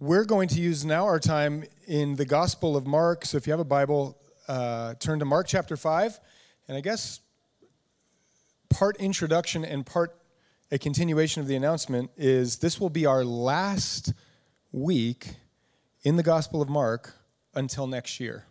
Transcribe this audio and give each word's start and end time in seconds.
we're 0.00 0.24
going 0.24 0.48
to 0.48 0.58
use 0.58 0.82
now 0.82 1.04
our 1.04 1.20
time 1.20 1.62
in 1.86 2.16
the 2.16 2.24
Gospel 2.24 2.74
of 2.74 2.86
Mark. 2.86 3.26
So 3.26 3.36
if 3.36 3.46
you 3.46 3.52
have 3.52 3.60
a 3.60 3.64
Bible, 3.64 4.16
uh, 4.48 4.94
turn 4.94 5.18
to 5.18 5.26
Mark 5.26 5.46
chapter 5.46 5.76
5. 5.76 6.18
And 6.66 6.76
I 6.76 6.80
guess 6.80 7.20
part 8.70 8.96
introduction 8.96 9.62
and 9.62 9.84
part 9.84 10.16
a 10.72 10.78
continuation 10.78 11.42
of 11.42 11.48
the 11.48 11.54
announcement 11.54 12.10
is 12.16 12.58
this 12.58 12.80
will 12.80 12.88
be 12.88 13.04
our 13.04 13.24
last 13.24 14.14
week 14.72 15.34
in 16.02 16.16
the 16.16 16.22
Gospel 16.22 16.62
of 16.62 16.70
Mark 16.70 17.14
until 17.54 17.86
next 17.86 18.20
year. 18.20 18.46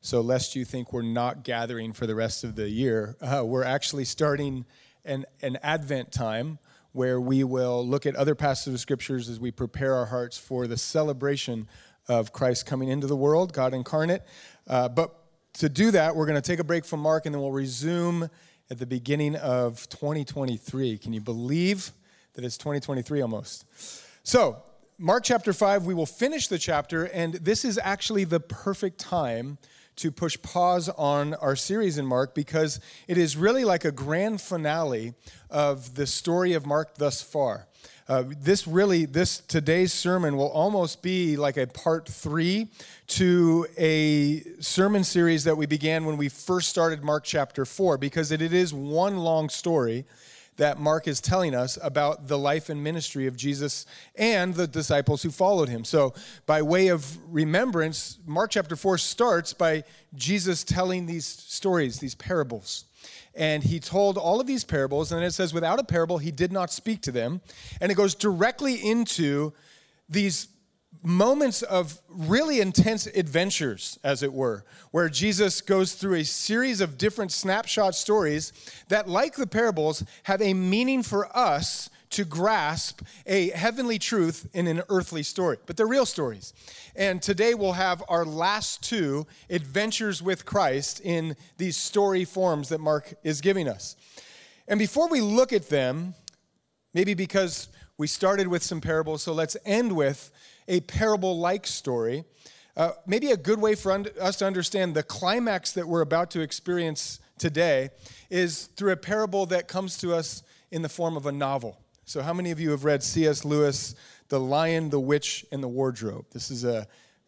So, 0.00 0.20
lest 0.20 0.54
you 0.54 0.64
think 0.64 0.92
we're 0.92 1.02
not 1.02 1.42
gathering 1.42 1.92
for 1.92 2.06
the 2.06 2.14
rest 2.14 2.44
of 2.44 2.54
the 2.54 2.68
year, 2.68 3.16
uh, 3.20 3.42
we're 3.44 3.64
actually 3.64 4.04
starting 4.04 4.64
an, 5.04 5.24
an 5.40 5.58
Advent 5.62 6.12
time 6.12 6.58
where 6.92 7.20
we 7.20 7.44
will 7.44 7.86
look 7.86 8.06
at 8.06 8.14
other 8.16 8.34
passages 8.34 8.74
of 8.74 8.80
scriptures 8.80 9.28
as 9.28 9.40
we 9.40 9.50
prepare 9.50 9.94
our 9.94 10.06
hearts 10.06 10.38
for 10.38 10.66
the 10.66 10.76
celebration 10.76 11.66
of 12.08 12.32
Christ 12.32 12.66
coming 12.66 12.88
into 12.88 13.06
the 13.06 13.16
world, 13.16 13.52
God 13.52 13.74
incarnate. 13.74 14.22
Uh, 14.66 14.88
but 14.88 15.14
to 15.54 15.68
do 15.68 15.90
that, 15.90 16.16
we're 16.16 16.26
going 16.26 16.40
to 16.40 16.46
take 16.46 16.58
a 16.58 16.64
break 16.64 16.84
from 16.84 17.00
Mark 17.00 17.26
and 17.26 17.34
then 17.34 17.40
we'll 17.40 17.52
resume 17.52 18.28
at 18.70 18.78
the 18.78 18.86
beginning 18.86 19.36
of 19.36 19.88
2023. 19.88 20.98
Can 20.98 21.12
you 21.12 21.20
believe 21.20 21.92
that 22.34 22.44
it's 22.44 22.56
2023 22.56 23.20
almost? 23.20 23.64
So, 24.22 24.62
Mark 24.98 25.24
chapter 25.24 25.52
5, 25.52 25.84
we 25.84 25.94
will 25.94 26.06
finish 26.06 26.46
the 26.46 26.58
chapter, 26.58 27.04
and 27.04 27.34
this 27.34 27.64
is 27.64 27.78
actually 27.82 28.24
the 28.24 28.38
perfect 28.38 28.98
time 28.98 29.58
to 29.96 30.10
push 30.10 30.40
pause 30.42 30.88
on 30.88 31.34
our 31.34 31.56
series 31.56 31.98
in 31.98 32.06
Mark 32.06 32.34
because 32.34 32.80
it 33.06 33.18
is 33.18 33.36
really 33.36 33.64
like 33.64 33.84
a 33.84 33.92
grand 33.92 34.40
finale 34.40 35.14
of 35.50 35.94
the 35.94 36.06
story 36.06 36.54
of 36.54 36.66
Mark 36.66 36.96
thus 36.96 37.22
far. 37.22 37.66
Uh, 38.08 38.24
this 38.40 38.66
really, 38.66 39.04
this 39.04 39.38
today's 39.38 39.92
sermon 39.92 40.36
will 40.36 40.50
almost 40.50 41.02
be 41.02 41.36
like 41.36 41.56
a 41.56 41.66
part 41.66 42.08
three 42.08 42.68
to 43.06 43.66
a 43.78 44.40
sermon 44.60 45.04
series 45.04 45.44
that 45.44 45.56
we 45.56 45.66
began 45.66 46.04
when 46.04 46.16
we 46.16 46.28
first 46.28 46.68
started 46.68 47.04
Mark 47.04 47.24
chapter 47.24 47.64
four, 47.64 47.96
because 47.96 48.32
it, 48.32 48.42
it 48.42 48.52
is 48.52 48.74
one 48.74 49.18
long 49.18 49.48
story 49.48 50.04
that 50.56 50.78
Mark 50.78 51.08
is 51.08 51.20
telling 51.20 51.54
us 51.54 51.78
about 51.82 52.28
the 52.28 52.38
life 52.38 52.68
and 52.68 52.82
ministry 52.82 53.26
of 53.26 53.36
Jesus 53.36 53.86
and 54.14 54.54
the 54.54 54.66
disciples 54.66 55.22
who 55.22 55.30
followed 55.30 55.68
him. 55.68 55.84
So, 55.84 56.14
by 56.46 56.62
way 56.62 56.88
of 56.88 57.16
remembrance, 57.32 58.18
Mark 58.26 58.50
chapter 58.50 58.76
4 58.76 58.98
starts 58.98 59.52
by 59.54 59.84
Jesus 60.14 60.62
telling 60.62 61.06
these 61.06 61.26
stories, 61.26 61.98
these 61.98 62.14
parables. 62.14 62.84
And 63.34 63.62
he 63.62 63.80
told 63.80 64.18
all 64.18 64.40
of 64.40 64.46
these 64.46 64.62
parables, 64.62 65.10
and 65.10 65.24
it 65.24 65.32
says, 65.32 65.54
without 65.54 65.80
a 65.80 65.84
parable, 65.84 66.18
he 66.18 66.30
did 66.30 66.52
not 66.52 66.70
speak 66.70 67.00
to 67.02 67.12
them. 67.12 67.40
And 67.80 67.90
it 67.90 67.94
goes 67.94 68.14
directly 68.14 68.74
into 68.74 69.54
these 70.08 70.48
moments 71.02 71.62
of 71.62 72.00
really 72.08 72.60
intense 72.60 73.06
adventures, 73.06 73.98
as 74.04 74.22
it 74.22 74.32
were, 74.32 74.64
where 74.90 75.08
Jesus 75.08 75.60
goes 75.60 75.94
through 75.94 76.16
a 76.16 76.24
series 76.24 76.80
of 76.80 76.98
different 76.98 77.32
snapshot 77.32 77.94
stories 77.94 78.52
that, 78.88 79.08
like 79.08 79.34
the 79.34 79.46
parables, 79.46 80.04
have 80.24 80.40
a 80.40 80.54
meaning 80.54 81.02
for 81.02 81.34
us 81.36 81.90
to 82.10 82.24
grasp 82.24 83.02
a 83.26 83.48
heavenly 83.50 83.98
truth 83.98 84.48
in 84.52 84.66
an 84.66 84.82
earthly 84.90 85.22
story. 85.22 85.56
But 85.64 85.76
they're 85.76 85.86
real 85.86 86.06
stories. 86.06 86.52
And 86.94 87.22
today 87.22 87.54
we'll 87.54 87.72
have 87.72 88.02
our 88.08 88.26
last 88.26 88.82
two 88.82 89.26
adventures 89.48 90.22
with 90.22 90.44
Christ 90.44 91.00
in 91.00 91.36
these 91.56 91.76
story 91.76 92.26
forms 92.26 92.68
that 92.68 92.80
Mark 92.80 93.14
is 93.24 93.40
giving 93.40 93.66
us. 93.66 93.96
And 94.68 94.78
before 94.78 95.08
we 95.08 95.20
look 95.20 95.52
at 95.52 95.70
them, 95.70 96.14
maybe 96.92 97.14
because 97.14 97.68
we 97.96 98.06
started 98.06 98.46
with 98.46 98.62
some 98.62 98.80
parables, 98.80 99.22
so 99.22 99.32
let's 99.32 99.56
end 99.64 99.96
with 99.96 100.30
a 100.68 100.80
parable 100.80 101.38
like 101.38 101.66
story. 101.66 102.24
Uh, 102.76 102.92
maybe 103.06 103.30
a 103.30 103.36
good 103.36 103.60
way 103.60 103.74
for 103.74 103.92
un- 103.92 104.06
us 104.20 104.36
to 104.36 104.46
understand 104.46 104.94
the 104.94 105.02
climax 105.02 105.72
that 105.72 105.86
we're 105.86 106.00
about 106.00 106.30
to 106.30 106.40
experience 106.40 107.20
today 107.38 107.90
is 108.30 108.66
through 108.76 108.92
a 108.92 108.96
parable 108.96 109.46
that 109.46 109.68
comes 109.68 109.98
to 109.98 110.14
us 110.14 110.42
in 110.70 110.82
the 110.82 110.88
form 110.88 111.16
of 111.16 111.26
a 111.26 111.32
novel. 111.32 111.78
So, 112.04 112.22
how 112.22 112.32
many 112.32 112.50
of 112.50 112.60
you 112.60 112.70
have 112.70 112.84
read 112.84 113.02
C.S. 113.02 113.44
Lewis, 113.44 113.94
The 114.28 114.40
Lion, 114.40 114.90
the 114.90 115.00
Witch, 115.00 115.44
and 115.52 115.62
the 115.62 115.68
Wardrobe? 115.68 116.26
This 116.32 116.50
is 116.50 116.64
a 116.64 116.86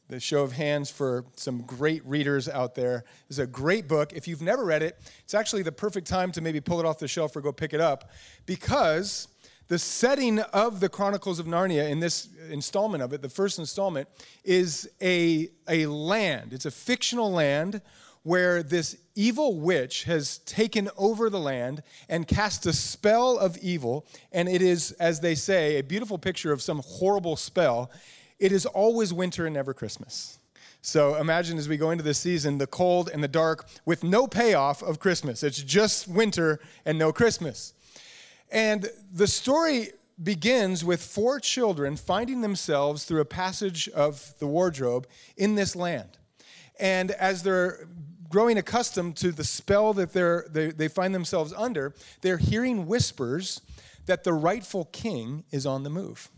the 0.08 0.20
show 0.20 0.42
of 0.42 0.52
hands 0.52 0.90
for 0.90 1.24
some 1.34 1.62
great 1.62 2.04
readers 2.04 2.48
out 2.48 2.74
there. 2.74 3.04
It's 3.28 3.38
a 3.38 3.46
great 3.46 3.88
book. 3.88 4.12
If 4.12 4.28
you've 4.28 4.42
never 4.42 4.64
read 4.64 4.82
it, 4.82 4.98
it's 5.22 5.34
actually 5.34 5.62
the 5.62 5.72
perfect 5.72 6.06
time 6.06 6.30
to 6.32 6.40
maybe 6.40 6.60
pull 6.60 6.78
it 6.78 6.86
off 6.86 6.98
the 6.98 7.08
shelf 7.08 7.34
or 7.34 7.40
go 7.40 7.52
pick 7.52 7.72
it 7.72 7.80
up 7.80 8.10
because 8.44 9.28
the 9.68 9.78
setting 9.78 10.40
of 10.40 10.80
the 10.80 10.88
Chronicles 10.88 11.38
of 11.38 11.46
Narnia 11.46 11.88
in 11.88 12.00
this 12.00 12.28
installment 12.50 13.02
of 13.02 13.12
it, 13.12 13.22
the 13.22 13.28
first 13.28 13.58
installment, 13.58 14.08
is 14.44 14.88
a, 15.00 15.48
a 15.68 15.86
land. 15.86 16.52
It's 16.52 16.66
a 16.66 16.70
fictional 16.70 17.32
land 17.32 17.80
where 18.22 18.62
this 18.62 18.96
evil 19.14 19.58
witch 19.60 20.04
has 20.04 20.38
taken 20.38 20.88
over 20.96 21.28
the 21.28 21.38
land 21.38 21.82
and 22.08 22.26
cast 22.26 22.66
a 22.66 22.72
spell 22.72 23.38
of 23.38 23.56
evil. 23.58 24.06
And 24.32 24.48
it 24.48 24.62
is, 24.62 24.92
as 24.92 25.20
they 25.20 25.34
say, 25.34 25.78
a 25.78 25.82
beautiful 25.82 26.18
picture 26.18 26.52
of 26.52 26.62
some 26.62 26.80
horrible 26.84 27.36
spell. 27.36 27.90
It 28.38 28.50
is 28.50 28.66
always 28.66 29.12
winter 29.12 29.46
and 29.46 29.54
never 29.54 29.74
Christmas. 29.74 30.38
So 30.80 31.16
imagine 31.16 31.56
as 31.56 31.68
we 31.68 31.76
go 31.76 31.90
into 31.90 32.04
this 32.04 32.18
season, 32.18 32.58
the 32.58 32.66
cold 32.66 33.10
and 33.12 33.22
the 33.22 33.28
dark 33.28 33.66
with 33.86 34.04
no 34.04 34.26
payoff 34.26 34.82
of 34.82 34.98
Christmas. 34.98 35.42
It's 35.42 35.62
just 35.62 36.08
winter 36.08 36.60
and 36.84 36.98
no 36.98 37.12
Christmas. 37.12 37.72
And 38.50 38.88
the 39.12 39.26
story 39.26 39.90
begins 40.22 40.84
with 40.84 41.02
four 41.02 41.40
children 41.40 41.96
finding 41.96 42.40
themselves 42.40 43.04
through 43.04 43.20
a 43.20 43.24
passage 43.24 43.88
of 43.88 44.34
the 44.38 44.46
wardrobe 44.46 45.06
in 45.36 45.54
this 45.54 45.74
land. 45.74 46.18
And 46.78 47.10
as 47.12 47.42
they're 47.42 47.88
growing 48.28 48.58
accustomed 48.58 49.16
to 49.16 49.32
the 49.32 49.44
spell 49.44 49.92
that 49.94 50.12
they're, 50.12 50.46
they, 50.50 50.68
they 50.68 50.88
find 50.88 51.14
themselves 51.14 51.52
under, 51.56 51.94
they're 52.20 52.38
hearing 52.38 52.86
whispers 52.86 53.60
that 54.06 54.24
the 54.24 54.32
rightful 54.32 54.86
king 54.86 55.44
is 55.50 55.66
on 55.66 55.82
the 55.82 55.90
move. 55.90 56.30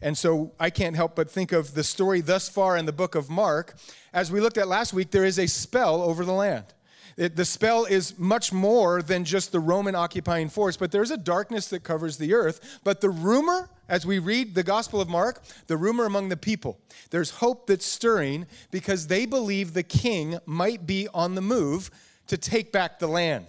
And 0.00 0.18
so 0.18 0.52
I 0.58 0.70
can't 0.70 0.96
help 0.96 1.14
but 1.14 1.30
think 1.30 1.52
of 1.52 1.74
the 1.74 1.84
story 1.84 2.20
thus 2.20 2.48
far 2.48 2.76
in 2.76 2.86
the 2.86 2.92
book 2.92 3.14
of 3.14 3.30
Mark. 3.30 3.76
As 4.12 4.32
we 4.32 4.40
looked 4.40 4.58
at 4.58 4.66
last 4.66 4.92
week, 4.92 5.12
there 5.12 5.24
is 5.24 5.38
a 5.38 5.46
spell 5.46 6.02
over 6.02 6.24
the 6.24 6.32
land. 6.32 6.64
It, 7.16 7.36
the 7.36 7.44
spell 7.44 7.84
is 7.84 8.18
much 8.18 8.52
more 8.52 9.02
than 9.02 9.24
just 9.24 9.52
the 9.52 9.60
Roman 9.60 9.94
occupying 9.94 10.48
force, 10.48 10.76
but 10.76 10.92
there's 10.92 11.10
a 11.10 11.16
darkness 11.16 11.68
that 11.68 11.82
covers 11.82 12.18
the 12.18 12.34
earth. 12.34 12.80
But 12.84 13.00
the 13.00 13.10
rumor, 13.10 13.68
as 13.88 14.06
we 14.06 14.18
read 14.18 14.54
the 14.54 14.62
Gospel 14.62 15.00
of 15.00 15.08
Mark, 15.08 15.42
the 15.66 15.76
rumor 15.76 16.04
among 16.04 16.28
the 16.28 16.36
people, 16.36 16.78
there's 17.10 17.30
hope 17.30 17.66
that's 17.66 17.86
stirring 17.86 18.46
because 18.70 19.06
they 19.06 19.26
believe 19.26 19.74
the 19.74 19.82
king 19.82 20.38
might 20.46 20.86
be 20.86 21.08
on 21.12 21.34
the 21.34 21.42
move 21.42 21.90
to 22.28 22.36
take 22.36 22.72
back 22.72 22.98
the 22.98 23.08
land. 23.08 23.46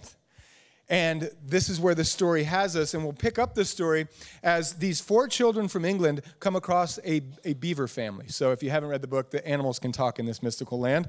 And 0.88 1.30
this 1.42 1.70
is 1.70 1.80
where 1.80 1.94
the 1.94 2.04
story 2.04 2.44
has 2.44 2.76
us. 2.76 2.92
And 2.92 3.02
we'll 3.02 3.14
pick 3.14 3.38
up 3.38 3.54
the 3.54 3.64
story 3.64 4.06
as 4.42 4.74
these 4.74 5.00
four 5.00 5.28
children 5.28 5.66
from 5.66 5.84
England 5.84 6.20
come 6.40 6.56
across 6.56 6.98
a, 7.06 7.22
a 7.44 7.54
beaver 7.54 7.88
family. 7.88 8.28
So 8.28 8.52
if 8.52 8.62
you 8.62 8.70
haven't 8.70 8.90
read 8.90 9.00
the 9.00 9.08
book, 9.08 9.30
the 9.30 9.46
animals 9.48 9.78
can 9.78 9.92
talk 9.92 10.18
in 10.18 10.26
this 10.26 10.42
mystical 10.42 10.78
land. 10.78 11.08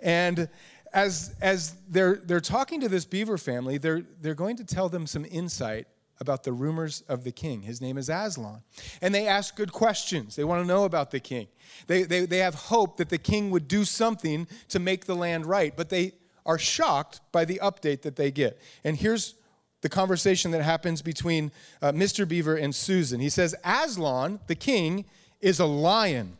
And 0.00 0.48
as, 0.92 1.34
as 1.40 1.74
they're, 1.88 2.16
they're 2.16 2.40
talking 2.40 2.80
to 2.80 2.88
this 2.88 3.04
beaver 3.04 3.38
family, 3.38 3.78
they're, 3.78 4.02
they're 4.20 4.34
going 4.34 4.56
to 4.56 4.64
tell 4.64 4.88
them 4.88 5.06
some 5.06 5.24
insight 5.30 5.86
about 6.20 6.44
the 6.44 6.52
rumors 6.52 7.02
of 7.08 7.24
the 7.24 7.32
king. 7.32 7.62
His 7.62 7.80
name 7.80 7.98
is 7.98 8.08
Aslan. 8.08 8.62
And 9.02 9.14
they 9.14 9.26
ask 9.26 9.54
good 9.54 9.72
questions. 9.72 10.36
They 10.36 10.44
want 10.44 10.62
to 10.62 10.66
know 10.66 10.84
about 10.84 11.10
the 11.10 11.20
king. 11.20 11.48
They, 11.86 12.04
they, 12.04 12.24
they 12.24 12.38
have 12.38 12.54
hope 12.54 12.96
that 12.96 13.10
the 13.10 13.18
king 13.18 13.50
would 13.50 13.68
do 13.68 13.84
something 13.84 14.46
to 14.68 14.78
make 14.78 15.04
the 15.04 15.14
land 15.14 15.46
right, 15.46 15.76
but 15.76 15.90
they 15.90 16.12
are 16.46 16.58
shocked 16.58 17.20
by 17.32 17.44
the 17.44 17.60
update 17.62 18.02
that 18.02 18.16
they 18.16 18.30
get. 18.30 18.60
And 18.84 18.96
here's 18.96 19.34
the 19.82 19.88
conversation 19.88 20.52
that 20.52 20.62
happens 20.62 21.02
between 21.02 21.52
uh, 21.82 21.92
Mr. 21.92 22.26
Beaver 22.26 22.56
and 22.56 22.74
Susan. 22.74 23.20
He 23.20 23.28
says, 23.28 23.54
Aslan, 23.64 24.40
the 24.46 24.54
king, 24.54 25.04
is 25.40 25.60
a 25.60 25.66
lion. 25.66 26.38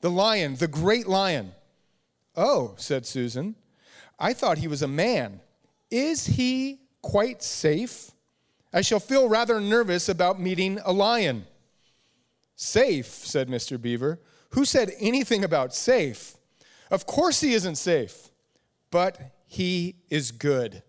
The 0.00 0.10
lion, 0.10 0.56
the 0.56 0.68
great 0.68 1.06
lion. 1.06 1.52
Oh, 2.36 2.74
said 2.76 3.06
Susan, 3.06 3.56
I 4.18 4.32
thought 4.32 4.58
he 4.58 4.68
was 4.68 4.82
a 4.82 4.88
man. 4.88 5.40
Is 5.90 6.26
he 6.26 6.80
quite 7.02 7.42
safe? 7.42 8.10
I 8.72 8.82
shall 8.82 9.00
feel 9.00 9.28
rather 9.28 9.60
nervous 9.60 10.08
about 10.08 10.40
meeting 10.40 10.78
a 10.84 10.92
lion. 10.92 11.46
Safe, 12.56 13.06
said 13.06 13.48
Mr. 13.48 13.80
Beaver. 13.80 14.20
Who 14.50 14.64
said 14.64 14.92
anything 14.98 15.44
about 15.44 15.74
safe? 15.74 16.36
Of 16.90 17.06
course 17.06 17.40
he 17.40 17.54
isn't 17.54 17.76
safe, 17.76 18.30
but 18.90 19.18
he 19.46 19.96
is 20.08 20.30
good. 20.30 20.82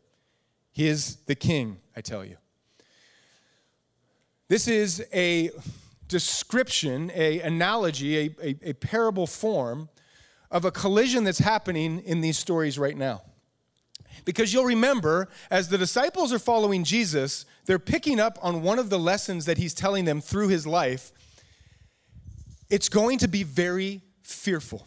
He 0.71 0.87
is 0.87 1.17
the 1.27 1.35
king, 1.35 1.77
I 1.95 2.01
tell 2.01 2.23
you. 2.23 2.37
This 4.47 4.67
is 4.67 5.05
a 5.13 5.51
description, 6.07 7.11
a 7.13 7.41
analogy, 7.41 8.17
a, 8.17 8.35
a, 8.41 8.69
a 8.69 8.73
parable 8.73 9.27
form 9.27 9.89
of 10.49 10.65
a 10.65 10.71
collision 10.71 11.23
that's 11.23 11.39
happening 11.39 12.01
in 12.01 12.21
these 12.21 12.37
stories 12.37 12.79
right 12.79 12.97
now. 12.97 13.21
Because 14.25 14.53
you'll 14.53 14.65
remember, 14.65 15.29
as 15.49 15.69
the 15.69 15.77
disciples 15.77 16.33
are 16.33 16.39
following 16.39 16.83
Jesus, 16.83 17.45
they're 17.65 17.79
picking 17.79 18.19
up 18.19 18.37
on 18.41 18.61
one 18.61 18.79
of 18.79 18.89
the 18.89 18.99
lessons 18.99 19.45
that 19.45 19.57
he's 19.57 19.73
telling 19.73 20.05
them 20.05 20.21
through 20.21 20.47
his 20.49 20.65
life. 20.65 21.11
it's 22.69 22.89
going 22.89 23.17
to 23.19 23.27
be 23.27 23.43
very 23.43 24.01
fearful. 24.23 24.85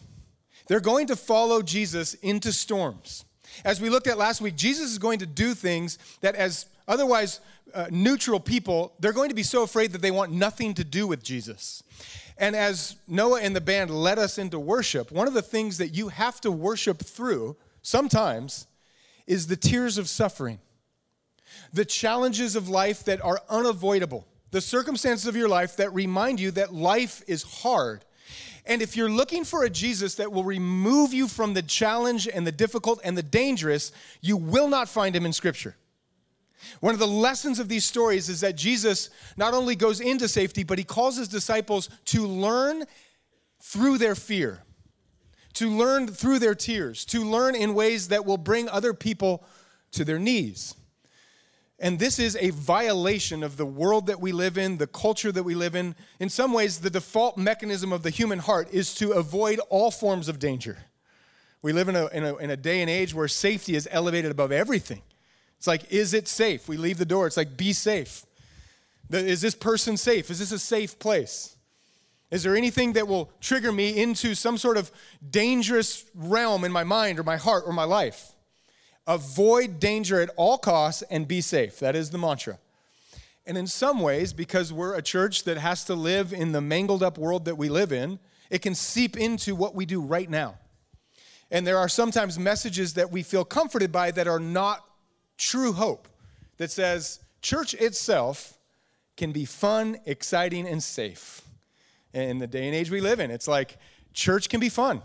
They're 0.67 0.79
going 0.79 1.07
to 1.07 1.15
follow 1.15 1.61
Jesus 1.61 2.13
into 2.15 2.51
storms. 2.53 3.25
As 3.65 3.81
we 3.81 3.89
looked 3.89 4.07
at 4.07 4.17
last 4.17 4.39
week, 4.41 4.55
Jesus 4.55 4.91
is 4.91 4.97
going 4.97 5.19
to 5.19 5.25
do 5.25 5.53
things 5.53 5.97
that, 6.21 6.35
as 6.35 6.67
otherwise 6.87 7.39
uh, 7.73 7.87
neutral 7.89 8.39
people, 8.39 8.93
they're 8.99 9.13
going 9.13 9.29
to 9.29 9.35
be 9.35 9.43
so 9.43 9.63
afraid 9.63 9.91
that 9.91 10.01
they 10.01 10.11
want 10.11 10.31
nothing 10.31 10.73
to 10.75 10.83
do 10.83 11.07
with 11.07 11.23
Jesus. 11.23 11.83
And 12.41 12.55
as 12.55 12.95
Noah 13.07 13.39
and 13.39 13.55
the 13.55 13.61
band 13.61 13.91
led 13.91 14.17
us 14.17 14.39
into 14.39 14.59
worship, 14.59 15.11
one 15.11 15.27
of 15.27 15.35
the 15.35 15.43
things 15.43 15.77
that 15.77 15.89
you 15.89 16.07
have 16.07 16.41
to 16.41 16.51
worship 16.51 16.97
through 16.97 17.55
sometimes 17.83 18.65
is 19.27 19.45
the 19.45 19.55
tears 19.55 19.99
of 19.99 20.09
suffering, 20.09 20.57
the 21.71 21.85
challenges 21.85 22.55
of 22.55 22.67
life 22.67 23.03
that 23.03 23.23
are 23.23 23.43
unavoidable, 23.47 24.25
the 24.49 24.59
circumstances 24.59 25.27
of 25.27 25.35
your 25.35 25.49
life 25.49 25.77
that 25.77 25.93
remind 25.93 26.39
you 26.39 26.49
that 26.49 26.73
life 26.73 27.21
is 27.27 27.43
hard. 27.43 28.03
And 28.65 28.81
if 28.81 28.97
you're 28.97 29.07
looking 29.07 29.43
for 29.43 29.63
a 29.63 29.69
Jesus 29.69 30.15
that 30.15 30.31
will 30.31 30.43
remove 30.43 31.13
you 31.13 31.27
from 31.27 31.53
the 31.53 31.61
challenge 31.61 32.27
and 32.27 32.45
the 32.47 32.51
difficult 32.51 32.99
and 33.03 33.15
the 33.15 33.23
dangerous, 33.23 33.91
you 34.19 34.35
will 34.35 34.67
not 34.67 34.89
find 34.89 35.15
him 35.15 35.27
in 35.27 35.33
Scripture. 35.33 35.75
One 36.79 36.93
of 36.93 36.99
the 36.99 37.07
lessons 37.07 37.59
of 37.59 37.69
these 37.69 37.85
stories 37.85 38.29
is 38.29 38.41
that 38.41 38.55
Jesus 38.55 39.09
not 39.37 39.53
only 39.53 39.75
goes 39.75 39.99
into 39.99 40.27
safety, 40.27 40.63
but 40.63 40.77
he 40.77 40.83
calls 40.83 41.17
his 41.17 41.27
disciples 41.27 41.89
to 42.05 42.25
learn 42.25 42.85
through 43.61 43.97
their 43.97 44.15
fear, 44.15 44.63
to 45.53 45.69
learn 45.69 46.07
through 46.07 46.39
their 46.39 46.55
tears, 46.55 47.05
to 47.05 47.23
learn 47.23 47.55
in 47.55 47.73
ways 47.73 48.07
that 48.07 48.25
will 48.25 48.37
bring 48.37 48.67
other 48.69 48.93
people 48.93 49.43
to 49.91 50.03
their 50.03 50.19
knees. 50.19 50.75
And 51.81 51.97
this 51.97 52.19
is 52.19 52.37
a 52.39 52.51
violation 52.51 53.41
of 53.41 53.57
the 53.57 53.65
world 53.65 54.05
that 54.05 54.21
we 54.21 54.31
live 54.31 54.55
in, 54.55 54.77
the 54.77 54.85
culture 54.85 55.31
that 55.31 55.41
we 55.41 55.55
live 55.55 55.75
in. 55.75 55.95
In 56.19 56.29
some 56.29 56.53
ways, 56.53 56.79
the 56.79 56.91
default 56.91 57.37
mechanism 57.37 57.91
of 57.91 58.03
the 58.03 58.11
human 58.11 58.37
heart 58.37 58.69
is 58.71 58.93
to 58.95 59.13
avoid 59.13 59.59
all 59.69 59.89
forms 59.89 60.29
of 60.29 60.37
danger. 60.37 60.77
We 61.63 61.73
live 61.73 61.89
in 61.89 61.95
a, 61.95 62.07
in 62.07 62.23
a, 62.23 62.35
in 62.37 62.49
a 62.51 62.57
day 62.57 62.81
and 62.81 62.89
age 62.89 63.15
where 63.15 63.27
safety 63.27 63.75
is 63.75 63.87
elevated 63.91 64.29
above 64.29 64.51
everything. 64.51 65.01
It's 65.61 65.67
like, 65.67 65.91
is 65.93 66.15
it 66.15 66.27
safe? 66.27 66.67
We 66.67 66.75
leave 66.75 66.97
the 66.97 67.05
door. 67.05 67.27
It's 67.27 67.37
like, 67.37 67.55
be 67.55 67.71
safe. 67.71 68.25
Is 69.11 69.41
this 69.41 69.53
person 69.53 69.95
safe? 69.95 70.31
Is 70.31 70.39
this 70.39 70.51
a 70.51 70.57
safe 70.57 70.97
place? 70.97 71.55
Is 72.31 72.41
there 72.41 72.55
anything 72.55 72.93
that 72.93 73.07
will 73.07 73.29
trigger 73.41 73.71
me 73.71 74.01
into 74.01 74.33
some 74.33 74.57
sort 74.57 74.75
of 74.75 74.89
dangerous 75.29 76.03
realm 76.15 76.63
in 76.63 76.71
my 76.71 76.83
mind 76.83 77.19
or 77.19 77.23
my 77.23 77.37
heart 77.37 77.65
or 77.67 77.73
my 77.73 77.83
life? 77.83 78.31
Avoid 79.05 79.79
danger 79.79 80.19
at 80.19 80.31
all 80.35 80.57
costs 80.57 81.03
and 81.11 81.27
be 81.27 81.41
safe. 81.41 81.77
That 81.77 81.95
is 81.95 82.09
the 82.09 82.17
mantra. 82.17 82.57
And 83.45 83.55
in 83.55 83.67
some 83.67 83.99
ways, 83.99 84.33
because 84.33 84.73
we're 84.73 84.95
a 84.95 85.03
church 85.03 85.43
that 85.43 85.59
has 85.59 85.83
to 85.83 85.93
live 85.93 86.33
in 86.33 86.53
the 86.53 86.61
mangled 86.61 87.03
up 87.03 87.19
world 87.19 87.45
that 87.45 87.59
we 87.59 87.69
live 87.69 87.91
in, 87.91 88.17
it 88.49 88.63
can 88.63 88.73
seep 88.73 89.15
into 89.15 89.53
what 89.53 89.75
we 89.75 89.85
do 89.85 90.01
right 90.01 90.27
now. 90.27 90.57
And 91.51 91.67
there 91.67 91.77
are 91.77 91.87
sometimes 91.87 92.39
messages 92.39 92.95
that 92.95 93.11
we 93.11 93.21
feel 93.21 93.45
comforted 93.45 93.91
by 93.91 94.09
that 94.09 94.27
are 94.27 94.39
not 94.39 94.87
true 95.41 95.73
hope, 95.73 96.07
that 96.57 96.71
says 96.71 97.19
church 97.41 97.73
itself 97.73 98.57
can 99.17 99.31
be 99.31 99.43
fun, 99.45 99.97
exciting, 100.05 100.67
and 100.67 100.81
safe. 100.81 101.41
In 102.13 102.39
the 102.39 102.47
day 102.47 102.67
and 102.67 102.75
age 102.75 102.91
we 102.91 103.01
live 103.01 103.19
in, 103.19 103.31
it's 103.31 103.47
like 103.47 103.77
church 104.13 104.47
can 104.49 104.59
be 104.59 104.69
fun. 104.69 105.01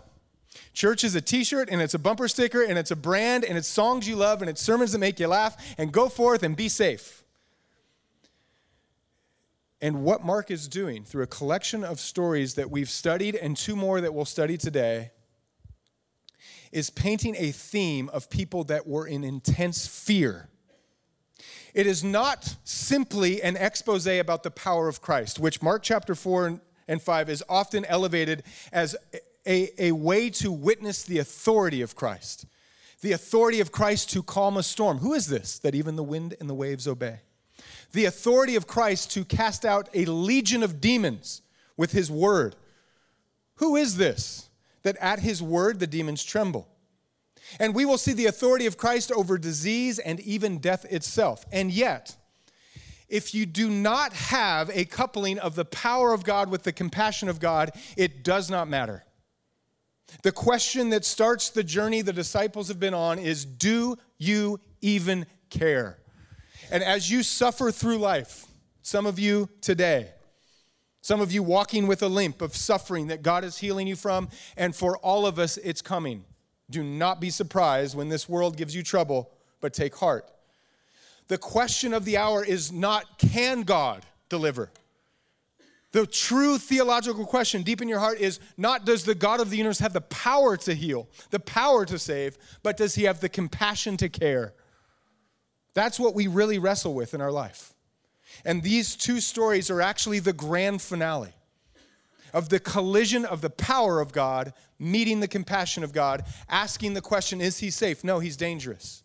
Church 0.73 1.03
is 1.03 1.15
a 1.15 1.21
t 1.21 1.43
shirt 1.43 1.69
and 1.69 1.81
it's 1.81 1.93
a 1.93 1.99
bumper 1.99 2.27
sticker 2.27 2.61
and 2.61 2.77
it's 2.77 2.91
a 2.91 2.95
brand 2.95 3.43
and 3.43 3.57
it's 3.57 3.67
songs 3.67 4.07
you 4.07 4.15
love 4.15 4.41
and 4.41 4.49
it's 4.49 4.61
sermons 4.61 4.91
that 4.91 4.99
make 4.99 5.19
you 5.19 5.27
laugh 5.27 5.57
and 5.77 5.91
go 5.91 6.09
forth 6.09 6.43
and 6.43 6.55
be 6.55 6.69
safe. 6.69 7.23
And 9.81 10.03
what 10.03 10.25
Mark 10.25 10.49
is 10.49 10.67
doing 10.67 11.03
through 11.03 11.23
a 11.23 11.27
collection 11.27 11.83
of 11.83 11.99
stories 11.99 12.55
that 12.55 12.71
we've 12.71 12.89
studied 12.89 13.35
and 13.35 13.55
two 13.55 13.75
more 13.75 14.01
that 14.01 14.13
we'll 14.13 14.25
study 14.25 14.57
today 14.57 15.11
is 16.71 16.89
painting 16.89 17.35
a 17.37 17.51
theme 17.51 18.09
of 18.09 18.29
people 18.29 18.63
that 18.65 18.87
were 18.87 19.07
in 19.07 19.23
intense 19.23 19.87
fear. 19.87 20.49
It 21.73 21.85
is 21.85 22.03
not 22.03 22.57
simply 22.63 23.41
an 23.41 23.55
expose 23.55 24.07
about 24.07 24.43
the 24.43 24.51
power 24.51 24.87
of 24.87 25.01
Christ, 25.01 25.39
which 25.39 25.61
Mark 25.61 25.83
chapter 25.83 26.15
4 26.15 26.59
and 26.87 27.01
5 27.01 27.29
is 27.29 27.43
often 27.47 27.85
elevated 27.85 28.43
as 28.71 28.95
a, 29.45 29.69
a 29.77 29.91
way 29.91 30.29
to 30.31 30.51
witness 30.51 31.03
the 31.03 31.19
authority 31.19 31.81
of 31.81 31.95
Christ, 31.95 32.45
the 33.01 33.11
authority 33.11 33.59
of 33.59 33.71
Christ 33.71 34.09
to 34.11 34.23
calm 34.23 34.57
a 34.57 34.63
storm. 34.63 34.99
Who 34.99 35.13
is 35.13 35.27
this 35.27 35.59
that 35.59 35.75
even 35.75 35.95
the 35.95 36.03
wind 36.03 36.35
and 36.39 36.49
the 36.49 36.55
waves 36.55 36.87
obey? 36.87 37.19
The 37.93 38.05
authority 38.05 38.55
of 38.55 38.67
Christ 38.67 39.11
to 39.11 39.23
cast 39.23 39.65
out 39.65 39.89
a 39.93 40.05
legion 40.05 40.63
of 40.63 40.81
demons 40.81 41.41
with 41.77 41.91
his 41.91 42.11
word. 42.11 42.55
Who 43.55 43.75
is 43.75 43.97
this 43.97 44.46
that 44.87 44.97
at 44.97 45.19
his 45.19 45.43
word 45.43 45.79
the 45.79 45.87
demons 45.87 46.23
tremble? 46.23 46.67
And 47.59 47.75
we 47.75 47.85
will 47.85 47.97
see 47.97 48.13
the 48.13 48.25
authority 48.25 48.65
of 48.65 48.77
Christ 48.77 49.11
over 49.11 49.37
disease 49.37 49.99
and 49.99 50.19
even 50.21 50.59
death 50.59 50.85
itself. 50.85 51.45
And 51.51 51.71
yet, 51.71 52.15
if 53.09 53.33
you 53.33 53.45
do 53.45 53.69
not 53.69 54.13
have 54.13 54.69
a 54.71 54.85
coupling 54.85 55.39
of 55.39 55.55
the 55.55 55.65
power 55.65 56.13
of 56.13 56.23
God 56.23 56.49
with 56.49 56.63
the 56.63 56.73
compassion 56.73 57.29
of 57.29 57.39
God, 57.39 57.71
it 57.95 58.23
does 58.23 58.49
not 58.49 58.67
matter. 58.67 59.05
The 60.23 60.31
question 60.31 60.89
that 60.89 61.05
starts 61.05 61.49
the 61.49 61.63
journey 61.63 62.01
the 62.01 62.13
disciples 62.13 62.69
have 62.69 62.79
been 62.79 62.93
on 62.93 63.19
is 63.19 63.45
Do 63.45 63.97
you 64.17 64.59
even 64.81 65.25
care? 65.49 65.99
And 66.71 66.83
as 66.83 67.09
you 67.11 67.23
suffer 67.23 67.71
through 67.71 67.97
life, 67.97 68.45
some 68.81 69.05
of 69.05 69.19
you 69.19 69.49
today, 69.61 70.11
some 71.07 71.21
of 71.21 71.31
you 71.31 71.41
walking 71.41 71.87
with 71.87 72.03
a 72.03 72.09
limp 72.09 72.41
of 72.41 72.53
suffering 72.53 73.07
that 73.07 73.23
God 73.23 73.45
is 73.45 73.59
healing 73.59 73.87
you 73.87 73.95
from, 73.95 74.27
and 74.57 74.75
for 74.75 74.97
all 74.97 75.25
of 75.25 75.39
us, 75.39 75.55
it's 75.55 75.81
coming. 75.81 76.25
Do 76.69 76.83
not 76.83 77.21
be 77.21 77.29
surprised 77.29 77.95
when 77.95 78.09
this 78.09 78.27
world 78.27 78.57
gives 78.57 78.75
you 78.75 78.83
trouble, 78.83 79.31
but 79.61 79.73
take 79.73 79.95
heart. 79.95 80.29
The 81.29 81.37
question 81.37 81.93
of 81.93 82.03
the 82.03 82.17
hour 82.17 82.43
is 82.43 82.73
not 82.73 83.19
can 83.19 83.61
God 83.61 84.05
deliver? 84.27 84.69
The 85.93 86.05
true 86.05 86.57
theological 86.57 87.25
question 87.25 87.63
deep 87.63 87.81
in 87.81 87.87
your 87.87 87.99
heart 87.99 88.19
is 88.19 88.41
not 88.57 88.83
does 88.85 89.05
the 89.05 89.15
God 89.15 89.39
of 89.39 89.49
the 89.49 89.55
universe 89.55 89.79
have 89.79 89.93
the 89.93 90.01
power 90.01 90.57
to 90.57 90.73
heal, 90.73 91.07
the 91.29 91.39
power 91.39 91.85
to 91.85 91.97
save, 91.97 92.37
but 92.63 92.75
does 92.75 92.95
he 92.95 93.05
have 93.05 93.21
the 93.21 93.29
compassion 93.29 93.95
to 93.95 94.09
care? 94.09 94.53
That's 95.73 96.01
what 96.01 96.15
we 96.15 96.27
really 96.27 96.59
wrestle 96.59 96.93
with 96.93 97.13
in 97.13 97.21
our 97.21 97.31
life. 97.31 97.73
And 98.45 98.63
these 98.63 98.95
two 98.95 99.19
stories 99.19 99.69
are 99.69 99.81
actually 99.81 100.19
the 100.19 100.33
grand 100.33 100.81
finale 100.81 101.33
of 102.33 102.49
the 102.49 102.59
collision 102.59 103.25
of 103.25 103.41
the 103.41 103.49
power 103.49 103.99
of 103.99 104.11
God 104.11 104.53
meeting 104.79 105.19
the 105.19 105.27
compassion 105.27 105.83
of 105.83 105.93
God, 105.93 106.23
asking 106.49 106.93
the 106.93 107.01
question, 107.01 107.41
is 107.41 107.59
he 107.59 107.71
safe? 107.71 108.03
No, 108.03 108.19
he's 108.19 108.37
dangerous. 108.37 109.03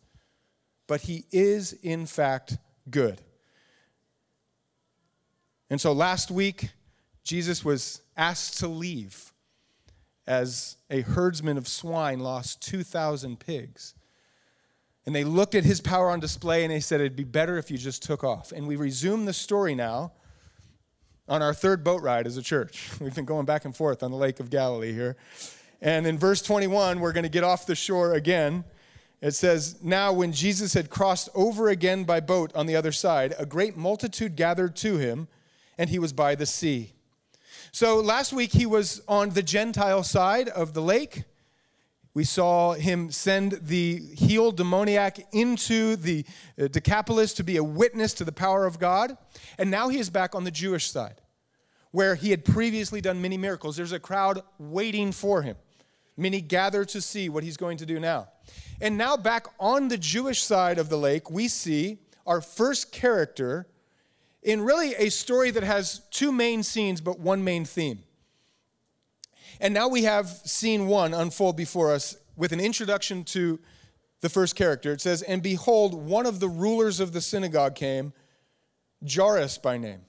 But 0.86 1.02
he 1.02 1.24
is, 1.30 1.72
in 1.72 2.06
fact, 2.06 2.58
good. 2.90 3.20
And 5.70 5.80
so 5.80 5.92
last 5.92 6.30
week, 6.30 6.70
Jesus 7.24 7.64
was 7.64 8.02
asked 8.16 8.58
to 8.58 8.68
leave 8.68 9.32
as 10.26 10.76
a 10.90 11.00
herdsman 11.00 11.56
of 11.56 11.66
swine 11.66 12.20
lost 12.20 12.60
2,000 12.62 13.40
pigs. 13.40 13.94
And 15.04 15.14
they 15.14 15.24
looked 15.24 15.54
at 15.54 15.64
his 15.64 15.80
power 15.80 16.10
on 16.10 16.20
display 16.20 16.64
and 16.64 16.72
they 16.72 16.80
said, 16.80 17.00
It'd 17.00 17.16
be 17.16 17.24
better 17.24 17.58
if 17.58 17.70
you 17.70 17.78
just 17.78 18.02
took 18.02 18.22
off. 18.22 18.52
And 18.52 18.66
we 18.66 18.76
resume 18.76 19.24
the 19.24 19.32
story 19.32 19.74
now 19.74 20.12
on 21.28 21.42
our 21.42 21.54
third 21.54 21.82
boat 21.82 22.02
ride 22.02 22.26
as 22.26 22.36
a 22.36 22.42
church. 22.42 22.90
We've 23.00 23.14
been 23.14 23.24
going 23.24 23.46
back 23.46 23.64
and 23.64 23.74
forth 23.74 24.02
on 24.02 24.10
the 24.10 24.16
Lake 24.16 24.40
of 24.40 24.50
Galilee 24.50 24.92
here. 24.92 25.16
And 25.80 26.06
in 26.06 26.18
verse 26.18 26.42
21, 26.42 27.00
we're 27.00 27.12
going 27.12 27.24
to 27.24 27.28
get 27.28 27.42
off 27.42 27.66
the 27.66 27.74
shore 27.74 28.14
again. 28.14 28.64
It 29.20 29.32
says, 29.32 29.82
Now 29.82 30.12
when 30.12 30.32
Jesus 30.32 30.74
had 30.74 30.90
crossed 30.90 31.28
over 31.34 31.68
again 31.68 32.04
by 32.04 32.20
boat 32.20 32.52
on 32.54 32.66
the 32.66 32.76
other 32.76 32.92
side, 32.92 33.34
a 33.38 33.46
great 33.46 33.76
multitude 33.76 34.36
gathered 34.36 34.76
to 34.76 34.98
him 34.98 35.28
and 35.78 35.90
he 35.90 35.98
was 35.98 36.12
by 36.12 36.34
the 36.34 36.46
sea. 36.46 36.92
So 37.72 37.98
last 38.00 38.32
week 38.32 38.52
he 38.52 38.66
was 38.66 39.02
on 39.08 39.30
the 39.30 39.42
Gentile 39.42 40.02
side 40.02 40.48
of 40.48 40.74
the 40.74 40.82
lake. 40.82 41.24
We 42.14 42.24
saw 42.24 42.74
him 42.74 43.10
send 43.10 43.52
the 43.62 43.98
healed 44.14 44.58
demoniac 44.58 45.26
into 45.32 45.96
the 45.96 46.26
uh, 46.60 46.68
Decapolis 46.68 47.32
to 47.34 47.44
be 47.44 47.56
a 47.56 47.64
witness 47.64 48.12
to 48.14 48.24
the 48.24 48.32
power 48.32 48.66
of 48.66 48.78
God. 48.78 49.16
And 49.58 49.70
now 49.70 49.88
he 49.88 49.98
is 49.98 50.10
back 50.10 50.34
on 50.34 50.44
the 50.44 50.50
Jewish 50.50 50.90
side, 50.90 51.22
where 51.90 52.14
he 52.14 52.30
had 52.30 52.44
previously 52.44 53.00
done 53.00 53.22
many 53.22 53.38
miracles. 53.38 53.76
There's 53.76 53.92
a 53.92 53.98
crowd 53.98 54.42
waiting 54.58 55.10
for 55.10 55.40
him. 55.40 55.56
Many 56.16 56.42
gather 56.42 56.84
to 56.84 57.00
see 57.00 57.30
what 57.30 57.44
he's 57.44 57.56
going 57.56 57.78
to 57.78 57.86
do 57.86 57.98
now. 57.98 58.28
And 58.82 58.98
now, 58.98 59.16
back 59.16 59.46
on 59.58 59.88
the 59.88 59.96
Jewish 59.96 60.42
side 60.42 60.78
of 60.78 60.90
the 60.90 60.98
lake, 60.98 61.30
we 61.30 61.48
see 61.48 61.98
our 62.26 62.42
first 62.42 62.92
character 62.92 63.66
in 64.42 64.60
really 64.60 64.94
a 64.96 65.08
story 65.08 65.50
that 65.52 65.62
has 65.62 66.00
two 66.10 66.32
main 66.32 66.62
scenes 66.62 67.00
but 67.00 67.18
one 67.18 67.42
main 67.42 67.64
theme. 67.64 68.00
And 69.62 69.72
now 69.72 69.86
we 69.86 70.02
have 70.02 70.26
scene 70.26 70.88
one 70.88 71.14
unfold 71.14 71.56
before 71.56 71.92
us 71.92 72.16
with 72.34 72.50
an 72.50 72.58
introduction 72.58 73.22
to 73.26 73.60
the 74.20 74.28
first 74.28 74.56
character. 74.56 74.92
It 74.92 75.00
says, 75.00 75.22
And 75.22 75.40
behold, 75.40 75.94
one 75.94 76.26
of 76.26 76.40
the 76.40 76.48
rulers 76.48 76.98
of 76.98 77.12
the 77.12 77.20
synagogue 77.20 77.76
came, 77.76 78.12
Jairus 79.08 79.58
by 79.58 79.78
name. 79.78 80.00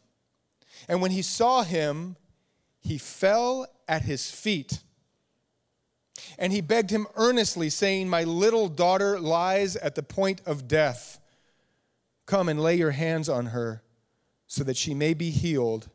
And 0.87 1.03
when 1.03 1.11
he 1.11 1.21
saw 1.21 1.61
him, 1.61 2.15
he 2.79 2.97
fell 2.97 3.67
at 3.87 4.01
his 4.01 4.31
feet. 4.31 4.79
And 6.39 6.51
he 6.51 6.61
begged 6.61 6.89
him 6.89 7.05
earnestly, 7.15 7.69
saying, 7.69 8.09
My 8.09 8.23
little 8.23 8.67
daughter 8.67 9.19
lies 9.19 9.75
at 9.75 9.93
the 9.93 10.03
point 10.03 10.41
of 10.47 10.67
death. 10.67 11.19
Come 12.25 12.49
and 12.49 12.59
lay 12.59 12.75
your 12.75 12.91
hands 12.91 13.29
on 13.29 13.47
her 13.47 13.83
so 14.47 14.63
that 14.63 14.77
she 14.77 14.95
may 14.95 15.13
be 15.13 15.29
healed, 15.29 15.89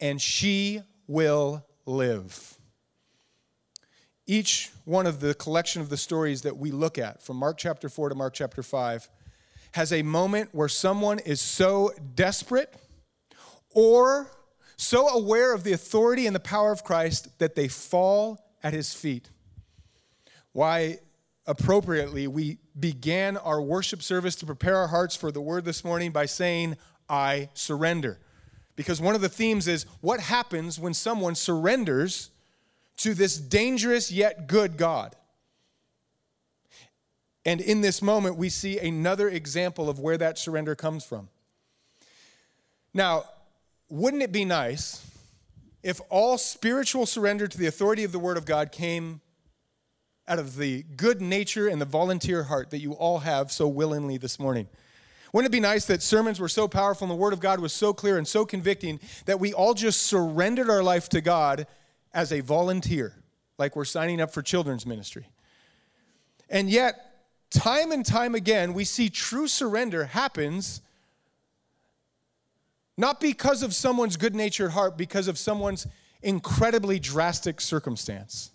and 0.00 0.20
she 0.20 0.82
will 1.06 1.64
live. 1.86 2.56
Each 4.26 4.70
one 4.84 5.06
of 5.06 5.20
the 5.20 5.34
collection 5.34 5.82
of 5.82 5.88
the 5.88 5.96
stories 5.96 6.42
that 6.42 6.56
we 6.56 6.70
look 6.70 6.96
at, 6.98 7.22
from 7.22 7.36
Mark 7.36 7.58
chapter 7.58 7.88
4 7.88 8.10
to 8.10 8.14
Mark 8.14 8.34
chapter 8.34 8.62
5, 8.62 9.08
has 9.72 9.92
a 9.92 10.02
moment 10.02 10.50
where 10.52 10.68
someone 10.68 11.18
is 11.18 11.40
so 11.40 11.90
desperate 12.14 12.74
or 13.70 14.30
so 14.76 15.08
aware 15.08 15.54
of 15.54 15.64
the 15.64 15.72
authority 15.72 16.26
and 16.26 16.34
the 16.36 16.40
power 16.40 16.72
of 16.72 16.84
Christ 16.84 17.38
that 17.38 17.54
they 17.54 17.68
fall 17.68 18.38
at 18.62 18.72
his 18.72 18.94
feet. 18.94 19.30
Why, 20.52 20.98
appropriately, 21.46 22.26
we 22.26 22.58
began 22.78 23.36
our 23.36 23.60
worship 23.60 24.02
service 24.02 24.36
to 24.36 24.46
prepare 24.46 24.76
our 24.76 24.88
hearts 24.88 25.16
for 25.16 25.32
the 25.32 25.40
word 25.40 25.64
this 25.64 25.84
morning 25.84 26.10
by 26.10 26.26
saying, 26.26 26.76
I 27.08 27.48
surrender. 27.54 28.20
Because 28.76 29.00
one 29.00 29.14
of 29.14 29.20
the 29.20 29.28
themes 29.28 29.68
is 29.68 29.86
what 30.00 30.20
happens 30.20 30.78
when 30.78 30.94
someone 30.94 31.34
surrenders 31.34 32.30
to 32.98 33.14
this 33.14 33.36
dangerous 33.36 34.10
yet 34.10 34.46
good 34.46 34.76
God. 34.76 35.16
And 37.44 37.60
in 37.60 37.80
this 37.80 38.00
moment, 38.00 38.36
we 38.36 38.48
see 38.48 38.78
another 38.78 39.28
example 39.28 39.90
of 39.90 39.98
where 39.98 40.16
that 40.16 40.38
surrender 40.38 40.74
comes 40.74 41.04
from. 41.04 41.28
Now, 42.94 43.24
wouldn't 43.88 44.22
it 44.22 44.32
be 44.32 44.44
nice 44.44 45.06
if 45.82 46.00
all 46.08 46.38
spiritual 46.38 47.06
surrender 47.06 47.48
to 47.48 47.58
the 47.58 47.66
authority 47.66 48.04
of 48.04 48.12
the 48.12 48.18
Word 48.18 48.36
of 48.36 48.44
God 48.44 48.70
came 48.70 49.20
out 50.28 50.38
of 50.38 50.56
the 50.56 50.84
good 50.96 51.20
nature 51.20 51.66
and 51.66 51.80
the 51.80 51.86
volunteer 51.86 52.44
heart 52.44 52.70
that 52.70 52.78
you 52.78 52.92
all 52.92 53.20
have 53.20 53.50
so 53.50 53.66
willingly 53.66 54.16
this 54.16 54.38
morning? 54.38 54.68
Wouldn't 55.32 55.50
it 55.50 55.56
be 55.56 55.60
nice 55.60 55.86
that 55.86 56.02
sermons 56.02 56.38
were 56.38 56.48
so 56.48 56.68
powerful 56.68 57.06
and 57.06 57.10
the 57.10 57.20
Word 57.20 57.32
of 57.32 57.40
God 57.40 57.58
was 57.58 57.72
so 57.72 57.94
clear 57.94 58.18
and 58.18 58.28
so 58.28 58.44
convicting 58.44 59.00
that 59.24 59.40
we 59.40 59.54
all 59.54 59.72
just 59.72 60.02
surrendered 60.02 60.68
our 60.68 60.82
life 60.82 61.08
to 61.10 61.22
God 61.22 61.66
as 62.12 62.32
a 62.32 62.40
volunteer, 62.40 63.14
like 63.58 63.74
we're 63.74 63.86
signing 63.86 64.20
up 64.20 64.30
for 64.30 64.42
children's 64.42 64.84
ministry? 64.84 65.26
And 66.50 66.68
yet, 66.68 67.24
time 67.50 67.92
and 67.92 68.04
time 68.04 68.34
again, 68.34 68.74
we 68.74 68.84
see 68.84 69.08
true 69.08 69.48
surrender 69.48 70.04
happens 70.04 70.82
not 72.98 73.20
because 73.20 73.62
of 73.62 73.74
someone's 73.74 74.18
good 74.18 74.34
natured 74.34 74.72
heart, 74.72 74.98
because 74.98 75.28
of 75.28 75.38
someone's 75.38 75.86
incredibly 76.20 77.00
drastic 77.00 77.60
circumstance. 77.60 78.50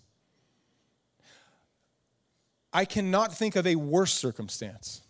I 2.72 2.84
cannot 2.84 3.36
think 3.36 3.56
of 3.56 3.66
a 3.66 3.74
worse 3.74 4.12
circumstance. 4.12 5.02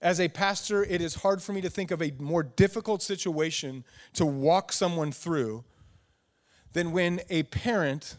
As 0.00 0.20
a 0.20 0.28
pastor, 0.28 0.84
it 0.84 1.00
is 1.00 1.16
hard 1.16 1.42
for 1.42 1.52
me 1.52 1.60
to 1.60 1.70
think 1.70 1.90
of 1.90 2.00
a 2.00 2.12
more 2.18 2.42
difficult 2.42 3.02
situation 3.02 3.84
to 4.14 4.24
walk 4.24 4.72
someone 4.72 5.10
through 5.10 5.64
than 6.72 6.92
when 6.92 7.20
a 7.28 7.42
parent 7.44 8.16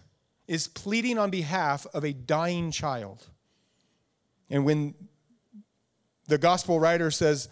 is 0.48 0.68
pleading 0.68 1.18
on 1.18 1.30
behalf 1.30 1.86
of 1.94 2.04
a 2.04 2.12
dying 2.12 2.72
child. 2.72 3.28
And 4.50 4.66
when 4.66 4.94
the 6.28 6.38
gospel 6.38 6.80
writer 6.80 7.12
says, 7.12 7.48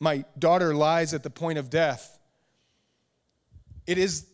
my 0.00 0.24
daughter 0.38 0.74
lies 0.74 1.14
at 1.14 1.22
the 1.22 1.30
point 1.30 1.58
of 1.58 1.70
death. 1.70 2.18
It 3.86 3.98
is 3.98 4.26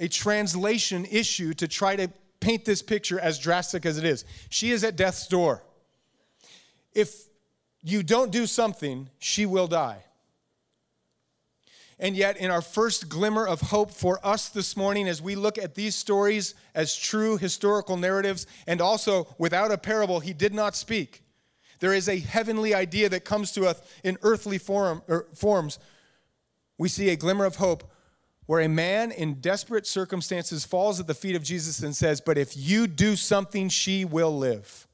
a 0.00 0.08
translation 0.08 1.04
issue 1.04 1.54
to 1.54 1.68
try 1.68 1.94
to 1.94 2.08
paint 2.40 2.64
this 2.64 2.82
picture 2.82 3.20
as 3.20 3.38
drastic 3.38 3.86
as 3.86 3.98
it 3.98 4.04
is. 4.04 4.24
She 4.48 4.70
is 4.72 4.82
at 4.82 4.96
death's 4.96 5.28
door. 5.28 5.62
If 6.92 7.29
you 7.82 8.02
don't 8.02 8.30
do 8.30 8.46
something, 8.46 9.08
she 9.18 9.46
will 9.46 9.66
die. 9.66 10.04
And 11.98 12.16
yet, 12.16 12.38
in 12.38 12.50
our 12.50 12.62
first 12.62 13.10
glimmer 13.10 13.46
of 13.46 13.60
hope 13.60 13.90
for 13.90 14.18
us 14.24 14.48
this 14.48 14.74
morning, 14.74 15.06
as 15.06 15.20
we 15.20 15.34
look 15.34 15.58
at 15.58 15.74
these 15.74 15.94
stories 15.94 16.54
as 16.74 16.96
true 16.96 17.36
historical 17.36 17.98
narratives, 17.98 18.46
and 18.66 18.80
also 18.80 19.28
without 19.36 19.70
a 19.70 19.76
parable, 19.76 20.20
he 20.20 20.32
did 20.32 20.54
not 20.54 20.74
speak. 20.74 21.22
There 21.78 21.92
is 21.92 22.08
a 22.08 22.18
heavenly 22.18 22.74
idea 22.74 23.10
that 23.10 23.26
comes 23.26 23.52
to 23.52 23.66
us 23.66 23.82
in 24.02 24.16
earthly 24.22 24.56
form, 24.56 25.02
er, 25.10 25.26
forms. 25.34 25.78
We 26.78 26.88
see 26.88 27.10
a 27.10 27.16
glimmer 27.16 27.44
of 27.44 27.56
hope 27.56 27.90
where 28.46 28.60
a 28.60 28.68
man 28.68 29.12
in 29.12 29.34
desperate 29.34 29.86
circumstances 29.86 30.64
falls 30.64 31.00
at 31.00 31.06
the 31.06 31.14
feet 31.14 31.36
of 31.36 31.42
Jesus 31.42 31.82
and 31.82 31.94
says, 31.94 32.20
But 32.20 32.38
if 32.38 32.56
you 32.56 32.86
do 32.86 33.14
something, 33.14 33.68
she 33.68 34.06
will 34.06 34.36
live. 34.36 34.86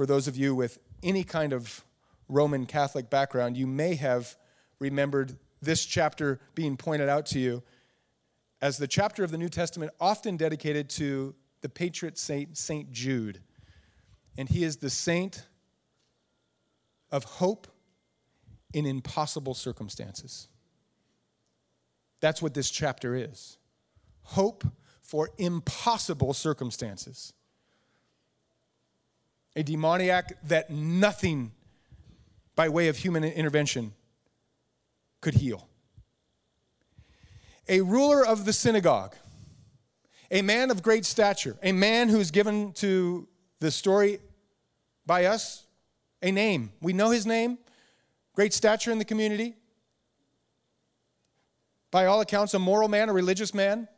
For 0.00 0.06
those 0.06 0.26
of 0.28 0.34
you 0.34 0.54
with 0.54 0.78
any 1.02 1.24
kind 1.24 1.52
of 1.52 1.84
Roman 2.26 2.64
Catholic 2.64 3.10
background, 3.10 3.58
you 3.58 3.66
may 3.66 3.96
have 3.96 4.34
remembered 4.78 5.36
this 5.60 5.84
chapter 5.84 6.40
being 6.54 6.78
pointed 6.78 7.10
out 7.10 7.26
to 7.26 7.38
you 7.38 7.62
as 8.62 8.78
the 8.78 8.88
chapter 8.88 9.22
of 9.24 9.30
the 9.30 9.36
New 9.36 9.50
Testament 9.50 9.92
often 10.00 10.38
dedicated 10.38 10.88
to 10.88 11.34
the 11.60 11.68
patriot 11.68 12.16
saint, 12.16 12.56
Saint 12.56 12.90
Jude 12.90 13.42
and 14.38 14.48
he 14.48 14.64
is 14.64 14.78
the 14.78 14.88
saint 14.88 15.46
of 17.12 17.24
hope 17.24 17.66
in 18.72 18.86
impossible 18.86 19.52
circumstances. 19.52 20.48
That's 22.20 22.40
what 22.40 22.54
this 22.54 22.70
chapter 22.70 23.14
is 23.14 23.58
hope 24.22 24.64
for 25.02 25.28
impossible 25.36 26.32
circumstances. 26.32 27.34
A 29.56 29.62
demoniac 29.62 30.38
that 30.44 30.70
nothing 30.70 31.52
by 32.54 32.68
way 32.68 32.88
of 32.88 32.96
human 32.96 33.24
intervention 33.24 33.92
could 35.20 35.34
heal. 35.34 35.68
A 37.68 37.80
ruler 37.80 38.24
of 38.24 38.44
the 38.44 38.52
synagogue, 38.52 39.14
a 40.30 40.42
man 40.42 40.70
of 40.70 40.82
great 40.82 41.04
stature, 41.04 41.56
a 41.62 41.72
man 41.72 42.08
who's 42.08 42.30
given 42.30 42.72
to 42.74 43.28
the 43.60 43.70
story 43.70 44.20
by 45.06 45.24
us 45.26 45.66
a 46.22 46.30
name. 46.30 46.72
We 46.80 46.92
know 46.92 47.10
his 47.10 47.26
name, 47.26 47.58
great 48.34 48.52
stature 48.52 48.90
in 48.90 48.98
the 48.98 49.04
community. 49.04 49.56
By 51.90 52.06
all 52.06 52.20
accounts, 52.20 52.54
a 52.54 52.58
moral 52.58 52.88
man, 52.88 53.08
a 53.08 53.12
religious 53.12 53.52
man. 53.52 53.88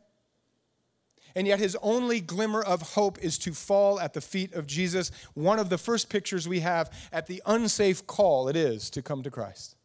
And 1.35 1.47
yet, 1.47 1.59
his 1.59 1.75
only 1.81 2.19
glimmer 2.21 2.61
of 2.61 2.93
hope 2.93 3.17
is 3.19 3.37
to 3.39 3.53
fall 3.53 3.99
at 3.99 4.13
the 4.13 4.21
feet 4.21 4.53
of 4.53 4.67
Jesus. 4.67 5.11
One 5.33 5.59
of 5.59 5.69
the 5.69 5.77
first 5.77 6.09
pictures 6.09 6.47
we 6.47 6.59
have 6.59 6.91
at 7.11 7.27
the 7.27 7.41
unsafe 7.45 8.05
call 8.05 8.47
it 8.47 8.55
is 8.55 8.89
to 8.91 9.01
come 9.01 9.23
to 9.23 9.31
Christ. 9.31 9.75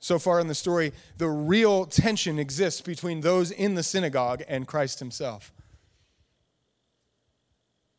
So 0.00 0.18
far 0.18 0.40
in 0.40 0.48
the 0.48 0.54
story, 0.54 0.92
the 1.16 1.28
real 1.28 1.84
tension 1.84 2.38
exists 2.38 2.80
between 2.80 3.20
those 3.20 3.50
in 3.50 3.74
the 3.74 3.82
synagogue 3.82 4.42
and 4.48 4.66
Christ 4.66 5.00
himself. 5.00 5.52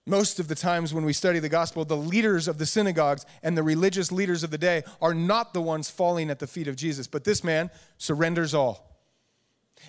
Most 0.06 0.40
of 0.40 0.48
the 0.48 0.56
times 0.56 0.94
when 0.94 1.06
we 1.06 1.14
study 1.14 1.40
the 1.40 1.50
gospel, 1.50 1.86
the 1.86 1.96
leaders 1.96 2.48
of 2.48 2.58
the 2.58 2.66
synagogues 2.66 3.26
and 3.44 3.56
the 3.56 3.64
religious 3.64 4.12
leaders 4.12 4.44
of 4.44 4.50
the 4.50 4.58
day 4.58 4.84
are 5.02 5.14
not 5.14 5.54
the 5.54 5.62
ones 5.62 5.90
falling 5.90 6.32
at 6.32 6.40
the 6.40 6.48
feet 6.48 6.68
of 6.68 6.76
Jesus, 6.76 7.06
but 7.06 7.26
this 7.26 7.44
man 7.44 7.70
surrenders 7.98 8.54
all. 8.54 8.88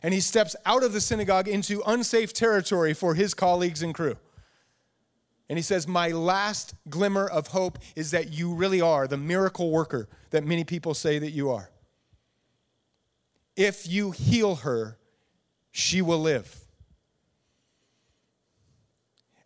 And 0.03 0.15
he 0.15 0.21
steps 0.21 0.57
out 0.65 0.83
of 0.83 0.93
the 0.93 1.01
synagogue 1.01 1.49
into 1.49 1.83
unsafe 1.87 2.33
territory 2.33 2.95
for 2.95 3.15
his 3.15 3.35
colleagues 3.35 3.83
and 3.83 3.95
crew. 3.95 4.17
And 5.49 5.59
he 5.59 5.63
says, 5.63 5.89
My 5.89 6.09
last 6.09 6.75
glimmer 6.89 7.27
of 7.27 7.49
hope 7.49 7.79
is 7.97 8.13
that 8.13 8.33
you 8.33 8.55
really 8.55 8.81
are 8.81 9.07
the 9.07 9.17
miracle 9.17 9.71
worker 9.71 10.09
that 10.31 10.45
many 10.45 10.65
people 10.65 10.95
say 10.95 11.19
that 11.19 11.33
you 11.33 11.51
are. 11.51 11.71
If 13.57 13.87
you 13.89 14.13
heal 14.13 14.57
her, 14.57 14.97
she 15.73 16.03
will 16.03 16.21
live. 16.21 16.65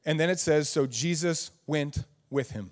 And 0.04 0.20
then 0.20 0.28
it 0.28 0.38
says, 0.38 0.68
So 0.68 0.86
Jesus 0.86 1.50
went 1.66 2.04
with 2.30 2.50
him. 2.50 2.70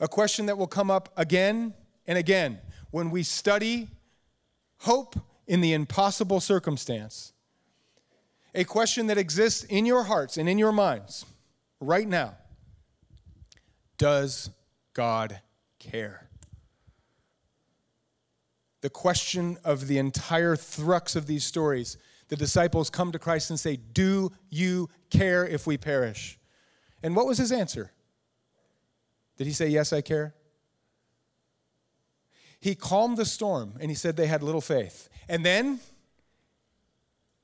A 0.00 0.08
question 0.08 0.46
that 0.46 0.56
will 0.56 0.66
come 0.66 0.90
up 0.90 1.12
again 1.16 1.74
and 2.06 2.16
again 2.16 2.60
when 2.90 3.10
we 3.10 3.22
study 3.22 3.88
hope 4.78 5.16
in 5.46 5.60
the 5.60 5.72
impossible 5.72 6.40
circumstance. 6.40 7.32
A 8.54 8.64
question 8.64 9.06
that 9.08 9.18
exists 9.18 9.64
in 9.64 9.86
your 9.86 10.04
hearts 10.04 10.36
and 10.36 10.48
in 10.48 10.58
your 10.58 10.72
minds 10.72 11.26
right 11.80 12.08
now 12.08 12.34
Does 13.98 14.50
God 14.94 15.40
care? 15.78 16.28
The 18.80 18.90
question 18.90 19.58
of 19.64 19.88
the 19.88 19.98
entire 19.98 20.56
thrux 20.56 21.16
of 21.16 21.26
these 21.26 21.44
stories 21.44 21.96
the 22.28 22.36
disciples 22.36 22.90
come 22.90 23.12
to 23.12 23.18
Christ 23.18 23.50
and 23.50 23.60
say, 23.60 23.76
Do 23.76 24.32
you 24.50 24.88
care 25.10 25.46
if 25.46 25.66
we 25.66 25.76
perish? 25.76 26.38
And 27.02 27.14
what 27.14 27.26
was 27.26 27.38
his 27.38 27.52
answer? 27.52 27.92
Did 29.36 29.46
he 29.46 29.52
say, 29.52 29.68
Yes, 29.68 29.92
I 29.92 30.00
care? 30.00 30.34
He 32.60 32.74
calmed 32.74 33.16
the 33.16 33.24
storm 33.24 33.74
and 33.80 33.90
he 33.90 33.94
said 33.94 34.16
they 34.16 34.26
had 34.26 34.42
little 34.42 34.60
faith. 34.60 35.08
And 35.28 35.44
then 35.44 35.80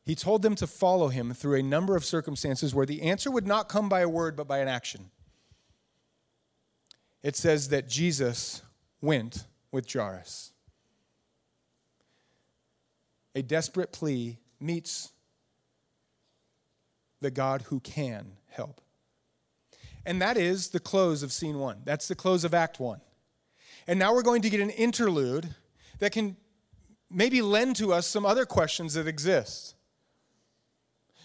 he 0.04 0.14
told 0.14 0.42
them 0.42 0.54
to 0.56 0.66
follow 0.66 1.08
him 1.08 1.32
through 1.32 1.58
a 1.58 1.62
number 1.62 1.96
of 1.96 2.04
circumstances 2.04 2.74
where 2.74 2.86
the 2.86 3.02
answer 3.02 3.30
would 3.30 3.46
not 3.46 3.68
come 3.68 3.88
by 3.88 4.00
a 4.00 4.08
word 4.08 4.36
but 4.36 4.48
by 4.48 4.58
an 4.58 4.68
action. 4.68 5.10
It 7.22 7.36
says 7.36 7.68
that 7.68 7.88
Jesus 7.88 8.62
went 9.00 9.44
with 9.70 9.90
Jairus. 9.90 10.52
A 13.34 13.42
desperate 13.42 13.92
plea 13.92 14.38
meets 14.60 15.12
the 17.20 17.30
God 17.30 17.62
who 17.62 17.80
can 17.80 18.32
help. 18.48 18.80
And 20.04 20.20
that 20.20 20.36
is 20.36 20.70
the 20.70 20.80
close 20.80 21.22
of 21.22 21.32
scene 21.32 21.58
one. 21.58 21.82
That's 21.84 22.08
the 22.08 22.16
close 22.16 22.44
of 22.44 22.54
act 22.54 22.80
one. 22.80 23.00
And 23.86 23.98
now 23.98 24.14
we're 24.14 24.22
going 24.22 24.42
to 24.42 24.50
get 24.50 24.60
an 24.60 24.70
interlude 24.70 25.54
that 25.98 26.12
can 26.12 26.36
maybe 27.10 27.42
lend 27.42 27.76
to 27.76 27.92
us 27.92 28.06
some 28.06 28.24
other 28.24 28.46
questions 28.46 28.94
that 28.94 29.06
exist 29.06 29.74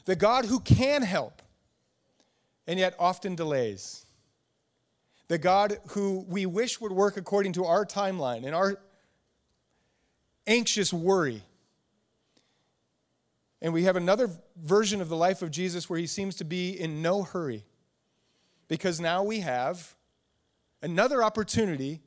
the 0.05 0.15
God 0.15 0.45
who 0.45 0.61
can 0.61 1.01
help 1.01 1.41
and 2.65 2.79
yet 2.79 2.95
often 2.97 3.35
delays. 3.35 4.05
The 5.27 5.37
God 5.37 5.77
who 5.89 6.25
we 6.29 6.45
wish 6.45 6.79
would 6.79 6.93
work 6.93 7.17
according 7.17 7.53
to 7.53 7.65
our 7.65 7.85
timeline 7.85 8.45
and 8.45 8.55
our 8.55 8.79
anxious 10.47 10.93
worry. 10.93 11.43
And 13.61 13.73
we 13.73 13.83
have 13.83 13.97
another 13.97 14.29
version 14.55 15.01
of 15.01 15.09
the 15.09 15.17
life 15.17 15.41
of 15.41 15.51
Jesus 15.51 15.89
where 15.89 15.99
he 15.99 16.07
seems 16.07 16.35
to 16.35 16.45
be 16.45 16.69
in 16.69 17.01
no 17.01 17.23
hurry. 17.23 17.65
Because 18.69 19.01
now 19.01 19.23
we 19.23 19.41
have 19.41 19.93
another 20.81 21.21
opportunity 21.21 22.01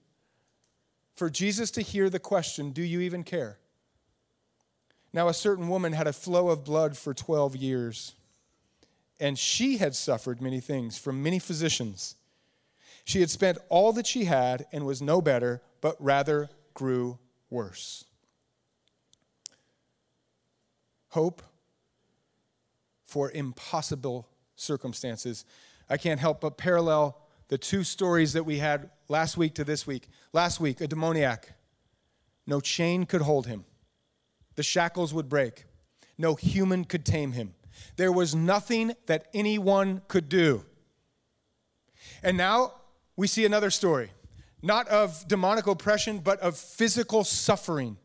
for 1.14 1.30
Jesus 1.30 1.70
to 1.72 1.82
hear 1.82 2.08
the 2.10 2.18
question 2.18 2.70
Do 2.70 2.82
you 2.82 3.00
even 3.00 3.22
care? 3.22 3.58
Now, 5.12 5.28
a 5.28 5.34
certain 5.34 5.68
woman 5.68 5.92
had 5.92 6.06
a 6.06 6.12
flow 6.12 6.50
of 6.50 6.64
blood 6.64 6.96
for 6.96 7.12
12 7.12 7.56
years, 7.56 8.14
and 9.18 9.38
she 9.38 9.78
had 9.78 9.94
suffered 9.94 10.40
many 10.40 10.60
things 10.60 10.96
from 10.96 11.22
many 11.22 11.38
physicians. 11.38 12.14
She 13.04 13.20
had 13.20 13.30
spent 13.30 13.58
all 13.68 13.92
that 13.94 14.06
she 14.06 14.24
had 14.24 14.66
and 14.72 14.86
was 14.86 15.02
no 15.02 15.20
better, 15.20 15.62
but 15.80 15.96
rather 15.98 16.48
grew 16.74 17.18
worse. 17.48 18.04
Hope 21.08 21.42
for 23.04 23.32
impossible 23.32 24.28
circumstances. 24.54 25.44
I 25.88 25.96
can't 25.96 26.20
help 26.20 26.40
but 26.40 26.56
parallel 26.56 27.18
the 27.48 27.58
two 27.58 27.82
stories 27.82 28.34
that 28.34 28.44
we 28.44 28.58
had 28.58 28.90
last 29.10 29.36
week 29.36 29.54
to 29.56 29.64
this 29.64 29.86
week. 29.86 30.08
Last 30.32 30.60
week, 30.60 30.80
a 30.80 30.86
demoniac. 30.86 31.52
No 32.46 32.60
chain 32.60 33.04
could 33.04 33.22
hold 33.22 33.46
him 33.46 33.64
the 34.60 34.64
shackles 34.64 35.14
would 35.14 35.26
break. 35.26 35.64
No 36.18 36.34
human 36.34 36.84
could 36.84 37.06
tame 37.06 37.32
him. 37.32 37.54
There 37.96 38.12
was 38.12 38.34
nothing 38.34 38.92
that 39.06 39.28
anyone 39.32 40.02
could 40.06 40.28
do. 40.28 40.66
And 42.22 42.36
now 42.36 42.74
we 43.16 43.26
see 43.26 43.46
another 43.46 43.70
story, 43.70 44.10
not 44.60 44.86
of 44.88 45.26
demonic 45.26 45.66
oppression, 45.66 46.18
but 46.18 46.38
of 46.40 46.58
physical 46.58 47.24
suffering. 47.24 47.96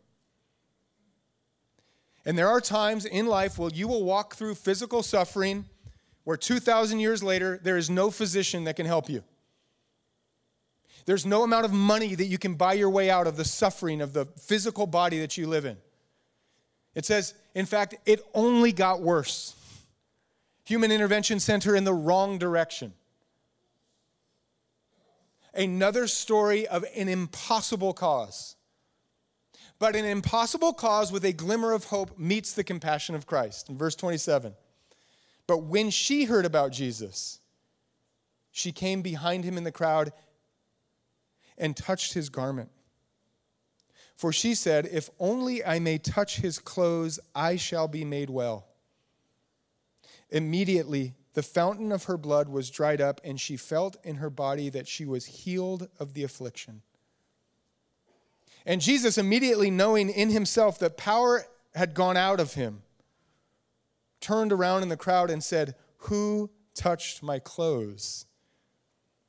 And 2.25 2.37
there 2.37 2.47
are 2.47 2.61
times 2.61 3.03
in 3.03 3.25
life 3.25 3.59
where 3.59 3.71
you 3.73 3.89
will 3.89 4.05
walk 4.05 4.35
through 4.35 4.55
physical 4.55 5.03
suffering 5.03 5.65
where 6.23 6.37
2,000 6.37 7.01
years 7.01 7.21
later, 7.21 7.59
there 7.61 7.75
is 7.75 7.89
no 7.89 8.09
physician 8.11 8.63
that 8.63 8.77
can 8.77 8.85
help 8.85 9.09
you. 9.09 9.25
There's 11.05 11.25
no 11.25 11.43
amount 11.43 11.65
of 11.65 11.71
money 11.71 12.15
that 12.15 12.25
you 12.25 12.37
can 12.37 12.55
buy 12.55 12.73
your 12.73 12.89
way 12.89 13.09
out 13.09 13.27
of 13.27 13.37
the 13.37 13.45
suffering 13.45 14.01
of 14.01 14.13
the 14.13 14.25
physical 14.25 14.87
body 14.87 15.19
that 15.19 15.37
you 15.37 15.47
live 15.47 15.65
in. 15.65 15.77
It 16.95 17.05
says, 17.05 17.33
in 17.53 17.65
fact, 17.65 17.95
it 18.05 18.21
only 18.33 18.71
got 18.71 19.01
worse. 19.01 19.55
Human 20.65 20.91
intervention 20.91 21.39
sent 21.39 21.65
her 21.65 21.75
in 21.75 21.83
the 21.83 21.93
wrong 21.93 22.39
direction. 22.39 22.93
Another 25.53 26.07
story 26.07 26.67
of 26.67 26.83
an 26.95 27.07
impossible 27.07 27.93
cause. 27.93 28.55
But 29.77 29.95
an 29.95 30.05
impossible 30.05 30.73
cause 30.73 31.11
with 31.11 31.23
a 31.23 31.33
glimmer 31.33 31.71
of 31.73 31.85
hope 31.85 32.17
meets 32.17 32.53
the 32.53 32.63
compassion 32.63 33.13
of 33.13 33.27
Christ. 33.27 33.69
In 33.69 33.77
verse 33.77 33.95
27. 33.95 34.53
But 35.47 35.63
when 35.63 35.91
she 35.91 36.25
heard 36.25 36.45
about 36.45 36.71
Jesus, 36.71 37.39
she 38.51 38.71
came 38.71 39.01
behind 39.01 39.43
him 39.43 39.57
in 39.57 39.63
the 39.63 39.71
crowd 39.71 40.11
and 41.57 41.75
touched 41.75 42.13
his 42.13 42.29
garment. 42.29 42.69
For 44.15 44.31
she 44.31 44.55
said, 44.55 44.87
If 44.91 45.09
only 45.19 45.63
I 45.63 45.79
may 45.79 45.97
touch 45.97 46.37
his 46.37 46.59
clothes, 46.59 47.19
I 47.33 47.57
shall 47.57 47.87
be 47.87 48.05
made 48.05 48.29
well. 48.29 48.65
Immediately, 50.29 51.13
the 51.33 51.43
fountain 51.43 51.91
of 51.91 52.05
her 52.05 52.17
blood 52.17 52.47
was 52.47 52.69
dried 52.69 53.01
up, 53.01 53.19
and 53.23 53.39
she 53.39 53.57
felt 53.57 53.97
in 54.03 54.15
her 54.15 54.29
body 54.29 54.69
that 54.69 54.87
she 54.87 55.05
was 55.05 55.25
healed 55.25 55.89
of 55.99 56.13
the 56.13 56.23
affliction. 56.23 56.81
And 58.65 58.81
Jesus, 58.81 59.17
immediately 59.17 59.69
knowing 59.69 60.09
in 60.09 60.29
himself 60.29 60.79
that 60.79 60.97
power 60.97 61.45
had 61.75 61.93
gone 61.93 62.17
out 62.17 62.39
of 62.39 62.53
him, 62.53 62.81
turned 64.21 64.51
around 64.51 64.81
in 64.81 64.89
the 64.89 64.97
crowd 64.97 65.29
and 65.29 65.43
said, 65.43 65.75
Who 65.97 66.49
touched 66.73 67.21
my 67.21 67.37
clothes? 67.37 68.25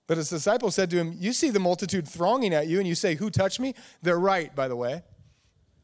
But 0.07 0.19
his 0.19 0.31
disciples 0.31 0.75
said 0.75 0.91
to 0.91 0.97
him, 0.97 1.17
You 1.19 1.33
see 1.33 1.51
the 1.51 1.59
multitude 1.59 2.07
thronging 2.07 2.55
at 2.55 2.69
you, 2.69 2.79
and 2.79 2.87
you 2.87 2.95
say, 2.95 3.15
Who 3.17 3.31
touched 3.31 3.59
me? 3.59 3.75
They're 4.03 4.19
right, 4.19 4.55
by 4.55 4.69
the 4.69 4.77
way. 4.77 5.03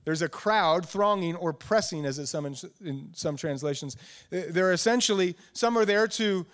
There's 0.04 0.22
a 0.22 0.28
crowd 0.28 0.88
thronging 0.88 1.36
or 1.36 1.52
pressing, 1.52 2.04
as 2.04 2.18
it's 2.18 2.30
some 2.30 2.46
in, 2.46 2.56
in 2.84 3.10
some 3.14 3.36
translations. 3.36 3.96
They're 4.30 4.72
essentially, 4.72 5.36
some 5.52 5.76
are 5.76 5.84
there 5.84 6.08
to, 6.08 6.44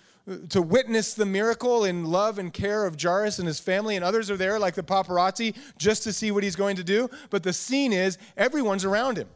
to 0.49 0.61
witness 0.61 1.15
the 1.15 1.25
miracle 1.25 1.83
in 1.83 2.05
love 2.05 2.37
and 2.37 2.53
care 2.53 2.85
of 2.85 3.01
Jairus 3.01 3.39
and 3.39 3.47
his 3.47 3.59
family, 3.59 3.95
and 3.95 4.05
others 4.05 4.29
are 4.29 4.37
there, 4.37 4.59
like 4.59 4.75
the 4.75 4.83
paparazzi, 4.83 5.55
just 5.77 6.03
to 6.03 6.13
see 6.13 6.31
what 6.31 6.43
he's 6.43 6.55
going 6.55 6.75
to 6.75 6.83
do. 6.83 7.09
But 7.29 7.43
the 7.43 7.53
scene 7.53 7.91
is 7.91 8.17
everyone's 8.37 8.85
around 8.85 9.17
him. 9.17 9.29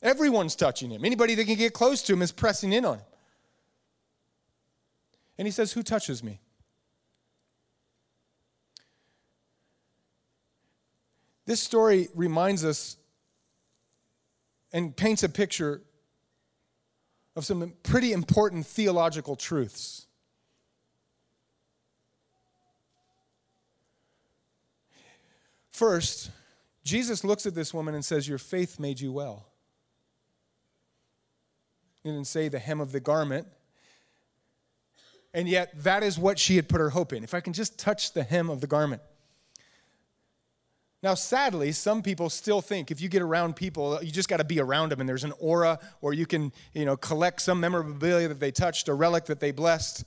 Everyone's 0.00 0.56
touching 0.56 0.90
him. 0.90 1.04
Anybody 1.04 1.34
that 1.36 1.46
can 1.46 1.56
get 1.56 1.72
close 1.72 2.02
to 2.02 2.12
him 2.12 2.22
is 2.22 2.32
pressing 2.32 2.72
in 2.72 2.84
on 2.84 2.98
him. 2.98 3.04
And 5.38 5.46
he 5.46 5.52
says, 5.52 5.72
Who 5.72 5.82
touches 5.82 6.22
me? 6.22 6.40
This 11.44 11.60
story 11.60 12.08
reminds 12.14 12.64
us 12.64 12.96
and 14.72 14.96
paints 14.96 15.22
a 15.22 15.28
picture 15.28 15.82
of 17.34 17.44
some 17.44 17.72
pretty 17.82 18.12
important 18.12 18.66
theological 18.66 19.36
truths. 19.36 20.06
First, 25.70 26.30
Jesus 26.84 27.24
looks 27.24 27.46
at 27.46 27.54
this 27.54 27.72
woman 27.72 27.94
and 27.94 28.04
says, 28.04 28.28
Your 28.28 28.38
faith 28.38 28.78
made 28.78 29.00
you 29.00 29.12
well. 29.12 29.46
He 32.02 32.10
didn't 32.10 32.26
say 32.26 32.48
the 32.48 32.58
hem 32.58 32.80
of 32.80 32.92
the 32.92 33.00
garment. 33.00 33.46
And 35.34 35.48
yet, 35.48 35.72
that 35.82 36.02
is 36.02 36.18
what 36.18 36.38
she 36.38 36.56
had 36.56 36.68
put 36.68 36.80
her 36.80 36.90
hope 36.90 37.12
in. 37.12 37.24
If 37.24 37.32
I 37.32 37.40
can 37.40 37.54
just 37.54 37.78
touch 37.78 38.12
the 38.12 38.22
hem 38.22 38.50
of 38.50 38.60
the 38.60 38.66
garment. 38.66 39.00
Now, 41.02 41.14
sadly, 41.14 41.72
some 41.72 42.00
people 42.00 42.30
still 42.30 42.60
think 42.60 42.92
if 42.92 43.00
you 43.00 43.08
get 43.08 43.22
around 43.22 43.56
people, 43.56 43.98
you 44.02 44.12
just 44.12 44.28
got 44.28 44.36
to 44.36 44.44
be 44.44 44.60
around 44.60 44.92
them 44.92 45.00
and 45.00 45.08
there's 45.08 45.24
an 45.24 45.32
aura, 45.40 45.80
or 46.00 46.14
you 46.14 46.26
can, 46.26 46.52
you 46.74 46.84
know, 46.84 46.96
collect 46.96 47.42
some 47.42 47.58
memorabilia 47.58 48.28
that 48.28 48.38
they 48.38 48.52
touched, 48.52 48.88
a 48.88 48.94
relic 48.94 49.24
that 49.24 49.40
they 49.40 49.50
blessed. 49.50 50.04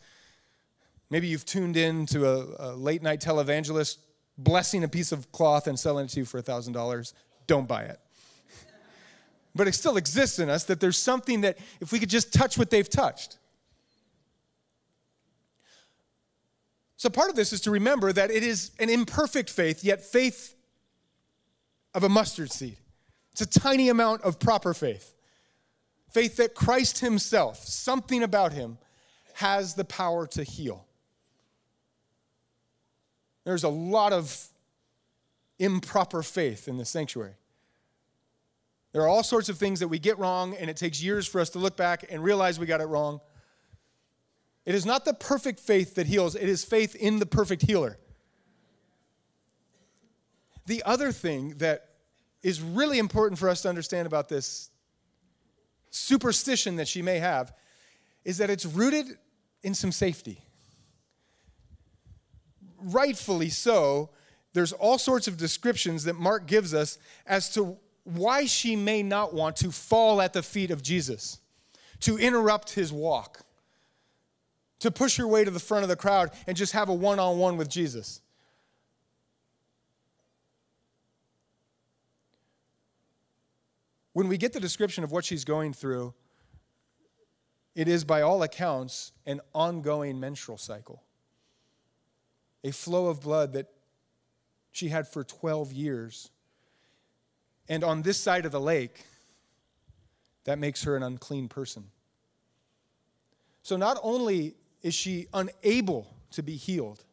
Maybe 1.09 1.27
you've 1.27 1.45
tuned 1.45 1.75
in 1.75 2.05
to 2.07 2.25
a, 2.25 2.71
a 2.71 2.75
late 2.75 3.03
night 3.03 3.19
televangelist 3.19 3.97
blessing 4.37 4.83
a 4.85 4.87
piece 4.87 5.11
of 5.11 5.31
cloth 5.33 5.67
and 5.67 5.77
selling 5.77 6.05
it 6.05 6.09
to 6.09 6.21
you 6.21 6.25
for 6.25 6.41
$1,000. 6.41 7.13
Don't 7.45 7.67
buy 7.67 7.83
it. 7.83 7.99
but 9.55 9.67
it 9.67 9.75
still 9.75 9.97
exists 9.97 10.39
in 10.39 10.49
us 10.49 10.63
that 10.65 10.79
there's 10.79 10.97
something 10.97 11.41
that 11.41 11.57
if 11.81 11.91
we 11.91 11.99
could 11.99 12.09
just 12.09 12.33
touch 12.33 12.57
what 12.57 12.69
they've 12.69 12.89
touched. 12.89 13.37
So, 16.97 17.09
part 17.09 17.29
of 17.29 17.35
this 17.35 17.51
is 17.51 17.61
to 17.61 17.71
remember 17.71 18.13
that 18.13 18.31
it 18.31 18.41
is 18.41 18.71
an 18.79 18.89
imperfect 18.89 19.49
faith, 19.49 19.83
yet 19.83 20.01
faith 20.01 20.54
of 21.95 22.03
a 22.03 22.09
mustard 22.09 22.51
seed. 22.51 22.77
It's 23.31 23.41
a 23.41 23.59
tiny 23.59 23.89
amount 23.89 24.21
of 24.21 24.39
proper 24.39 24.73
faith. 24.73 25.13
Faith 26.11 26.37
that 26.37 26.53
Christ 26.53 26.99
Himself, 26.99 27.57
something 27.57 28.21
about 28.21 28.53
Him, 28.53 28.77
has 29.33 29.73
the 29.73 29.85
power 29.85 30.27
to 30.27 30.43
heal. 30.43 30.85
There's 33.45 33.63
a 33.63 33.69
lot 33.69 34.13
of 34.13 34.47
improper 35.57 36.21
faith 36.21 36.67
in 36.67 36.77
the 36.77 36.85
sanctuary. 36.85 37.35
There 38.91 39.01
are 39.01 39.07
all 39.07 39.23
sorts 39.23 39.49
of 39.49 39.57
things 39.57 39.79
that 39.79 39.87
we 39.87 39.99
get 39.99 40.17
wrong, 40.19 40.55
and 40.55 40.69
it 40.69 40.77
takes 40.77 41.01
years 41.01 41.27
for 41.27 41.41
us 41.41 41.49
to 41.51 41.59
look 41.59 41.75
back 41.75 42.05
and 42.09 42.23
realize 42.23 42.59
we 42.59 42.65
got 42.65 42.81
it 42.81 42.85
wrong. 42.85 43.19
It 44.65 44.73
is 44.73 44.85
not 44.85 45.05
the 45.05 45.13
perfect 45.13 45.59
faith 45.59 45.95
that 45.95 46.07
heals, 46.07 46.35
it 46.35 46.49
is 46.49 46.63
faith 46.63 46.95
in 46.95 47.19
the 47.19 47.25
perfect 47.25 47.63
healer. 47.63 47.97
The 50.65 50.83
other 50.83 51.11
thing 51.11 51.55
that 51.57 51.89
is 52.41 52.61
really 52.61 52.99
important 52.99 53.39
for 53.39 53.49
us 53.49 53.61
to 53.63 53.69
understand 53.69 54.07
about 54.07 54.29
this 54.29 54.69
superstition 55.89 56.75
that 56.75 56.87
she 56.87 57.01
may 57.01 57.19
have 57.19 57.53
is 58.23 58.37
that 58.37 58.49
it's 58.49 58.65
rooted 58.65 59.17
in 59.63 59.73
some 59.73 59.91
safety. 59.91 60.41
Rightfully 62.79 63.49
so, 63.49 64.09
there's 64.53 64.73
all 64.73 64.97
sorts 64.97 65.27
of 65.27 65.37
descriptions 65.37 66.03
that 66.03 66.15
Mark 66.15 66.47
gives 66.47 66.73
us 66.73 66.97
as 67.25 67.49
to 67.53 67.77
why 68.03 68.45
she 68.45 68.75
may 68.75 69.01
not 69.03 69.33
want 69.33 69.55
to 69.57 69.71
fall 69.71 70.21
at 70.21 70.33
the 70.33 70.43
feet 70.43 70.71
of 70.71 70.83
Jesus, 70.83 71.39
to 72.01 72.17
interrupt 72.17 72.73
his 72.73 72.93
walk, 72.93 73.41
to 74.79 74.91
push 74.91 75.17
her 75.17 75.27
way 75.27 75.43
to 75.43 75.51
the 75.51 75.59
front 75.59 75.83
of 75.83 75.89
the 75.89 75.95
crowd 75.95 76.31
and 76.45 76.55
just 76.55 76.73
have 76.73 76.89
a 76.89 76.93
one 76.93 77.19
on 77.19 77.39
one 77.39 77.57
with 77.57 77.69
Jesus. 77.69 78.21
When 84.15 84.29
we 84.29 84.37
get 84.37 84.53
the 84.53 84.61
description 84.61 85.03
of 85.03 85.11
what 85.11 85.25
she's 85.25 85.43
going 85.43 85.73
through, 85.73 86.13
it 87.75 87.89
is, 87.89 88.05
by 88.05 88.21
all 88.21 88.43
accounts, 88.43 89.11
an 89.25 89.41
ongoing 89.53 90.21
menstrual 90.21 90.57
cycle, 90.57 91.03
a 92.63 92.71
flow 92.71 93.07
of 93.07 93.19
blood 93.19 93.51
that 93.51 93.67
she 94.71 94.87
had 94.87 95.05
for 95.05 95.25
12 95.25 95.73
years. 95.73 96.29
And 97.67 97.83
on 97.83 98.03
this 98.03 98.17
side 98.17 98.45
of 98.45 98.53
the 98.53 98.61
lake, 98.61 99.03
that 100.45 100.59
makes 100.59 100.83
her 100.83 100.95
an 100.95 101.03
unclean 101.03 101.49
person. 101.49 101.83
So 103.63 103.75
not 103.75 103.99
only 104.01 104.55
is 104.81 104.93
she 104.93 105.27
unable 105.33 106.15
to 106.31 106.41
be 106.41 106.55
healed, 106.55 107.03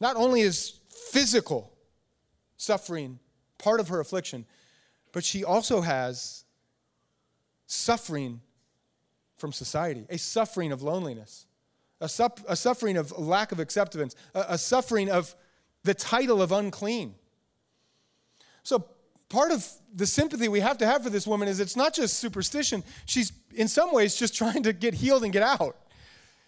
not 0.00 0.16
only 0.16 0.40
is 0.40 0.80
physical 1.12 1.72
suffering 2.56 3.20
part 3.58 3.78
of 3.78 3.86
her 3.86 4.00
affliction, 4.00 4.44
but 5.14 5.24
she 5.24 5.44
also 5.44 5.80
has 5.80 6.44
suffering 7.66 8.40
from 9.36 9.52
society, 9.52 10.04
a 10.10 10.18
suffering 10.18 10.72
of 10.72 10.82
loneliness, 10.82 11.46
a, 12.00 12.10
a 12.48 12.56
suffering 12.56 12.96
of 12.96 13.16
lack 13.16 13.52
of 13.52 13.60
acceptance, 13.60 14.16
a, 14.34 14.44
a 14.50 14.58
suffering 14.58 15.08
of 15.08 15.34
the 15.84 15.94
title 15.94 16.42
of 16.42 16.50
unclean. 16.50 17.14
So, 18.64 18.86
part 19.28 19.52
of 19.52 19.66
the 19.94 20.06
sympathy 20.06 20.48
we 20.48 20.60
have 20.60 20.78
to 20.78 20.86
have 20.86 21.04
for 21.04 21.10
this 21.10 21.28
woman 21.28 21.46
is 21.46 21.60
it's 21.60 21.76
not 21.76 21.94
just 21.94 22.18
superstition. 22.18 22.82
She's, 23.06 23.32
in 23.54 23.68
some 23.68 23.92
ways, 23.92 24.16
just 24.16 24.34
trying 24.34 24.64
to 24.64 24.72
get 24.72 24.94
healed 24.94 25.22
and 25.22 25.32
get 25.32 25.42
out. 25.44 25.76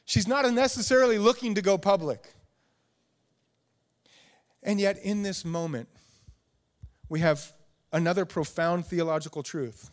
She's 0.06 0.26
not 0.26 0.50
necessarily 0.52 1.18
looking 1.18 1.54
to 1.54 1.62
go 1.62 1.78
public. 1.78 2.34
And 4.60 4.80
yet, 4.80 4.98
in 4.98 5.22
this 5.22 5.44
moment, 5.44 5.88
we 7.08 7.20
have 7.20 7.52
another 7.96 8.26
profound 8.26 8.84
theological 8.84 9.42
truth 9.42 9.90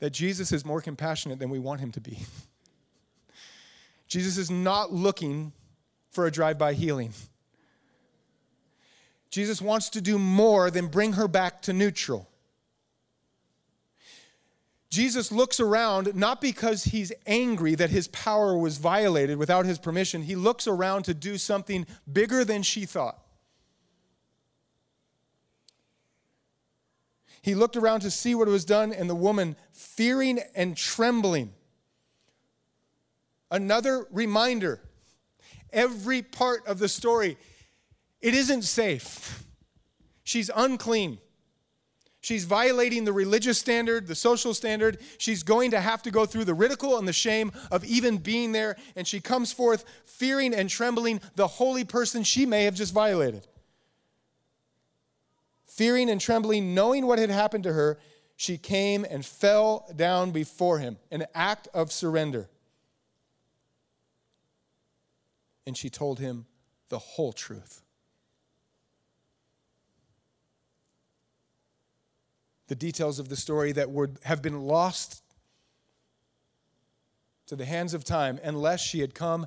that 0.00 0.10
Jesus 0.10 0.52
is 0.52 0.66
more 0.66 0.82
compassionate 0.82 1.38
than 1.38 1.48
we 1.48 1.58
want 1.58 1.80
him 1.80 1.90
to 1.92 2.00
be. 2.00 2.18
Jesus 4.06 4.36
is 4.36 4.50
not 4.50 4.92
looking 4.92 5.52
for 6.10 6.26
a 6.26 6.30
drive 6.30 6.58
by 6.58 6.74
healing. 6.74 7.14
Jesus 9.30 9.62
wants 9.62 9.88
to 9.90 10.02
do 10.02 10.18
more 10.18 10.70
than 10.70 10.88
bring 10.88 11.14
her 11.14 11.26
back 11.26 11.62
to 11.62 11.72
neutral. 11.72 12.28
Jesus 14.90 15.32
looks 15.32 15.60
around 15.60 16.14
not 16.14 16.40
because 16.40 16.84
he's 16.84 17.12
angry 17.26 17.74
that 17.74 17.90
his 17.90 18.08
power 18.08 18.56
was 18.56 18.76
violated 18.76 19.38
without 19.38 19.64
his 19.64 19.78
permission. 19.78 20.22
He 20.22 20.36
looks 20.36 20.66
around 20.66 21.04
to 21.04 21.14
do 21.14 21.38
something 21.38 21.86
bigger 22.10 22.44
than 22.44 22.62
she 22.62 22.84
thought. 22.84 23.22
He 27.42 27.54
looked 27.54 27.76
around 27.76 28.00
to 28.00 28.10
see 28.10 28.34
what 28.34 28.48
was 28.48 28.64
done, 28.64 28.92
and 28.92 29.08
the 29.08 29.14
woman, 29.14 29.56
fearing 29.72 30.40
and 30.54 30.76
trembling. 30.76 31.52
Another 33.50 34.06
reminder 34.10 34.80
every 35.72 36.22
part 36.22 36.66
of 36.66 36.78
the 36.78 36.88
story, 36.88 37.36
it 38.20 38.34
isn't 38.34 38.62
safe. 38.62 39.44
She's 40.24 40.50
unclean. 40.54 41.18
She's 42.20 42.44
violating 42.44 43.04
the 43.04 43.12
religious 43.12 43.58
standard, 43.58 44.06
the 44.06 44.14
social 44.14 44.52
standard. 44.52 44.98
She's 45.18 45.42
going 45.42 45.70
to 45.70 45.80
have 45.80 46.02
to 46.02 46.10
go 46.10 46.26
through 46.26 46.44
the 46.44 46.54
ridicule 46.54 46.98
and 46.98 47.06
the 47.06 47.12
shame 47.12 47.52
of 47.70 47.84
even 47.84 48.18
being 48.18 48.52
there. 48.52 48.76
And 48.96 49.06
she 49.06 49.20
comes 49.20 49.52
forth 49.52 49.84
fearing 50.04 50.52
and 50.52 50.68
trembling 50.68 51.20
the 51.36 51.46
holy 51.46 51.84
person 51.84 52.24
she 52.24 52.44
may 52.44 52.64
have 52.64 52.74
just 52.74 52.92
violated. 52.92 53.46
Fearing 55.78 56.10
and 56.10 56.20
trembling, 56.20 56.74
knowing 56.74 57.06
what 57.06 57.20
had 57.20 57.30
happened 57.30 57.62
to 57.62 57.72
her, 57.72 58.00
she 58.34 58.58
came 58.58 59.06
and 59.08 59.24
fell 59.24 59.86
down 59.94 60.32
before 60.32 60.80
him, 60.80 60.96
an 61.12 61.26
act 61.36 61.68
of 61.72 61.92
surrender. 61.92 62.48
And 65.68 65.76
she 65.76 65.88
told 65.88 66.18
him 66.18 66.46
the 66.88 66.98
whole 66.98 67.32
truth. 67.32 67.82
The 72.66 72.74
details 72.74 73.20
of 73.20 73.28
the 73.28 73.36
story 73.36 73.70
that 73.70 73.88
would 73.88 74.18
have 74.24 74.42
been 74.42 74.62
lost 74.62 75.22
to 77.46 77.54
the 77.54 77.66
hands 77.66 77.94
of 77.94 78.02
time 78.02 78.40
unless 78.42 78.80
she 78.80 78.98
had 78.98 79.14
come 79.14 79.46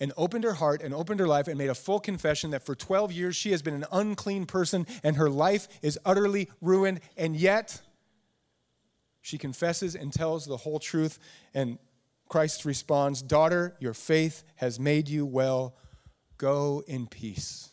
and 0.00 0.12
opened 0.16 0.44
her 0.44 0.54
heart 0.54 0.82
and 0.82 0.94
opened 0.94 1.20
her 1.20 1.28
life 1.28 1.46
and 1.46 1.58
made 1.58 1.68
a 1.68 1.74
full 1.74 2.00
confession 2.00 2.50
that 2.50 2.64
for 2.64 2.74
12 2.74 3.12
years 3.12 3.36
she 3.36 3.50
has 3.50 3.62
been 3.62 3.74
an 3.74 3.84
unclean 3.92 4.46
person 4.46 4.86
and 5.04 5.16
her 5.16 5.28
life 5.28 5.68
is 5.82 5.98
utterly 6.04 6.48
ruined. 6.60 7.00
And 7.16 7.36
yet, 7.36 7.82
she 9.20 9.36
confesses 9.36 9.94
and 9.94 10.12
tells 10.12 10.46
the 10.46 10.56
whole 10.56 10.78
truth. 10.78 11.18
And 11.52 11.78
Christ 12.28 12.64
responds, 12.64 13.20
Daughter, 13.20 13.76
your 13.78 13.94
faith 13.94 14.42
has 14.56 14.80
made 14.80 15.08
you 15.08 15.26
well. 15.26 15.76
Go 16.38 16.82
in 16.86 17.06
peace. 17.06 17.68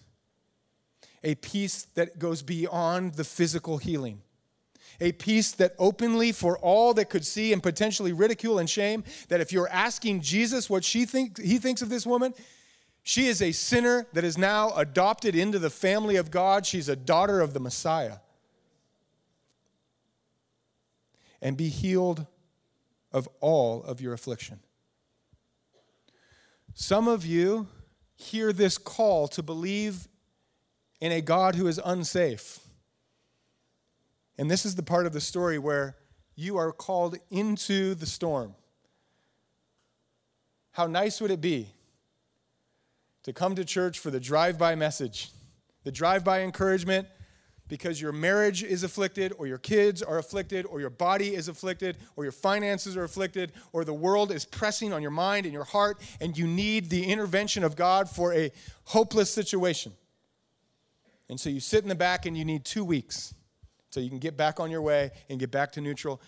A 1.24 1.36
peace 1.36 1.88
that 1.96 2.20
goes 2.20 2.42
beyond 2.42 3.14
the 3.14 3.24
physical 3.24 3.78
healing 3.78 4.22
a 5.00 5.12
peace 5.12 5.52
that 5.54 5.76
openly, 5.78 6.32
for 6.32 6.58
all 6.58 6.94
that 6.96 7.10
could 7.10 7.26
see 7.26 7.54
and 7.54 7.62
potentially 7.62 8.14
ridicule 8.14 8.60
and 8.60 8.70
shame, 8.70 9.04
that 9.30 9.42
if 9.42 9.52
you're 9.52 9.70
asking 9.70 10.22
Jesus 10.22 10.70
what 10.70 10.84
she 10.84 11.06
think, 11.06 11.40
he 11.40 11.58
thinks 11.58 11.82
of 11.82 11.90
this 11.90 12.06
woman, 12.06 12.34
she 13.04 13.28
is 13.28 13.42
a 13.42 13.52
sinner 13.52 14.06
that 14.14 14.24
is 14.24 14.38
now 14.38 14.72
adopted 14.76 15.36
into 15.36 15.60
the 15.60 15.70
family 15.70 16.18
of 16.18 16.30
God. 16.32 16.66
She's 16.66 16.90
a 16.90 16.96
daughter 16.96 17.40
of 17.40 17.54
the 17.54 17.60
Messiah. 17.60 18.18
And 21.42 21.56
be 21.56 21.70
healed 21.70 22.26
of 23.12 23.30
all 23.40 23.84
of 23.84 24.02
your 24.02 24.14
affliction. 24.14 24.60
Some 26.74 27.08
of 27.08 27.26
you 27.26 27.68
hear 28.16 28.52
this 28.52 28.78
call 28.78 29.28
to 29.30 29.44
believe 29.44 30.08
in 31.00 31.12
a 31.12 31.22
God 31.22 31.56
who 31.56 31.68
is 31.68 31.80
unsafe 31.84 32.60
and 34.38 34.50
this 34.50 34.66
is 34.66 34.76
the 34.76 34.84
part 34.84 35.06
of 35.06 35.14
the 35.14 35.22
story 35.22 35.58
where 35.58 35.96
you 36.36 36.58
are 36.58 36.72
called 36.72 37.18
into 37.32 37.96
the 37.96 38.06
storm. 38.06 38.56
How 40.72 40.88
nice 40.88 41.20
would 41.20 41.32
it 41.32 41.42
be 41.42 41.70
to 43.24 43.34
come 43.34 43.56
to 43.56 43.66
church 43.66 44.00
for 44.00 44.12
the 44.12 44.20
drive 44.20 44.58
by 44.58 44.76
message, 44.76 45.32
the 45.84 45.92
drive 45.92 46.24
by 46.24 46.42
encouragement 46.42 47.08
because 47.68 48.00
your 48.00 48.12
marriage 48.12 48.64
is 48.64 48.84
afflicted, 48.84 49.34
or 49.38 49.48
your 49.48 49.58
kids 49.58 50.02
are 50.02 50.18
afflicted, 50.18 50.66
or 50.66 50.80
your 50.80 50.90
body 50.90 51.36
is 51.36 51.48
afflicted, 51.48 51.98
or 52.16 52.24
your 52.24 52.32
finances 52.32 52.96
are 52.96 53.04
afflicted, 53.04 53.52
or 53.74 53.84
the 53.84 53.94
world 53.94 54.32
is 54.32 54.46
pressing 54.46 54.94
on 54.94 55.02
your 55.02 55.12
mind 55.12 55.46
and 55.46 55.54
your 55.54 55.64
heart, 55.64 56.00
and 56.22 56.38
you 56.38 56.48
need 56.48 56.90
the 56.90 57.06
intervention 57.06 57.64
of 57.64 57.76
God 57.76 58.10
for 58.10 58.34
a 58.34 58.52
hopeless 58.86 59.30
situation. 59.30 59.92
And 61.30 61.40
so 61.40 61.50
you 61.50 61.60
sit 61.60 61.84
in 61.84 61.90
the 61.90 61.96
back 61.96 62.26
and 62.26 62.38
you 62.38 62.46
need 62.46 62.64
two 62.64 62.86
weeks 62.86 63.34
so 63.90 64.00
you 64.00 64.10
can 64.10 64.20
get 64.20 64.38
back 64.38 64.60
on 64.60 64.70
your 64.72 64.82
way 64.82 65.12
and 65.30 65.40
get 65.40 65.52
back 65.52 65.72
to 65.74 65.82
neutral. 65.82 66.22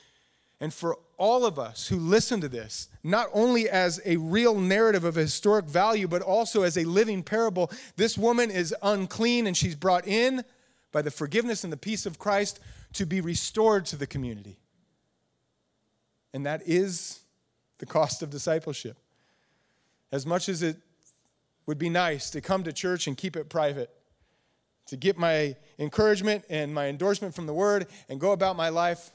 And 0.61 0.73
for 0.73 0.97
all 1.17 1.45
of 1.45 1.57
us 1.57 1.87
who 1.87 1.97
listen 1.97 2.41
to 2.41 2.49
this, 2.49 2.89
not 3.03 3.27
only 3.33 3.69
as 3.69 4.01
a 4.05 4.17
real 4.17 4.59
narrative 4.59 5.03
of 5.03 5.15
historic 5.15 5.65
value, 5.65 6.07
but 6.07 6.21
also 6.21 6.63
as 6.63 6.77
a 6.77 6.83
living 6.83 7.23
parable, 7.23 7.71
this 7.95 8.17
woman 8.17 8.51
is 8.51 8.75
unclean 8.81 9.47
and 9.47 9.55
she's 9.55 9.75
brought 9.75 10.07
in 10.07 10.43
by 10.91 11.01
the 11.01 11.11
forgiveness 11.11 11.63
and 11.63 11.71
the 11.71 11.77
peace 11.77 12.05
of 12.05 12.19
Christ 12.19 12.59
to 12.93 13.05
be 13.05 13.21
restored 13.21 13.85
to 13.87 13.95
the 13.95 14.07
community. 14.07 14.57
And 16.33 16.45
that 16.45 16.61
is 16.65 17.19
the 17.77 17.85
cost 17.85 18.21
of 18.21 18.29
discipleship. 18.29 18.97
As 20.11 20.25
much 20.25 20.49
as 20.49 20.61
it 20.61 20.77
would 21.65 21.77
be 21.77 21.89
nice 21.89 22.29
to 22.31 22.41
come 22.41 22.63
to 22.63 22.73
church 22.73 23.07
and 23.07 23.15
keep 23.15 23.35
it 23.35 23.49
private, 23.49 23.89
to 24.89 24.97
get 24.97 25.17
my 25.17 25.55
encouragement 25.77 26.43
and 26.49 26.73
my 26.73 26.87
endorsement 26.87 27.33
from 27.33 27.45
the 27.45 27.53
word 27.53 27.87
and 28.09 28.19
go 28.19 28.31
about 28.31 28.55
my 28.55 28.69
life. 28.69 29.11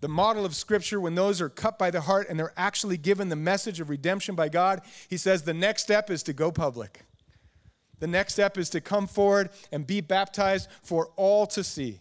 The 0.00 0.08
model 0.08 0.44
of 0.44 0.54
Scripture, 0.54 1.00
when 1.00 1.14
those 1.14 1.40
are 1.40 1.48
cut 1.48 1.78
by 1.78 1.90
the 1.90 2.02
heart 2.02 2.28
and 2.28 2.38
they're 2.38 2.52
actually 2.56 2.96
given 2.96 3.28
the 3.28 3.36
message 3.36 3.80
of 3.80 3.90
redemption 3.90 4.34
by 4.34 4.48
God, 4.48 4.82
he 5.08 5.16
says 5.16 5.42
the 5.42 5.54
next 5.54 5.82
step 5.82 6.10
is 6.10 6.22
to 6.24 6.32
go 6.32 6.52
public. 6.52 7.02
The 7.98 8.06
next 8.06 8.34
step 8.34 8.58
is 8.58 8.70
to 8.70 8.80
come 8.80 9.06
forward 9.06 9.50
and 9.72 9.86
be 9.86 10.00
baptized 10.00 10.68
for 10.82 11.10
all 11.16 11.46
to 11.48 11.64
see. 11.64 12.00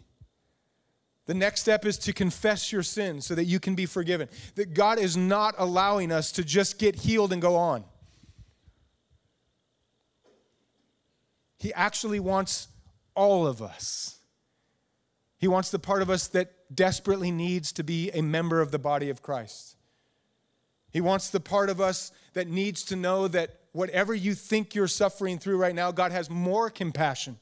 The 1.25 1.33
next 1.33 1.61
step 1.61 1.85
is 1.85 1.97
to 1.99 2.13
confess 2.13 2.71
your 2.71 2.83
sins 2.83 3.25
so 3.25 3.33
that 3.33 3.45
you 3.45 3.59
can 3.59 3.75
be 3.75 3.85
forgiven. 3.85 4.29
That 4.55 4.73
God 4.73 4.99
is 4.99 5.17
not 5.17 5.55
allowing 5.57 6.11
us 6.11 6.31
to 6.33 6.43
just 6.43 6.77
get 6.77 6.95
healed 6.95 7.33
and 7.33 7.41
go 7.41 7.55
on. 7.55 7.85
He 11.57 11.73
actually 11.73 12.19
wants 12.19 12.67
all 13.15 13.47
of 13.47 13.61
us. 13.61 14.19
He 15.37 15.47
wants 15.47 15.71
the 15.71 15.79
part 15.79 16.01
of 16.01 16.09
us 16.09 16.27
that 16.27 16.51
desperately 16.73 17.31
needs 17.31 17.71
to 17.73 17.83
be 17.83 18.09
a 18.11 18.21
member 18.21 18.61
of 18.61 18.71
the 18.71 18.79
body 18.79 19.09
of 19.09 19.21
Christ. 19.21 19.75
He 20.91 21.01
wants 21.01 21.29
the 21.29 21.39
part 21.39 21.69
of 21.69 21.81
us 21.81 22.11
that 22.33 22.47
needs 22.47 22.83
to 22.85 22.95
know 22.95 23.27
that 23.27 23.59
whatever 23.73 24.13
you 24.13 24.33
think 24.33 24.73
you're 24.73 24.87
suffering 24.87 25.37
through 25.37 25.57
right 25.57 25.75
now, 25.75 25.91
God 25.91 26.11
has 26.11 26.29
more 26.29 26.69
compassion. 26.69 27.37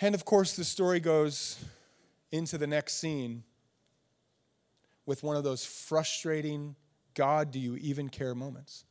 And 0.00 0.14
of 0.14 0.24
course, 0.24 0.54
the 0.54 0.64
story 0.64 1.00
goes 1.00 1.58
into 2.30 2.58
the 2.58 2.66
next 2.66 2.94
scene 2.94 3.42
with 5.06 5.22
one 5.22 5.36
of 5.36 5.44
those 5.44 5.64
frustrating, 5.64 6.76
God, 7.14 7.50
do 7.50 7.58
you 7.58 7.76
even 7.76 8.08
care 8.08 8.34
moments? 8.34 8.84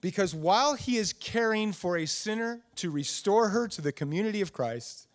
Because 0.00 0.34
while 0.34 0.74
he 0.74 0.96
is 0.96 1.12
caring 1.12 1.72
for 1.72 1.96
a 1.96 2.06
sinner 2.06 2.60
to 2.76 2.90
restore 2.90 3.50
her 3.50 3.68
to 3.68 3.82
the 3.82 3.92
community 3.92 4.40
of 4.40 4.52
Christ, 4.52 5.06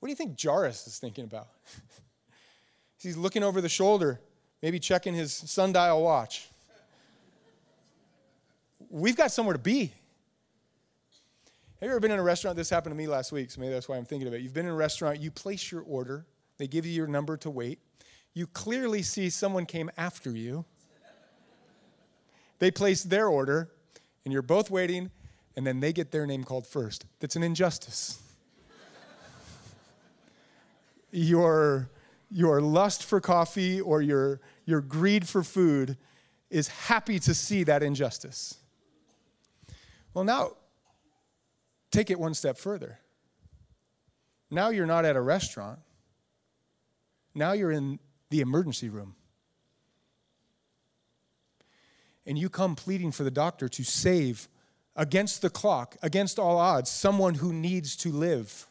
what 0.00 0.06
do 0.08 0.10
you 0.10 0.16
think 0.16 0.40
Jairus 0.40 0.86
is 0.86 0.98
thinking 0.98 1.24
about? 1.24 1.48
He's 2.98 3.16
looking 3.16 3.42
over 3.42 3.60
the 3.60 3.68
shoulder, 3.68 4.20
maybe 4.62 4.78
checking 4.78 5.14
his 5.14 5.32
sundial 5.32 6.02
watch. 6.02 6.48
We've 8.88 9.16
got 9.16 9.30
somewhere 9.30 9.52
to 9.52 9.58
be. 9.58 9.92
Have 11.80 11.82
you 11.82 11.90
ever 11.90 12.00
been 12.00 12.10
in 12.10 12.18
a 12.18 12.22
restaurant? 12.22 12.56
This 12.56 12.70
happened 12.70 12.94
to 12.94 12.96
me 12.96 13.06
last 13.06 13.32
week, 13.32 13.50
so 13.50 13.60
maybe 13.60 13.74
that's 13.74 13.88
why 13.88 13.96
I'm 13.96 14.06
thinking 14.06 14.26
of 14.26 14.32
it. 14.32 14.40
You've 14.40 14.54
been 14.54 14.64
in 14.64 14.72
a 14.72 14.76
restaurant, 14.76 15.20
you 15.20 15.30
place 15.30 15.70
your 15.70 15.82
order, 15.82 16.24
they 16.56 16.66
give 16.66 16.86
you 16.86 16.92
your 16.92 17.06
number 17.06 17.36
to 17.38 17.50
wait. 17.50 17.78
You 18.32 18.46
clearly 18.46 19.02
see 19.02 19.28
someone 19.28 19.66
came 19.66 19.90
after 19.98 20.30
you 20.30 20.64
they 22.58 22.70
place 22.70 23.02
their 23.02 23.28
order, 23.28 23.70
and 24.24 24.32
you're 24.32 24.42
both 24.42 24.70
waiting, 24.70 25.10
and 25.56 25.66
then 25.66 25.80
they 25.80 25.92
get 25.92 26.10
their 26.10 26.26
name 26.26 26.44
called 26.44 26.66
first. 26.66 27.06
That's 27.20 27.36
an 27.36 27.42
injustice. 27.42 28.22
your, 31.10 31.90
your 32.30 32.60
lust 32.60 33.04
for 33.04 33.20
coffee 33.20 33.80
or 33.80 34.02
your, 34.02 34.40
your 34.64 34.80
greed 34.80 35.28
for 35.28 35.42
food 35.42 35.96
is 36.50 36.68
happy 36.68 37.18
to 37.20 37.34
see 37.34 37.64
that 37.64 37.82
injustice. 37.82 38.58
Well, 40.14 40.24
now, 40.24 40.52
take 41.90 42.10
it 42.10 42.18
one 42.18 42.34
step 42.34 42.56
further. 42.56 43.00
Now 44.50 44.70
you're 44.70 44.86
not 44.86 45.04
at 45.04 45.16
a 45.16 45.20
restaurant. 45.20 45.80
Now 47.34 47.52
you're 47.52 47.72
in 47.72 47.98
the 48.30 48.40
emergency 48.40 48.88
room 48.88 49.14
and 52.26 52.36
you 52.36 52.48
come 52.48 52.74
pleading 52.74 53.12
for 53.12 53.24
the 53.24 53.30
doctor 53.30 53.68
to 53.68 53.84
save 53.84 54.48
against 54.96 55.42
the 55.42 55.50
clock, 55.50 55.96
against 56.02 56.38
all 56.38 56.58
odds, 56.58 56.90
someone 56.90 57.34
who 57.34 57.52
needs 57.52 57.96
to 57.96 58.10
live. 58.10 58.66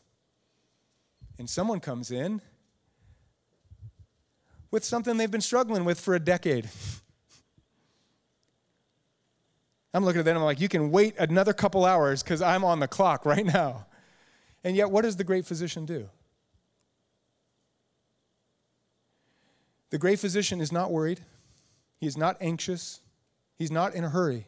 And 1.38 1.50
someone 1.50 1.80
comes 1.80 2.12
in 2.12 2.42
with 4.72 4.84
something 4.84 5.18
they've 5.18 5.32
been 5.32 5.42
struggling 5.42 5.86
with 5.86 6.00
for 6.00 6.16
a 6.16 6.20
decade. 6.20 6.70
I'm 9.94 10.04
looking 10.04 10.20
at 10.20 10.26
them, 10.26 10.36
I'm 10.36 10.44
like, 10.44 10.60
you 10.60 10.68
can 10.68 10.92
wait 10.92 11.16
another 11.18 11.54
couple 11.54 11.86
hours 11.86 12.22
because 12.22 12.42
I'm 12.42 12.66
on 12.66 12.82
the 12.82 12.88
clock 12.88 13.26
right 13.26 13.46
now. 13.46 13.86
And 14.64 14.76
yet, 14.76 14.92
what 14.92 15.04
does 15.04 15.16
the 15.16 15.24
great 15.24 15.46
physician 15.46 15.86
do? 15.86 16.10
The 19.92 19.98
great 19.98 20.20
physician 20.20 20.60
is 20.60 20.72
not 20.72 20.92
worried, 20.92 21.22
he 22.02 22.08
is 22.08 22.18
not 22.18 22.36
anxious, 22.42 23.00
He's 23.58 23.72
not 23.72 23.96
in 23.96 24.04
a 24.04 24.10
hurry. 24.10 24.48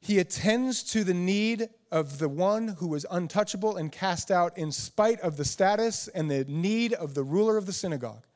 He 0.00 0.18
attends 0.18 0.82
to 0.92 1.02
the 1.02 1.14
need 1.14 1.70
of 1.90 2.18
the 2.18 2.28
one 2.28 2.68
who 2.78 2.88
was 2.88 3.06
untouchable 3.10 3.76
and 3.78 3.90
cast 3.90 4.30
out 4.30 4.58
in 4.58 4.70
spite 4.70 5.18
of 5.20 5.38
the 5.38 5.46
status 5.46 6.08
and 6.08 6.30
the 6.30 6.44
need 6.44 6.92
of 6.92 7.14
the 7.14 7.22
ruler 7.22 7.56
of 7.56 7.64
the 7.64 7.72
synagogue. 7.72 8.26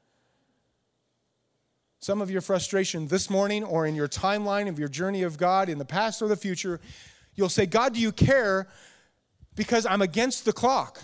Some 2.01 2.23
of 2.23 2.31
your 2.31 2.41
frustration 2.41 3.09
this 3.09 3.29
morning 3.29 3.65
or 3.65 3.85
in 3.85 3.95
your 3.95 4.09
timeline 4.09 4.69
of 4.69 4.79
your 4.79 4.89
journey 4.89 5.25
of 5.25 5.37
God 5.37 5.69
in 5.69 5.77
the 5.77 5.85
past 5.85 6.23
or 6.23 6.29
the 6.29 6.37
future, 6.37 6.81
you'll 7.35 7.49
say, 7.49 7.67
God, 7.67 7.93
do 7.93 8.01
you 8.01 8.13
care? 8.13 8.69
Because 9.55 9.85
I'm 9.85 10.01
against 10.01 10.45
the 10.47 10.53
clock. 10.55 11.03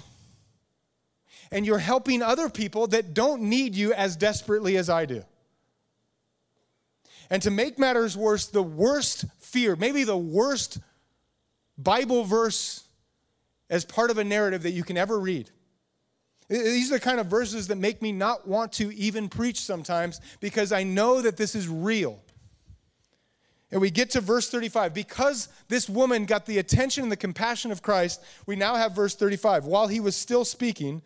And 1.50 1.66
you're 1.66 1.78
helping 1.78 2.22
other 2.22 2.48
people 2.48 2.86
that 2.86 3.12
don't 3.12 3.42
need 3.42 3.74
you 3.74 3.92
as 3.92 4.16
desperately 4.16 4.76
as 4.78 4.88
I 4.88 5.04
do. 5.04 5.24
And 7.30 7.42
to 7.42 7.50
make 7.50 7.78
matters 7.78 8.16
worse, 8.16 8.46
the 8.46 8.62
worst 8.62 9.24
fear, 9.38 9.76
maybe 9.76 10.04
the 10.04 10.16
worst 10.16 10.78
Bible 11.78 12.24
verse 12.24 12.84
as 13.70 13.84
part 13.84 14.10
of 14.10 14.18
a 14.18 14.24
narrative 14.24 14.62
that 14.62 14.72
you 14.72 14.84
can 14.84 14.96
ever 14.96 15.18
read. 15.18 15.50
These 16.48 16.90
are 16.92 16.96
the 16.96 17.00
kind 17.00 17.20
of 17.20 17.26
verses 17.26 17.68
that 17.68 17.76
make 17.76 18.02
me 18.02 18.12
not 18.12 18.46
want 18.46 18.72
to 18.74 18.94
even 18.94 19.28
preach 19.28 19.60
sometimes 19.60 20.20
because 20.40 20.72
I 20.72 20.82
know 20.82 21.22
that 21.22 21.36
this 21.36 21.54
is 21.54 21.66
real. 21.68 22.20
And 23.70 23.80
we 23.80 23.90
get 23.90 24.10
to 24.10 24.20
verse 24.20 24.50
35. 24.50 24.94
Because 24.94 25.48
this 25.68 25.88
woman 25.88 26.26
got 26.26 26.46
the 26.46 26.58
attention 26.58 27.02
and 27.02 27.10
the 27.10 27.16
compassion 27.16 27.72
of 27.72 27.82
Christ, 27.82 28.22
we 28.46 28.56
now 28.56 28.76
have 28.76 28.92
verse 28.92 29.16
35. 29.16 29.64
While 29.64 29.88
he 29.88 29.98
was 29.98 30.14
still 30.14 30.44
speaking, 30.44 31.02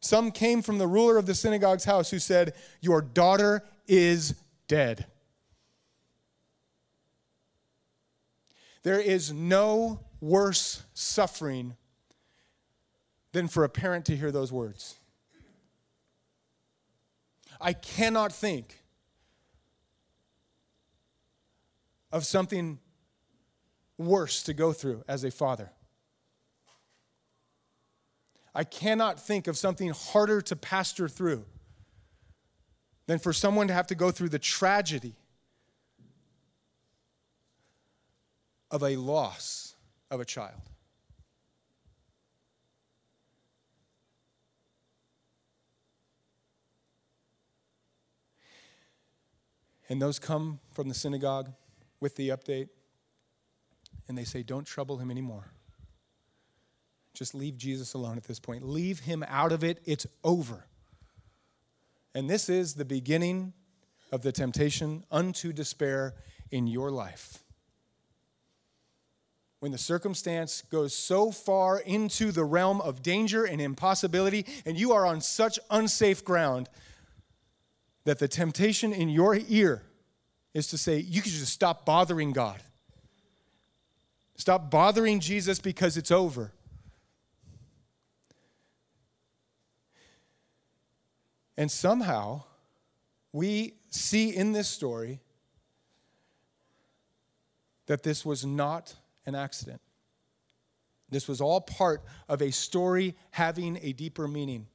some 0.00 0.30
came 0.30 0.60
from 0.60 0.76
the 0.76 0.86
ruler 0.86 1.16
of 1.16 1.24
the 1.24 1.34
synagogue's 1.34 1.84
house 1.84 2.10
who 2.10 2.18
said, 2.18 2.52
Your 2.82 3.00
daughter 3.00 3.62
is 3.86 4.34
dead. 4.68 5.06
There 8.84 9.00
is 9.00 9.32
no 9.32 10.00
worse 10.20 10.82
suffering 10.92 11.74
than 13.32 13.48
for 13.48 13.64
a 13.64 13.68
parent 13.68 14.04
to 14.06 14.16
hear 14.16 14.30
those 14.30 14.52
words. 14.52 14.96
I 17.60 17.72
cannot 17.72 18.32
think 18.32 18.78
of 22.12 22.26
something 22.26 22.78
worse 23.96 24.42
to 24.44 24.52
go 24.52 24.72
through 24.72 25.02
as 25.08 25.24
a 25.24 25.30
father. 25.30 25.70
I 28.54 28.64
cannot 28.64 29.18
think 29.18 29.46
of 29.46 29.56
something 29.56 29.88
harder 29.88 30.42
to 30.42 30.54
pastor 30.56 31.08
through 31.08 31.46
than 33.06 33.18
for 33.18 33.32
someone 33.32 33.66
to 33.68 33.74
have 33.74 33.86
to 33.88 33.94
go 33.94 34.10
through 34.10 34.28
the 34.28 34.38
tragedy 34.38 35.16
of 38.74 38.82
a 38.82 38.96
loss 38.96 39.76
of 40.10 40.18
a 40.18 40.24
child. 40.24 40.60
And 49.88 50.02
those 50.02 50.18
come 50.18 50.58
from 50.72 50.88
the 50.88 50.94
synagogue 50.94 51.52
with 52.00 52.16
the 52.16 52.30
update, 52.30 52.68
and 54.08 54.18
they 54.18 54.24
say, 54.24 54.42
Don't 54.42 54.66
trouble 54.66 54.98
him 54.98 55.08
anymore. 55.08 55.52
Just 57.12 57.32
leave 57.32 57.56
Jesus 57.56 57.94
alone 57.94 58.16
at 58.16 58.24
this 58.24 58.40
point. 58.40 58.66
Leave 58.68 59.00
him 59.00 59.24
out 59.28 59.52
of 59.52 59.62
it. 59.62 59.78
It's 59.84 60.04
over. 60.24 60.66
And 62.12 62.28
this 62.28 62.48
is 62.48 62.74
the 62.74 62.84
beginning 62.84 63.52
of 64.10 64.22
the 64.22 64.32
temptation 64.32 65.04
unto 65.12 65.52
despair 65.52 66.14
in 66.50 66.66
your 66.66 66.90
life 66.90 67.43
when 69.64 69.72
the 69.72 69.78
circumstance 69.78 70.62
goes 70.70 70.94
so 70.94 71.30
far 71.30 71.78
into 71.78 72.30
the 72.30 72.44
realm 72.44 72.82
of 72.82 73.02
danger 73.02 73.46
and 73.46 73.62
impossibility, 73.62 74.44
and 74.66 74.78
you 74.78 74.92
are 74.92 75.06
on 75.06 75.22
such 75.22 75.58
unsafe 75.70 76.22
ground 76.22 76.68
that 78.04 78.18
the 78.18 78.28
temptation 78.28 78.92
in 78.92 79.08
your 79.08 79.38
ear 79.48 79.82
is 80.52 80.66
to 80.66 80.76
say, 80.76 80.98
you 80.98 81.22
could 81.22 81.32
just 81.32 81.50
stop 81.50 81.86
bothering 81.86 82.32
God. 82.32 82.62
Stop 84.36 84.70
bothering 84.70 85.18
Jesus 85.18 85.58
because 85.58 85.96
it's 85.96 86.10
over. 86.10 86.52
And 91.56 91.70
somehow, 91.70 92.42
we 93.32 93.72
see 93.88 94.28
in 94.28 94.52
this 94.52 94.68
story 94.68 95.20
that 97.86 98.02
this 98.02 98.26
was 98.26 98.44
not 98.44 98.96
an 99.26 99.34
accident. 99.34 99.80
This 101.10 101.28
was 101.28 101.40
all 101.40 101.60
part 101.60 102.02
of 102.28 102.42
a 102.42 102.50
story 102.50 103.14
having 103.30 103.78
a 103.82 103.92
deeper 103.92 104.26
meaning. 104.26 104.66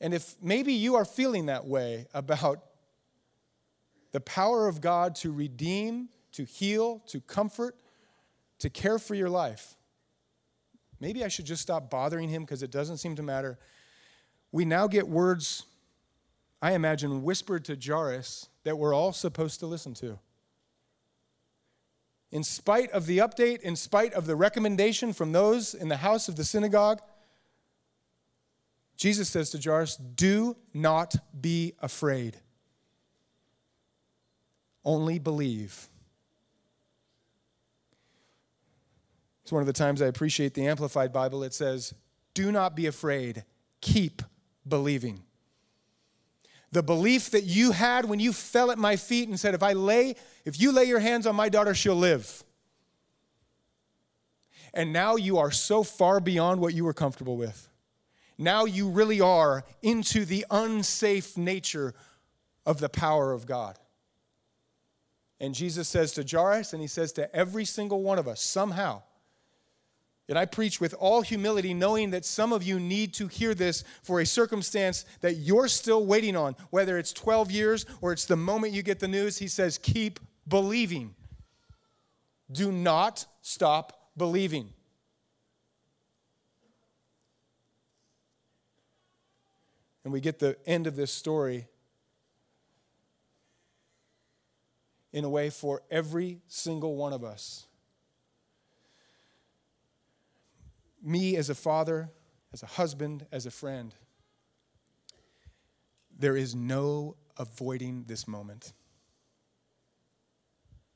And 0.00 0.12
if 0.12 0.34
maybe 0.42 0.72
you 0.72 0.96
are 0.96 1.04
feeling 1.04 1.46
that 1.46 1.64
way 1.64 2.06
about 2.12 2.64
the 4.10 4.20
power 4.20 4.68
of 4.68 4.80
God 4.80 5.14
to 5.16 5.32
redeem, 5.32 6.08
to 6.32 6.44
heal, 6.44 6.98
to 7.06 7.20
comfort, 7.20 7.76
to 8.58 8.68
care 8.68 8.98
for 8.98 9.14
your 9.14 9.30
life, 9.30 9.76
maybe 11.00 11.24
I 11.24 11.28
should 11.28 11.46
just 11.46 11.62
stop 11.62 11.88
bothering 11.88 12.28
him 12.28 12.42
because 12.42 12.62
it 12.62 12.70
doesn't 12.70 12.98
seem 12.98 13.16
to 13.16 13.22
matter. 13.22 13.58
We 14.50 14.64
now 14.64 14.86
get 14.86 15.08
words, 15.08 15.64
I 16.60 16.72
imagine, 16.72 17.22
whispered 17.22 17.64
to 17.66 17.76
Jairus 17.76 18.48
that 18.64 18.76
we're 18.76 18.94
all 18.94 19.12
supposed 19.12 19.60
to 19.60 19.66
listen 19.66 19.94
to. 19.94 20.18
In 22.32 22.42
spite 22.42 22.90
of 22.92 23.04
the 23.04 23.18
update, 23.18 23.60
in 23.60 23.76
spite 23.76 24.14
of 24.14 24.26
the 24.26 24.34
recommendation 24.34 25.12
from 25.12 25.32
those 25.32 25.74
in 25.74 25.88
the 25.88 25.98
house 25.98 26.28
of 26.28 26.36
the 26.36 26.44
synagogue, 26.44 27.02
Jesus 28.96 29.28
says 29.28 29.50
to 29.50 29.60
Jairus, 29.62 29.96
Do 29.96 30.56
not 30.72 31.14
be 31.38 31.74
afraid. 31.80 32.38
Only 34.82 35.18
believe. 35.18 35.88
It's 39.42 39.52
one 39.52 39.60
of 39.60 39.66
the 39.66 39.72
times 39.74 40.00
I 40.00 40.06
appreciate 40.06 40.54
the 40.54 40.66
Amplified 40.66 41.12
Bible. 41.12 41.42
It 41.42 41.52
says, 41.52 41.92
Do 42.32 42.50
not 42.50 42.74
be 42.74 42.86
afraid, 42.86 43.44
keep 43.82 44.22
believing. 44.66 45.24
The 46.72 46.82
belief 46.82 47.30
that 47.30 47.44
you 47.44 47.72
had 47.72 48.06
when 48.06 48.18
you 48.18 48.32
fell 48.32 48.70
at 48.70 48.78
my 48.78 48.96
feet 48.96 49.28
and 49.28 49.38
said, 49.38 49.54
If 49.54 49.62
I 49.62 49.74
lay, 49.74 50.16
if 50.44 50.60
you 50.60 50.72
lay 50.72 50.84
your 50.84 51.00
hands 51.00 51.26
on 51.26 51.36
my 51.36 51.48
daughter, 51.48 51.74
she'll 51.74 51.94
live. 51.94 52.42
And 54.74 54.92
now 54.92 55.16
you 55.16 55.38
are 55.38 55.50
so 55.50 55.82
far 55.82 56.18
beyond 56.18 56.60
what 56.60 56.72
you 56.72 56.84
were 56.84 56.94
comfortable 56.94 57.36
with. 57.36 57.68
Now 58.38 58.64
you 58.64 58.88
really 58.88 59.20
are 59.20 59.64
into 59.82 60.24
the 60.24 60.46
unsafe 60.50 61.36
nature 61.36 61.94
of 62.64 62.80
the 62.80 62.88
power 62.88 63.32
of 63.32 63.46
God. 63.46 63.78
And 65.38 65.54
Jesus 65.54 65.88
says 65.88 66.12
to 66.12 66.24
Jairus, 66.24 66.72
and 66.72 66.80
he 66.80 66.88
says 66.88 67.12
to 67.14 67.34
every 67.34 67.64
single 67.64 68.02
one 68.02 68.18
of 68.18 68.28
us, 68.28 68.40
somehow, 68.40 69.02
and 70.28 70.38
I 70.38 70.44
preach 70.44 70.80
with 70.80 70.94
all 70.94 71.22
humility, 71.22 71.74
knowing 71.74 72.10
that 72.10 72.24
some 72.24 72.52
of 72.52 72.62
you 72.62 72.78
need 72.78 73.12
to 73.14 73.26
hear 73.26 73.54
this 73.54 73.82
for 74.02 74.20
a 74.20 74.26
circumstance 74.26 75.04
that 75.20 75.34
you're 75.34 75.68
still 75.68 76.06
waiting 76.06 76.36
on, 76.36 76.54
whether 76.70 76.96
it's 76.96 77.12
12 77.12 77.50
years 77.50 77.86
or 78.00 78.12
it's 78.12 78.24
the 78.24 78.36
moment 78.36 78.72
you 78.72 78.82
get 78.82 79.00
the 79.00 79.08
news. 79.08 79.38
He 79.38 79.48
says, 79.48 79.78
Keep 79.78 80.20
believing. 80.46 81.14
Do 82.50 82.70
not 82.70 83.26
stop 83.40 84.10
believing. 84.16 84.68
And 90.04 90.12
we 90.12 90.20
get 90.20 90.38
the 90.38 90.56
end 90.66 90.86
of 90.86 90.96
this 90.96 91.12
story 91.12 91.66
in 95.12 95.24
a 95.24 95.28
way 95.28 95.50
for 95.50 95.82
every 95.90 96.40
single 96.48 96.96
one 96.96 97.12
of 97.12 97.22
us. 97.22 97.66
Me 101.02 101.36
as 101.36 101.50
a 101.50 101.54
father, 101.54 102.10
as 102.52 102.62
a 102.62 102.66
husband, 102.66 103.26
as 103.32 103.44
a 103.44 103.50
friend, 103.50 103.94
there 106.16 106.36
is 106.36 106.54
no 106.54 107.16
avoiding 107.36 108.04
this 108.06 108.28
moment. 108.28 108.72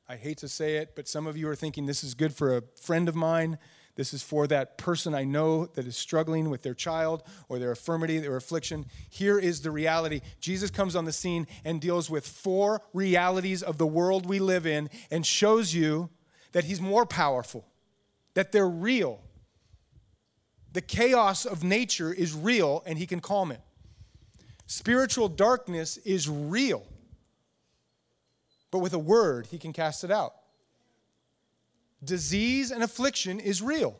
I 0.08 0.16
hate 0.16 0.38
to 0.38 0.48
say 0.48 0.76
it, 0.76 0.94
but 0.94 1.08
some 1.08 1.26
of 1.26 1.36
you 1.36 1.48
are 1.48 1.56
thinking 1.56 1.86
this 1.86 2.04
is 2.04 2.14
good 2.14 2.32
for 2.32 2.56
a 2.56 2.62
friend 2.80 3.08
of 3.08 3.16
mine. 3.16 3.58
This 3.96 4.14
is 4.14 4.22
for 4.22 4.46
that 4.46 4.78
person 4.78 5.14
I 5.14 5.24
know 5.24 5.66
that 5.66 5.86
is 5.86 5.96
struggling 5.96 6.48
with 6.50 6.62
their 6.62 6.74
child 6.74 7.24
or 7.48 7.58
their 7.58 7.70
infirmity, 7.70 8.18
their 8.18 8.36
affliction. 8.36 8.86
Here 9.10 9.38
is 9.38 9.62
the 9.62 9.70
reality 9.70 10.20
Jesus 10.38 10.70
comes 10.70 10.94
on 10.94 11.06
the 11.06 11.12
scene 11.12 11.48
and 11.64 11.80
deals 11.80 12.08
with 12.08 12.28
four 12.28 12.82
realities 12.92 13.62
of 13.62 13.78
the 13.78 13.86
world 13.86 14.26
we 14.26 14.38
live 14.38 14.66
in 14.66 14.90
and 15.10 15.26
shows 15.26 15.74
you 15.74 16.10
that 16.52 16.64
he's 16.64 16.80
more 16.80 17.06
powerful, 17.06 17.66
that 18.34 18.52
they're 18.52 18.68
real. 18.68 19.22
The 20.72 20.80
chaos 20.80 21.44
of 21.44 21.64
nature 21.64 22.12
is 22.12 22.34
real 22.34 22.82
and 22.86 22.98
he 22.98 23.06
can 23.06 23.20
calm 23.20 23.50
it. 23.50 23.60
Spiritual 24.66 25.28
darkness 25.28 25.96
is 25.98 26.28
real, 26.28 26.84
but 28.70 28.80
with 28.80 28.92
a 28.92 28.98
word, 28.98 29.46
he 29.46 29.58
can 29.58 29.72
cast 29.72 30.04
it 30.04 30.10
out 30.10 30.34
disease 32.04 32.70
and 32.70 32.82
affliction 32.82 33.40
is 33.40 33.60
real. 33.60 33.96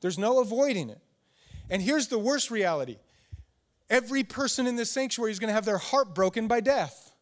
There's 0.00 0.18
no 0.18 0.40
avoiding 0.40 0.90
it. 0.90 1.00
And 1.68 1.80
here's 1.80 2.08
the 2.08 2.18
worst 2.18 2.50
reality 2.50 2.98
every 3.88 4.22
person 4.22 4.66
in 4.66 4.76
this 4.76 4.90
sanctuary 4.90 5.32
is 5.32 5.38
going 5.38 5.48
to 5.48 5.54
have 5.54 5.64
their 5.64 5.78
heart 5.78 6.14
broken 6.14 6.46
by 6.46 6.60
death. 6.60 7.12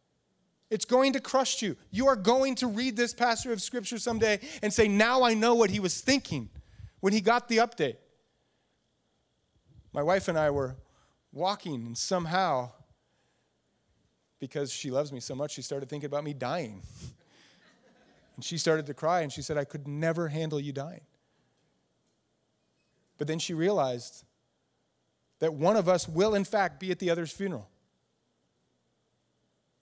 It's 0.71 0.85
going 0.85 1.14
to 1.14 1.21
crush 1.21 1.62
you. 1.62 1.77
You 1.91 2.09
are 2.09 2.17
going 2.17 2.55
to 2.57 2.67
read 2.67 2.95
this 2.95 3.14
passage 3.14 3.51
of 3.51 3.62
scripture 3.62 3.99
someday 3.99 4.41
and 4.62 4.73
say, 4.73 4.87
Now 4.87 5.23
I 5.23 5.35
know 5.35 5.55
what 5.55 5.71
he 5.71 5.81
was 5.81 6.01
thinking 6.01 6.51
when 7.01 7.12
he 7.12 7.21
got 7.21 7.49
the 7.49 7.59
update. 7.59 7.97
My 9.92 10.03
wife 10.03 10.29
and 10.29 10.38
I 10.38 10.51
were 10.51 10.77
walking, 11.33 11.87
and 11.87 11.96
somehow, 11.96 12.70
because 14.38 14.72
she 14.72 14.90
loves 14.90 15.12
me 15.12 15.20
so 15.20 15.35
much, 15.35 15.53
she 15.53 15.62
started 15.62 15.88
thinking 15.88 16.07
about 16.07 16.24
me 16.24 16.35
dying. 16.35 16.83
And 18.37 18.44
she 18.44 18.57
started 18.57 18.87
to 18.87 18.94
cry 18.94 19.22
and 19.22 19.33
she 19.33 19.42
said, 19.42 19.59
I 19.59 19.64
could 19.64 19.88
never 19.88 20.29
handle 20.29 20.61
you 20.61 20.70
dying. 20.70 21.01
But 23.16 23.27
then 23.27 23.40
she 23.40 23.53
realized 23.53 24.22
that 25.40 25.55
one 25.55 25.77
of 25.77 25.88
us 25.88 26.09
will, 26.09 26.37
in 26.37 26.44
fact, 26.44 26.79
be 26.79 26.92
at 26.92 27.01
the 27.01 27.11
other's 27.11 27.33
funeral. 27.33 27.68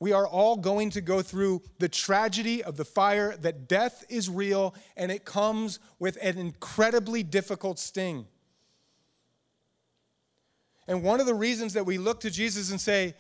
We 0.00 0.12
are 0.12 0.26
all 0.26 0.56
going 0.56 0.88
to 0.92 1.02
go 1.02 1.20
through 1.20 1.64
the 1.80 1.90
tragedy 1.90 2.64
of 2.64 2.78
the 2.78 2.84
fire, 2.86 3.36
that 3.42 3.68
death 3.68 4.04
is 4.08 4.30
real 4.30 4.74
and 4.96 5.12
it 5.12 5.26
comes 5.26 5.78
with 5.98 6.16
an 6.22 6.38
incredibly 6.38 7.22
difficult 7.22 7.78
sting. 7.78 8.26
And 10.88 11.03
one 11.03 11.20
of 11.20 11.27
the 11.27 11.35
reasons 11.35 11.72
that 11.75 11.87
we 11.87 11.99
look 11.99 12.20
to 12.20 12.31
Jesus 12.31 12.70
and 12.70 12.81
say, 12.81 13.14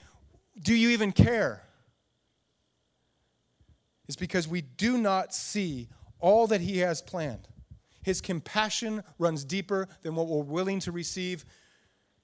Do 0.62 0.74
you 0.74 0.90
even 0.90 1.12
care? 1.12 1.62
is 4.08 4.16
because 4.16 4.46
we 4.46 4.60
do 4.60 4.96
not 4.98 5.34
see 5.34 5.88
all 6.20 6.46
that 6.46 6.60
He 6.60 6.78
has 6.78 7.02
planned. 7.02 7.48
His 8.02 8.20
compassion 8.20 9.02
runs 9.18 9.44
deeper 9.44 9.88
than 10.02 10.14
what 10.14 10.28
we're 10.28 10.42
willing 10.42 10.78
to 10.80 10.92
receive. 10.92 11.44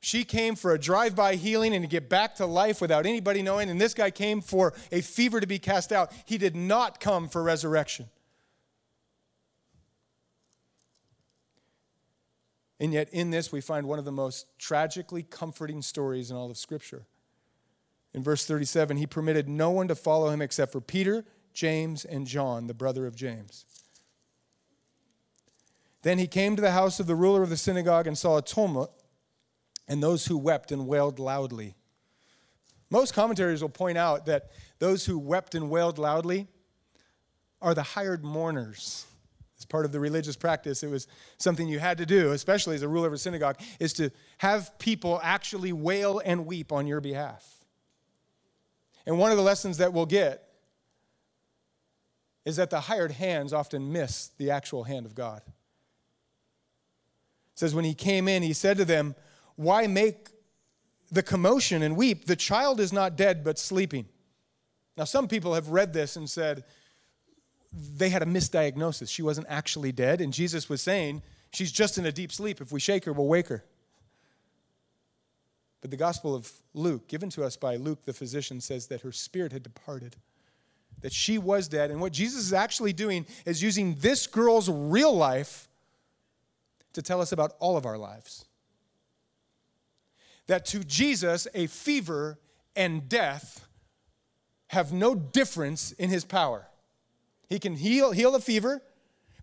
She 0.00 0.24
came 0.24 0.54
for 0.54 0.72
a 0.72 0.78
drive 0.78 1.16
by 1.16 1.34
healing 1.34 1.74
and 1.74 1.82
to 1.82 1.88
get 1.88 2.08
back 2.08 2.36
to 2.36 2.46
life 2.46 2.80
without 2.80 3.06
anybody 3.06 3.42
knowing, 3.42 3.68
and 3.68 3.80
this 3.80 3.94
guy 3.94 4.10
came 4.10 4.40
for 4.40 4.74
a 4.90 5.00
fever 5.00 5.40
to 5.40 5.46
be 5.46 5.58
cast 5.58 5.92
out. 5.92 6.12
He 6.24 6.38
did 6.38 6.54
not 6.54 7.00
come 7.00 7.28
for 7.28 7.42
resurrection. 7.42 8.06
And 12.82 12.92
yet, 12.92 13.08
in 13.10 13.30
this, 13.30 13.50
we 13.50 13.62
find 13.62 13.86
one 13.86 13.98
of 13.98 14.04
the 14.04 14.12
most 14.12 14.46
tragically 14.58 15.22
comforting 15.22 15.80
stories 15.80 16.30
in 16.30 16.36
all 16.36 16.50
of 16.50 16.58
Scripture. 16.58 17.06
In 18.12 18.22
verse 18.22 18.44
37, 18.44 18.98
he 18.98 19.06
permitted 19.06 19.48
no 19.48 19.70
one 19.70 19.88
to 19.88 19.94
follow 19.94 20.28
him 20.28 20.42
except 20.42 20.72
for 20.72 20.82
Peter 20.82 21.24
James, 21.52 22.04
and 22.04 22.26
John, 22.26 22.66
the 22.66 22.74
brother 22.74 23.06
of 23.06 23.14
James. 23.14 23.64
Then 26.02 26.18
he 26.18 26.26
came 26.26 26.56
to 26.56 26.62
the 26.62 26.72
house 26.72 26.98
of 26.98 27.06
the 27.06 27.14
ruler 27.14 27.42
of 27.42 27.50
the 27.50 27.56
synagogue 27.56 28.06
and 28.06 28.16
saw 28.16 28.38
a 28.38 28.42
tumult 28.42 28.92
and 29.86 30.02
those 30.02 30.26
who 30.26 30.36
wept 30.36 30.72
and 30.72 30.86
wailed 30.86 31.18
loudly. 31.18 31.74
Most 32.90 33.14
commentaries 33.14 33.62
will 33.62 33.68
point 33.68 33.98
out 33.98 34.26
that 34.26 34.50
those 34.78 35.06
who 35.06 35.18
wept 35.18 35.54
and 35.54 35.70
wailed 35.70 35.98
loudly 35.98 36.48
are 37.60 37.74
the 37.74 37.82
hired 37.82 38.24
mourners. 38.24 39.06
Part 39.72 39.86
of 39.86 39.92
the 39.92 40.00
religious 40.00 40.36
practice, 40.36 40.82
it 40.82 40.90
was 40.90 41.08
something 41.38 41.66
you 41.66 41.78
had 41.78 41.96
to 41.96 42.04
do, 42.04 42.32
especially 42.32 42.74
as 42.74 42.82
a 42.82 42.88
ruler 42.88 43.06
of 43.06 43.14
a 43.14 43.18
synagogue, 43.18 43.58
is 43.80 43.94
to 43.94 44.10
have 44.36 44.78
people 44.78 45.18
actually 45.22 45.72
wail 45.72 46.20
and 46.22 46.44
weep 46.44 46.72
on 46.72 46.86
your 46.86 47.00
behalf. 47.00 47.64
And 49.06 49.18
one 49.18 49.30
of 49.30 49.38
the 49.38 49.42
lessons 49.42 49.78
that 49.78 49.94
we'll 49.94 50.04
get 50.04 50.46
is 52.44 52.56
that 52.56 52.68
the 52.68 52.80
hired 52.80 53.12
hands 53.12 53.54
often 53.54 53.90
miss 53.90 54.30
the 54.36 54.50
actual 54.50 54.84
hand 54.84 55.06
of 55.06 55.14
God. 55.14 55.40
It 55.46 55.52
says, 57.54 57.74
when 57.74 57.86
he 57.86 57.94
came 57.94 58.28
in, 58.28 58.42
he 58.42 58.52
said 58.52 58.76
to 58.76 58.84
them, 58.84 59.14
Why 59.56 59.86
make 59.86 60.28
the 61.10 61.22
commotion 61.22 61.82
and 61.82 61.96
weep? 61.96 62.26
The 62.26 62.36
child 62.36 62.78
is 62.78 62.92
not 62.92 63.16
dead, 63.16 63.42
but 63.42 63.58
sleeping. 63.58 64.04
Now, 64.98 65.04
some 65.04 65.28
people 65.28 65.54
have 65.54 65.70
read 65.70 65.94
this 65.94 66.16
and 66.16 66.28
said 66.28 66.64
they 67.72 68.10
had 68.10 68.22
a 68.22 68.26
misdiagnosis. 68.26 69.08
She 69.08 69.22
wasn't 69.22 69.46
actually 69.48 69.92
dead. 69.92 70.20
And 70.20 70.32
Jesus 70.32 70.68
was 70.68 70.82
saying, 70.82 71.22
She's 71.52 71.70
just 71.70 71.98
in 71.98 72.06
a 72.06 72.12
deep 72.12 72.32
sleep. 72.32 72.62
If 72.62 72.72
we 72.72 72.80
shake 72.80 73.04
her, 73.04 73.12
we'll 73.12 73.26
wake 73.26 73.48
her. 73.48 73.62
But 75.82 75.90
the 75.90 75.98
Gospel 75.98 76.34
of 76.34 76.50
Luke, 76.72 77.08
given 77.08 77.28
to 77.30 77.44
us 77.44 77.56
by 77.56 77.76
Luke 77.76 78.04
the 78.04 78.14
physician, 78.14 78.60
says 78.60 78.86
that 78.86 79.02
her 79.02 79.12
spirit 79.12 79.52
had 79.52 79.62
departed 79.62 80.16
that 81.02 81.12
she 81.12 81.36
was 81.36 81.68
dead. 81.68 81.90
And 81.90 82.00
what 82.00 82.12
Jesus 82.12 82.44
is 82.44 82.52
actually 82.52 82.92
doing 82.92 83.26
is 83.44 83.62
using 83.62 83.96
this 83.96 84.26
girl's 84.26 84.70
real 84.70 85.14
life 85.14 85.68
to 86.94 87.02
tell 87.02 87.20
us 87.20 87.32
about 87.32 87.54
all 87.58 87.76
of 87.76 87.84
our 87.84 87.98
lives. 87.98 88.44
that 90.46 90.66
to 90.66 90.82
Jesus, 90.84 91.46
a 91.54 91.66
fever 91.66 92.38
and 92.74 93.08
death 93.08 93.66
have 94.68 94.92
no 94.92 95.14
difference 95.14 95.92
in 95.92 96.10
his 96.10 96.24
power. 96.24 96.68
He 97.48 97.58
can 97.58 97.76
heal, 97.76 98.12
heal 98.12 98.34
a 98.34 98.40
fever, 98.40 98.82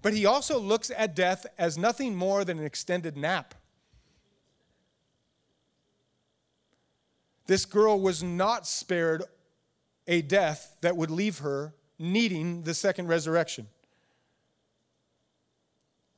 but 0.02 0.14
he 0.14 0.26
also 0.26 0.60
looks 0.60 0.91
at 0.95 1.16
death 1.16 1.45
as 1.58 1.78
nothing 1.78 2.16
more 2.16 2.43
than 2.43 2.60
an 2.60 2.66
extended 2.66 3.18
nap. 3.18 3.56
This 7.47 7.66
girl 7.66 8.00
was 8.00 8.22
not 8.22 8.68
spared 8.68 9.24
a 10.08 10.22
death 10.22 10.78
that 10.82 10.95
would 10.95 11.12
leave 11.12 11.39
her 11.39 11.74
needing 11.97 12.64
the 12.64 12.74
second 12.74 13.08
resurrection. 13.08 13.68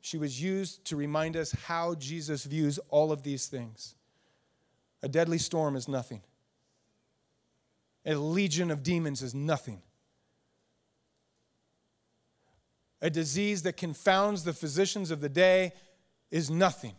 She 0.02 0.18
was 0.18 0.42
used 0.42 0.84
to 0.86 0.96
remind 0.96 1.38
us 1.38 1.52
how 1.52 1.96
Jesus 1.96 2.44
views 2.44 2.80
all 2.90 3.12
of 3.12 3.24
these 3.24 3.48
things. 3.48 3.96
A 5.04 5.08
deadly 5.08 5.38
storm 5.38 5.76
is 5.76 5.88
nothing, 5.88 6.22
a 8.06 8.16
legion 8.16 8.70
of 8.72 8.84
demons 8.84 9.22
is 9.22 9.34
nothing. 9.34 9.82
A 13.02 13.10
disease 13.10 13.64
that 13.64 13.78
confounds 13.78 14.44
the 14.44 14.54
physicians 14.54 15.10
of 15.12 15.22
the 15.22 15.30
day 15.30 15.74
is 16.30 16.50
nothing. 16.50 16.94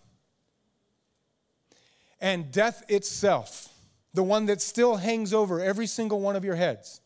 And 2.21 2.51
death 2.53 2.83
itself, 2.89 3.73
the 4.15 4.23
one 4.23 4.47
that 4.47 4.61
still 4.61 4.97
hangs 4.97 5.33
over 5.33 5.61
every 5.61 5.87
single 5.87 6.21
one 6.21 6.37
of 6.37 6.45
your 6.45 6.57
heads, 6.57 7.01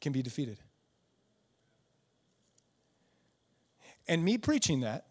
can 0.00 0.12
be 0.12 0.22
defeated. 0.22 0.58
And 4.08 4.24
me 4.24 4.38
preaching 4.38 4.80
that, 4.80 5.06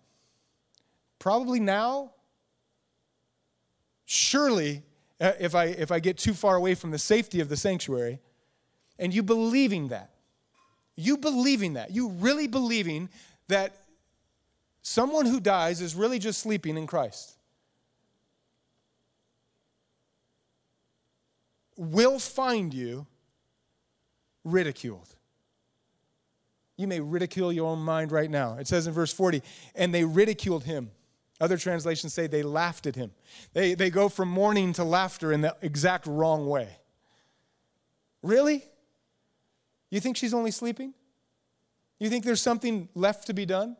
probably 1.19 1.59
now, 1.59 2.13
surely, 4.05 4.83
uh, 5.19 5.33
if 5.39 5.53
I, 5.53 5.65
if 5.65 5.91
I 5.91 5.99
get 5.99 6.17
too 6.17 6.33
far 6.33 6.55
away 6.55 6.75
from 6.75 6.91
the 6.91 6.99
safety 6.99 7.41
of 7.41 7.49
the 7.49 7.57
sanctuary, 7.57 8.19
and 8.97 9.13
you 9.13 9.23
believing 9.23 9.89
that, 9.89 10.11
you 10.95 11.17
believing 11.17 11.73
that, 11.73 11.91
you 11.91 12.09
really 12.09 12.47
believing 12.47 13.09
that 13.47 13.75
someone 14.81 15.25
who 15.25 15.39
dies 15.39 15.81
is 15.81 15.95
really 15.95 16.19
just 16.19 16.39
sleeping 16.39 16.77
in 16.77 16.87
Christ. 16.87 17.33
Will 21.77 22.19
find 22.19 22.73
you 22.73 23.05
ridiculed. 24.45 25.09
You 26.77 26.87
may 26.87 26.99
ridicule 26.99 27.51
your 27.51 27.67
own 27.67 27.79
mind 27.79 28.11
right 28.11 28.29
now. 28.29 28.57
It 28.57 28.67
says 28.67 28.87
in 28.87 28.93
verse 28.93 29.11
40, 29.11 29.41
and 29.75 29.93
they 29.93 30.03
ridiculed 30.03 30.63
him. 30.63 30.91
Other 31.39 31.57
translations 31.57 32.13
say 32.13 32.27
they 32.27 32.43
laughed 32.43 32.85
at 32.85 32.95
him. 32.95 33.11
They, 33.53 33.73
they 33.73 33.89
go 33.89 34.07
from 34.07 34.29
mourning 34.29 34.71
to 34.73 34.83
laughter 34.83 35.33
in 35.33 35.41
the 35.41 35.55
exact 35.61 36.05
wrong 36.07 36.47
way. 36.47 36.77
Really? 38.21 38.63
You 39.95 40.01
think 40.01 40.17
she's 40.17 40.33
only 40.33 40.51
sleeping? 40.51 40.93
You 41.99 42.09
think 42.09 42.25
there's 42.25 42.41
something 42.41 42.89
left 42.95 43.27
to 43.27 43.33
be 43.33 43.45
done? 43.45 43.77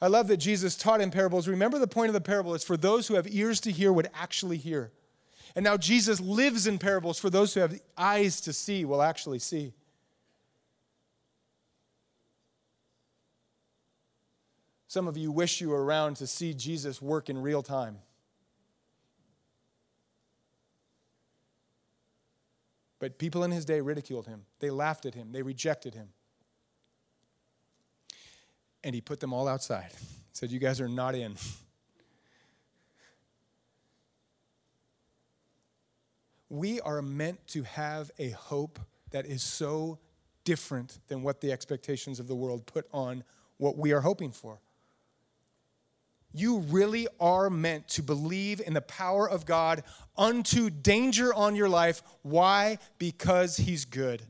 I 0.00 0.08
love 0.08 0.26
that 0.26 0.38
Jesus 0.38 0.76
taught 0.76 1.00
in 1.00 1.12
parables. 1.12 1.46
Remember, 1.46 1.78
the 1.78 1.86
point 1.86 2.08
of 2.08 2.14
the 2.14 2.20
parable 2.20 2.54
is 2.54 2.64
for 2.64 2.76
those 2.76 3.06
who 3.06 3.14
have 3.14 3.32
ears 3.32 3.60
to 3.60 3.70
hear 3.70 3.92
would 3.92 4.08
actually 4.14 4.56
hear. 4.56 4.90
And 5.54 5.62
now 5.62 5.76
Jesus 5.76 6.18
lives 6.18 6.66
in 6.66 6.80
parables 6.80 7.20
for 7.20 7.30
those 7.30 7.54
who 7.54 7.60
have 7.60 7.78
eyes 7.96 8.40
to 8.40 8.52
see 8.52 8.84
will 8.84 9.00
actually 9.00 9.38
see. 9.38 9.72
Some 14.88 15.06
of 15.06 15.16
you 15.16 15.30
wish 15.30 15.60
you 15.60 15.68
were 15.68 15.84
around 15.84 16.16
to 16.16 16.26
see 16.26 16.52
Jesus 16.52 17.00
work 17.00 17.30
in 17.30 17.40
real 17.40 17.62
time. 17.62 17.98
But 23.02 23.18
people 23.18 23.42
in 23.42 23.50
his 23.50 23.64
day 23.64 23.80
ridiculed 23.80 24.28
him, 24.28 24.44
they 24.60 24.70
laughed 24.70 25.06
at 25.06 25.14
him, 25.16 25.32
they 25.32 25.42
rejected 25.42 25.92
him. 25.92 26.10
And 28.84 28.94
he 28.94 29.00
put 29.00 29.18
them 29.18 29.32
all 29.32 29.48
outside. 29.48 29.90
He 29.90 30.34
said, 30.34 30.52
You 30.52 30.60
guys 30.60 30.80
are 30.80 30.86
not 30.86 31.16
in. 31.16 31.34
we 36.48 36.80
are 36.82 37.02
meant 37.02 37.44
to 37.48 37.64
have 37.64 38.12
a 38.20 38.30
hope 38.30 38.78
that 39.10 39.26
is 39.26 39.42
so 39.42 39.98
different 40.44 41.00
than 41.08 41.24
what 41.24 41.40
the 41.40 41.50
expectations 41.50 42.20
of 42.20 42.28
the 42.28 42.36
world 42.36 42.66
put 42.66 42.86
on 42.92 43.24
what 43.56 43.76
we 43.76 43.90
are 43.90 44.02
hoping 44.02 44.30
for. 44.30 44.60
You 46.32 46.58
really 46.58 47.06
are 47.20 47.50
meant 47.50 47.88
to 47.88 48.02
believe 48.02 48.60
in 48.60 48.74
the 48.74 48.80
power 48.80 49.28
of 49.28 49.44
God 49.44 49.82
unto 50.16 50.70
danger 50.70 51.32
on 51.34 51.54
your 51.54 51.68
life. 51.68 52.02
Why? 52.22 52.78
Because 52.98 53.58
He's 53.58 53.84
good. 53.84 54.22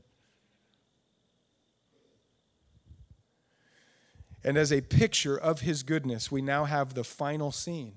And 4.44 4.56
as 4.56 4.72
a 4.72 4.80
picture 4.80 5.38
of 5.38 5.60
His 5.60 5.82
goodness, 5.82 6.30
we 6.30 6.42
now 6.42 6.64
have 6.64 6.94
the 6.94 7.04
final 7.04 7.52
scene. 7.52 7.94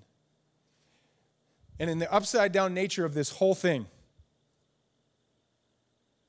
And 1.80 1.90
in 1.90 2.00
the 2.00 2.12
upside 2.14 2.52
down 2.52 2.74
nature 2.74 3.06
of 3.06 3.16
this 3.16 3.32
whole 3.32 3.56
thing, 3.56 3.88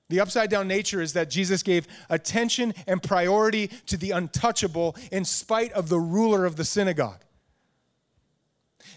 the 0.08 0.20
upside 0.20 0.50
down 0.50 0.68
nature 0.68 1.02
is 1.02 1.12
that 1.14 1.30
Jesus 1.30 1.62
gave 1.62 1.86
attention 2.08 2.74
and 2.86 3.02
priority 3.02 3.68
to 3.86 3.96
the 3.96 4.12
untouchable 4.12 4.96
in 5.10 5.24
spite 5.24 5.72
of 5.72 5.88
the 5.88 5.98
ruler 5.98 6.46
of 6.46 6.56
the 6.56 6.64
synagogue. 6.64 7.25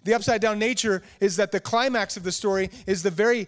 The 0.03 0.13
upside 0.13 0.41
down 0.41 0.59
nature 0.59 1.01
is 1.19 1.35
that 1.37 1.51
the 1.51 1.59
climax 1.59 2.17
of 2.17 2.23
the 2.23 2.31
story 2.31 2.69
is 2.87 3.03
the 3.03 3.11
very 3.11 3.47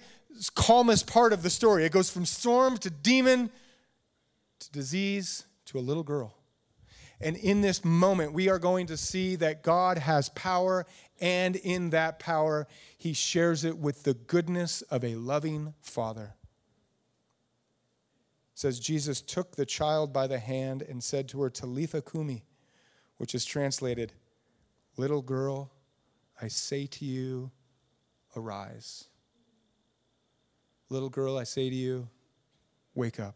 calmest 0.55 1.07
part 1.07 1.33
of 1.33 1.43
the 1.43 1.49
story. 1.49 1.85
It 1.85 1.91
goes 1.91 2.09
from 2.09 2.25
storm 2.25 2.77
to 2.79 2.89
demon 2.89 3.49
to 4.59 4.71
disease 4.71 5.45
to 5.65 5.79
a 5.79 5.81
little 5.81 6.03
girl. 6.03 6.35
And 7.19 7.37
in 7.37 7.61
this 7.61 7.85
moment, 7.85 8.33
we 8.33 8.49
are 8.49 8.57
going 8.57 8.87
to 8.87 8.97
see 8.97 9.35
that 9.35 9.61
God 9.61 9.99
has 9.99 10.29
power, 10.29 10.87
and 11.19 11.55
in 11.55 11.91
that 11.91 12.17
power, 12.17 12.67
He 12.97 13.13
shares 13.13 13.63
it 13.63 13.77
with 13.77 14.03
the 14.03 14.15
goodness 14.15 14.81
of 14.83 15.03
a 15.03 15.15
loving 15.15 15.75
Father 15.81 16.35
says 18.61 18.79
Jesus 18.79 19.21
took 19.21 19.55
the 19.55 19.65
child 19.65 20.13
by 20.13 20.27
the 20.27 20.37
hand 20.37 20.83
and 20.83 21.03
said 21.03 21.27
to 21.29 21.41
her, 21.41 21.49
Talitha 21.49 21.99
Kumi, 21.99 22.43
which 23.17 23.33
is 23.33 23.43
translated, 23.43 24.13
Little 24.97 25.23
girl, 25.23 25.71
I 26.41 26.47
say 26.47 26.87
to 26.87 27.05
you, 27.05 27.51
arise. 28.35 29.05
Little 30.89 31.09
girl, 31.09 31.37
I 31.37 31.43
say 31.43 31.69
to 31.69 31.75
you, 31.75 32.09
wake 32.95 33.19
up. 33.19 33.35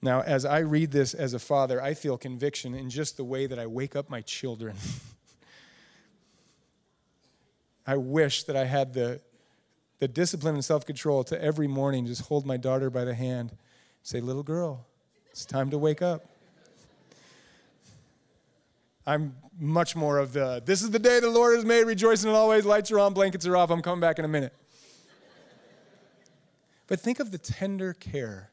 Now, 0.00 0.20
as 0.20 0.44
I 0.44 0.58
read 0.60 0.92
this 0.92 1.14
as 1.14 1.34
a 1.34 1.38
father, 1.38 1.82
I 1.82 1.94
feel 1.94 2.18
conviction 2.18 2.74
in 2.74 2.90
just 2.90 3.16
the 3.16 3.24
way 3.24 3.46
that 3.46 3.58
I 3.58 3.66
wake 3.66 3.96
up 3.96 4.08
my 4.08 4.20
children. 4.20 4.76
I 7.86 7.96
wish 7.96 8.44
that 8.44 8.56
I 8.56 8.64
had 8.64 8.92
the 8.92 9.20
the 9.98 10.08
discipline 10.08 10.54
and 10.54 10.64
self 10.64 10.86
control 10.86 11.24
to 11.24 11.42
every 11.42 11.66
morning 11.66 12.06
just 12.06 12.22
hold 12.22 12.46
my 12.46 12.56
daughter 12.56 12.90
by 12.90 13.04
the 13.04 13.14
hand, 13.14 13.56
say, 14.02 14.20
Little 14.20 14.42
girl, 14.42 14.86
it's 15.30 15.44
time 15.44 15.70
to 15.70 15.78
wake 15.78 16.02
up. 16.02 16.24
I'm 19.08 19.36
much 19.58 19.96
more 19.96 20.18
of 20.18 20.34
the, 20.34 20.62
this 20.62 20.82
is 20.82 20.90
the 20.90 20.98
day 20.98 21.18
the 21.18 21.30
Lord 21.30 21.56
has 21.56 21.64
made, 21.64 21.84
rejoicing 21.84 22.28
in 22.28 22.36
always, 22.36 22.66
lights 22.66 22.90
are 22.90 22.98
on, 22.98 23.14
blankets 23.14 23.46
are 23.46 23.56
off, 23.56 23.70
I'm 23.70 23.80
coming 23.80 24.02
back 24.02 24.18
in 24.18 24.26
a 24.26 24.28
minute. 24.28 24.54
But 26.86 27.00
think 27.00 27.18
of 27.18 27.30
the 27.30 27.38
tender 27.38 27.94
care 27.94 28.50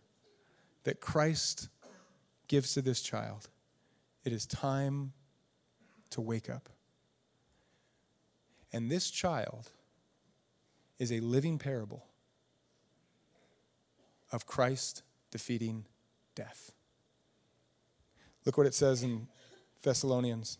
that 0.85 1.01
Christ 1.01 1.67
gives 2.47 2.73
to 2.75 2.81
this 2.81 3.01
child. 3.01 3.49
It 4.23 4.31
is 4.31 4.45
time 4.45 5.11
to 6.11 6.21
wake 6.21 6.49
up. 6.49 6.69
And 8.71 8.89
this 8.89 9.11
child 9.11 9.71
is 10.99 11.11
a 11.11 11.19
living 11.19 11.59
parable 11.59 12.05
of 14.31 14.45
Christ 14.45 15.03
defeating 15.31 15.85
death. 16.33 16.71
Look 18.45 18.57
what 18.57 18.67
it 18.67 18.73
says 18.73 19.03
in 19.03 19.27
Thessalonians. 19.85 20.57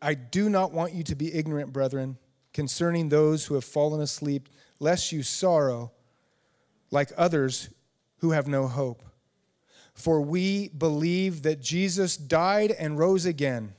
I 0.00 0.14
do 0.14 0.48
not 0.48 0.72
want 0.72 0.94
you 0.94 1.02
to 1.04 1.14
be 1.14 1.34
ignorant, 1.34 1.72
brethren, 1.72 2.16
concerning 2.54 3.08
those 3.10 3.46
who 3.46 3.54
have 3.54 3.64
fallen 3.64 4.00
asleep, 4.00 4.48
lest 4.80 5.12
you 5.12 5.22
sorrow 5.22 5.92
like 6.90 7.12
others 7.16 7.68
who 8.18 8.30
have 8.30 8.48
no 8.48 8.66
hope. 8.66 9.02
For 9.92 10.20
we 10.20 10.68
believe 10.68 11.42
that 11.42 11.60
Jesus 11.60 12.16
died 12.16 12.70
and 12.70 12.98
rose 12.98 13.26
again. 13.26 13.74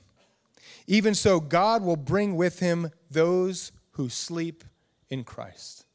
Even 0.88 1.16
so, 1.16 1.40
God 1.40 1.84
will 1.84 1.96
bring 1.96 2.36
with 2.36 2.60
him 2.60 2.92
those 3.10 3.72
who 3.92 4.10
sleep 4.10 4.64
in 5.10 5.24
Christ. 5.24 5.86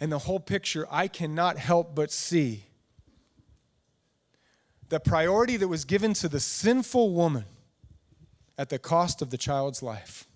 And 0.00 0.10
the 0.10 0.18
whole 0.18 0.40
picture, 0.40 0.86
I 0.90 1.08
cannot 1.08 1.58
help 1.58 1.94
but 1.94 2.10
see 2.10 2.64
the 4.92 5.00
priority 5.00 5.56
that 5.56 5.68
was 5.68 5.86
given 5.86 6.12
to 6.12 6.28
the 6.28 6.38
sinful 6.38 7.14
woman 7.14 7.46
at 8.58 8.68
the 8.68 8.78
cost 8.78 9.22
of 9.22 9.30
the 9.30 9.38
child's 9.38 9.82
life. 9.82 10.28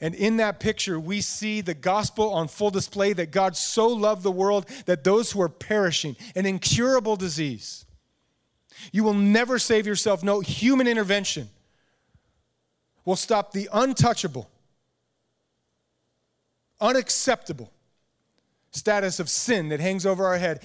And 0.00 0.14
in 0.14 0.36
that 0.36 0.60
picture, 0.60 1.00
we 1.00 1.20
see 1.20 1.62
the 1.62 1.74
gospel 1.74 2.32
on 2.32 2.46
full 2.46 2.70
display 2.70 3.12
that 3.14 3.32
God 3.32 3.56
so 3.56 3.88
loved 3.88 4.22
the 4.22 4.30
world 4.30 4.66
that 4.84 5.02
those 5.02 5.32
who 5.32 5.42
are 5.42 5.48
perishing, 5.48 6.14
an 6.36 6.46
incurable 6.46 7.16
disease, 7.16 7.86
you 8.92 9.02
will 9.02 9.12
never 9.12 9.58
save 9.58 9.84
yourself. 9.84 10.22
No 10.22 10.38
human 10.38 10.86
intervention 10.86 11.48
will 13.04 13.16
stop 13.16 13.50
the 13.50 13.68
untouchable, 13.72 14.48
unacceptable 16.80 17.72
status 18.76 19.18
of 19.18 19.28
sin 19.28 19.70
that 19.70 19.80
hangs 19.80 20.06
over 20.06 20.26
our 20.26 20.38
head. 20.38 20.62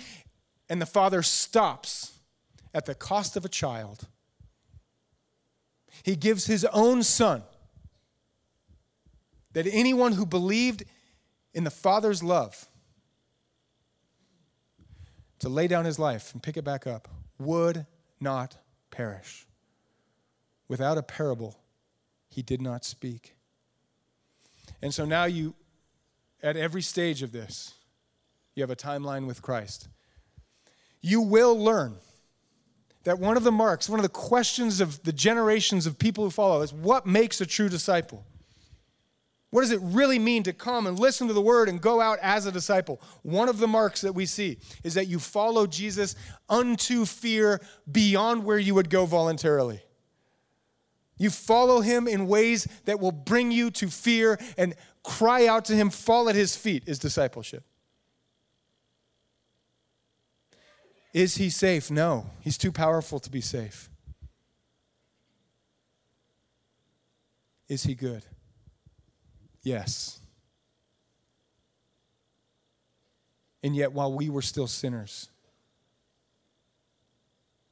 And 0.71 0.81
the 0.81 0.85
Father 0.85 1.21
stops 1.21 2.13
at 2.73 2.85
the 2.85 2.95
cost 2.95 3.35
of 3.35 3.43
a 3.43 3.49
child. 3.49 4.07
He 6.01 6.15
gives 6.15 6.45
His 6.45 6.63
own 6.71 7.03
Son 7.03 7.43
that 9.51 9.67
anyone 9.67 10.13
who 10.13 10.25
believed 10.25 10.85
in 11.53 11.65
the 11.65 11.71
Father's 11.71 12.23
love 12.23 12.69
to 15.39 15.49
lay 15.49 15.67
down 15.67 15.83
his 15.83 15.99
life 15.99 16.31
and 16.31 16.41
pick 16.41 16.55
it 16.55 16.63
back 16.63 16.87
up 16.87 17.09
would 17.37 17.85
not 18.21 18.55
perish. 18.91 19.45
Without 20.69 20.97
a 20.97 21.03
parable, 21.03 21.59
he 22.29 22.41
did 22.41 22.61
not 22.61 22.85
speak. 22.85 23.35
And 24.81 24.93
so 24.93 25.03
now 25.03 25.25
you, 25.25 25.53
at 26.41 26.55
every 26.55 26.81
stage 26.81 27.23
of 27.23 27.33
this, 27.33 27.73
you 28.55 28.63
have 28.63 28.71
a 28.71 28.75
timeline 28.77 29.27
with 29.27 29.41
Christ. 29.41 29.89
You 31.01 31.21
will 31.21 31.57
learn 31.57 31.95
that 33.03 33.19
one 33.19 33.37
of 33.37 33.43
the 33.43 33.51
marks, 33.51 33.89
one 33.89 33.99
of 33.99 34.03
the 34.03 34.09
questions 34.09 34.79
of 34.79 35.03
the 35.03 35.13
generations 35.13 35.85
of 35.85 35.97
people 35.97 36.23
who 36.23 36.29
follow 36.29 36.61
is 36.61 36.73
what 36.73 37.05
makes 37.05 37.41
a 37.41 37.45
true 37.45 37.69
disciple? 37.69 38.25
What 39.49 39.61
does 39.61 39.71
it 39.71 39.81
really 39.81 40.17
mean 40.17 40.43
to 40.43 40.53
come 40.53 40.87
and 40.87 40.97
listen 40.97 41.27
to 41.27 41.33
the 41.33 41.41
word 41.41 41.67
and 41.67 41.81
go 41.81 41.99
out 41.99 42.19
as 42.21 42.45
a 42.45 42.51
disciple? 42.51 43.01
One 43.21 43.49
of 43.49 43.57
the 43.57 43.67
marks 43.67 44.01
that 44.01 44.13
we 44.13 44.25
see 44.25 44.59
is 44.83 44.93
that 44.93 45.07
you 45.07 45.19
follow 45.19 45.67
Jesus 45.67 46.15
unto 46.47 47.05
fear 47.05 47.59
beyond 47.91 48.45
where 48.45 48.59
you 48.59 48.73
would 48.75 48.89
go 48.89 49.05
voluntarily. 49.05 49.81
You 51.17 51.29
follow 51.29 51.81
him 51.81 52.07
in 52.07 52.27
ways 52.27 52.65
that 52.85 52.99
will 52.99 53.11
bring 53.11 53.51
you 53.51 53.71
to 53.71 53.89
fear 53.89 54.39
and 54.57 54.73
cry 55.03 55.47
out 55.47 55.65
to 55.65 55.75
him, 55.75 55.89
fall 55.89 56.29
at 56.29 56.35
his 56.35 56.55
feet, 56.55 56.83
is 56.87 56.97
discipleship. 56.97 57.65
Is 61.13 61.35
he 61.35 61.49
safe? 61.49 61.91
No, 61.91 62.27
he's 62.41 62.57
too 62.57 62.71
powerful 62.71 63.19
to 63.19 63.29
be 63.29 63.41
safe. 63.41 63.89
Is 67.67 67.83
he 67.83 67.95
good? 67.95 68.25
Yes. 69.61 70.19
And 73.63 73.75
yet, 73.75 73.93
while 73.93 74.11
we 74.11 74.29
were 74.29 74.41
still 74.41 74.67
sinners, 74.67 75.29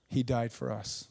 He 0.09 0.23
died 0.23 0.51
for 0.51 0.71
us. 0.71 1.07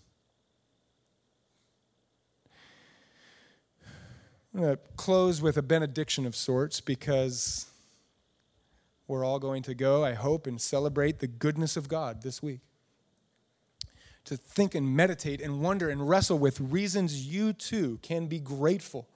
I'm 4.53 4.61
going 4.61 4.76
to 4.76 4.83
close 4.97 5.41
with 5.41 5.57
a 5.57 5.62
benediction 5.62 6.26
of 6.26 6.35
sorts 6.35 6.81
because 6.81 7.66
we're 9.09 9.25
all 9.25 9.39
going 9.39 9.63
to 9.63 9.75
go, 9.75 10.05
I 10.05 10.13
hope, 10.13 10.47
and 10.47 10.61
celebrate 10.61 11.19
the 11.19 11.27
goodness 11.27 11.77
of 11.77 11.89
God 11.89 12.23
this 12.23 12.43
week. 12.43 12.61
To 14.27 14.37
think 14.37 14.75
and 14.75 14.95
meditate 14.95 15.41
and 15.41 15.63
wonder 15.63 15.89
and 15.89 16.07
wrestle 16.07 16.39
with 16.39 16.61
reasons 16.61 17.27
you 17.27 17.55
too 17.55 17.99
can 18.03 18.27
be 18.27 18.39
grateful 18.39 19.09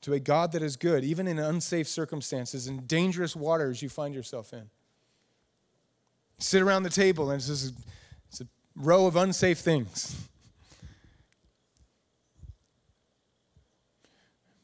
to 0.00 0.12
a 0.12 0.18
God 0.18 0.50
that 0.50 0.62
is 0.62 0.76
good, 0.76 1.04
even 1.04 1.28
in 1.28 1.38
unsafe 1.38 1.86
circumstances 1.86 2.66
and 2.66 2.88
dangerous 2.88 3.36
waters 3.36 3.80
you 3.80 3.88
find 3.88 4.12
yourself 4.12 4.52
in. 4.52 4.68
Sit 6.40 6.60
around 6.60 6.82
the 6.82 6.90
table 6.90 7.30
and 7.30 7.38
it's, 7.38 7.46
just, 7.46 7.74
it's 8.28 8.40
a 8.40 8.48
row 8.74 9.06
of 9.06 9.14
unsafe 9.14 9.58
things. 9.58 10.28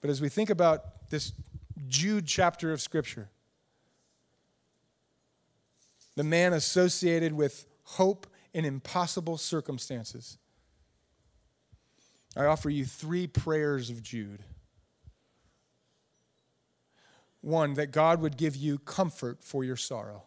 But 0.01 0.11
as 0.11 0.21
we 0.21 0.29
think 0.29 0.51
about 0.51 1.09
this 1.11 1.33
Jude 1.87 2.27
chapter 2.27 2.73
of 2.73 2.81
Scripture, 2.81 3.29
the 6.19 6.25
man 6.25 6.53
associated 6.53 7.33
with 7.33 7.65
hope 7.85 8.27
in 8.53 8.65
impossible 8.65 9.39
circumstances, 9.39 10.37
I 12.37 12.47
offer 12.47 12.69
you 12.69 12.85
three 12.87 13.29
prayers 13.29 13.89
of 13.89 14.03
Jude. 14.03 14.43
One, 17.41 17.75
that 17.75 17.93
God 17.93 18.21
would 18.21 18.37
give 18.37 18.57
you 18.57 18.79
comfort 18.81 19.45
for 19.45 19.63
your 19.63 19.77
sorrow. 19.77 20.25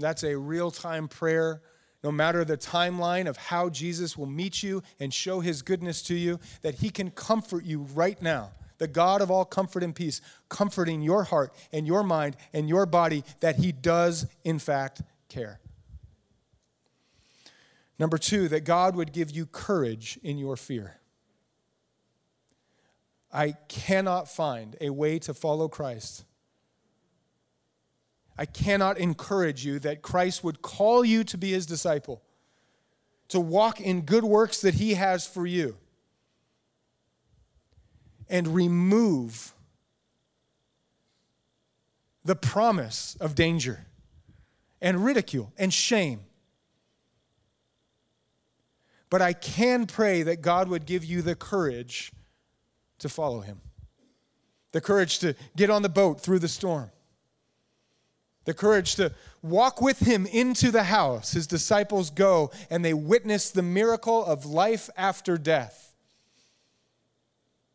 That's 0.00 0.24
a 0.24 0.36
real 0.36 0.72
time 0.72 1.06
prayer. 1.06 1.62
No 2.02 2.10
matter 2.10 2.44
the 2.44 2.58
timeline 2.58 3.28
of 3.28 3.36
how 3.36 3.68
Jesus 3.68 4.18
will 4.18 4.26
meet 4.26 4.64
you 4.64 4.82
and 4.98 5.14
show 5.14 5.38
his 5.38 5.62
goodness 5.62 6.02
to 6.02 6.16
you, 6.16 6.40
that 6.62 6.74
he 6.74 6.90
can 6.90 7.12
comfort 7.12 7.64
you 7.64 7.82
right 7.94 8.20
now. 8.20 8.50
The 8.78 8.88
God 8.88 9.20
of 9.20 9.30
all 9.30 9.44
comfort 9.44 9.82
and 9.82 9.94
peace, 9.94 10.20
comforting 10.48 11.02
your 11.02 11.24
heart 11.24 11.52
and 11.72 11.86
your 11.86 12.02
mind 12.02 12.36
and 12.52 12.68
your 12.68 12.86
body, 12.86 13.24
that 13.40 13.56
he 13.56 13.72
does, 13.72 14.26
in 14.44 14.58
fact, 14.58 15.02
care. 15.28 15.60
Number 17.98 18.18
two, 18.18 18.48
that 18.48 18.60
God 18.60 18.94
would 18.94 19.12
give 19.12 19.30
you 19.30 19.46
courage 19.46 20.18
in 20.22 20.38
your 20.38 20.56
fear. 20.56 20.98
I 23.32 23.56
cannot 23.68 24.28
find 24.28 24.76
a 24.80 24.90
way 24.90 25.18
to 25.18 25.34
follow 25.34 25.68
Christ. 25.68 26.24
I 28.38 28.46
cannot 28.46 28.98
encourage 28.98 29.64
you 29.64 29.80
that 29.80 30.00
Christ 30.00 30.44
would 30.44 30.62
call 30.62 31.04
you 31.04 31.24
to 31.24 31.36
be 31.36 31.50
his 31.50 31.66
disciple, 31.66 32.22
to 33.28 33.40
walk 33.40 33.80
in 33.80 34.02
good 34.02 34.24
works 34.24 34.60
that 34.60 34.74
he 34.74 34.94
has 34.94 35.26
for 35.26 35.44
you, 35.44 35.76
and 38.28 38.48
remove 38.48 39.54
the 42.24 42.36
promise 42.36 43.16
of 43.20 43.34
danger 43.34 43.86
and 44.80 45.04
ridicule 45.04 45.52
and 45.58 45.72
shame. 45.72 46.20
But 49.10 49.22
I 49.22 49.32
can 49.32 49.86
pray 49.86 50.22
that 50.22 50.42
God 50.42 50.68
would 50.68 50.84
give 50.84 51.04
you 51.04 51.22
the 51.22 51.34
courage 51.34 52.12
to 52.98 53.08
follow 53.08 53.40
him, 53.40 53.60
the 54.72 54.80
courage 54.80 55.20
to 55.20 55.34
get 55.56 55.70
on 55.70 55.82
the 55.82 55.88
boat 55.88 56.20
through 56.20 56.40
the 56.40 56.48
storm, 56.48 56.90
the 58.44 58.54
courage 58.54 58.96
to 58.96 59.12
walk 59.42 59.80
with 59.80 60.00
him 60.00 60.26
into 60.26 60.70
the 60.70 60.84
house. 60.84 61.32
His 61.32 61.46
disciples 61.46 62.10
go 62.10 62.50
and 62.68 62.84
they 62.84 62.94
witness 62.94 63.50
the 63.50 63.62
miracle 63.62 64.24
of 64.24 64.44
life 64.44 64.90
after 64.96 65.38
death. 65.38 65.87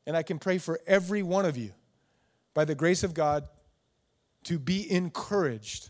And 0.05 0.17
I 0.17 0.23
can 0.23 0.39
pray 0.39 0.57
for 0.57 0.79
every 0.85 1.23
one 1.23 1.45
of 1.45 1.57
you, 1.57 1.71
by 2.53 2.65
the 2.65 2.75
grace 2.75 3.03
of 3.03 3.13
God, 3.13 3.47
to 4.43 4.59
be 4.59 4.89
encouraged 4.91 5.89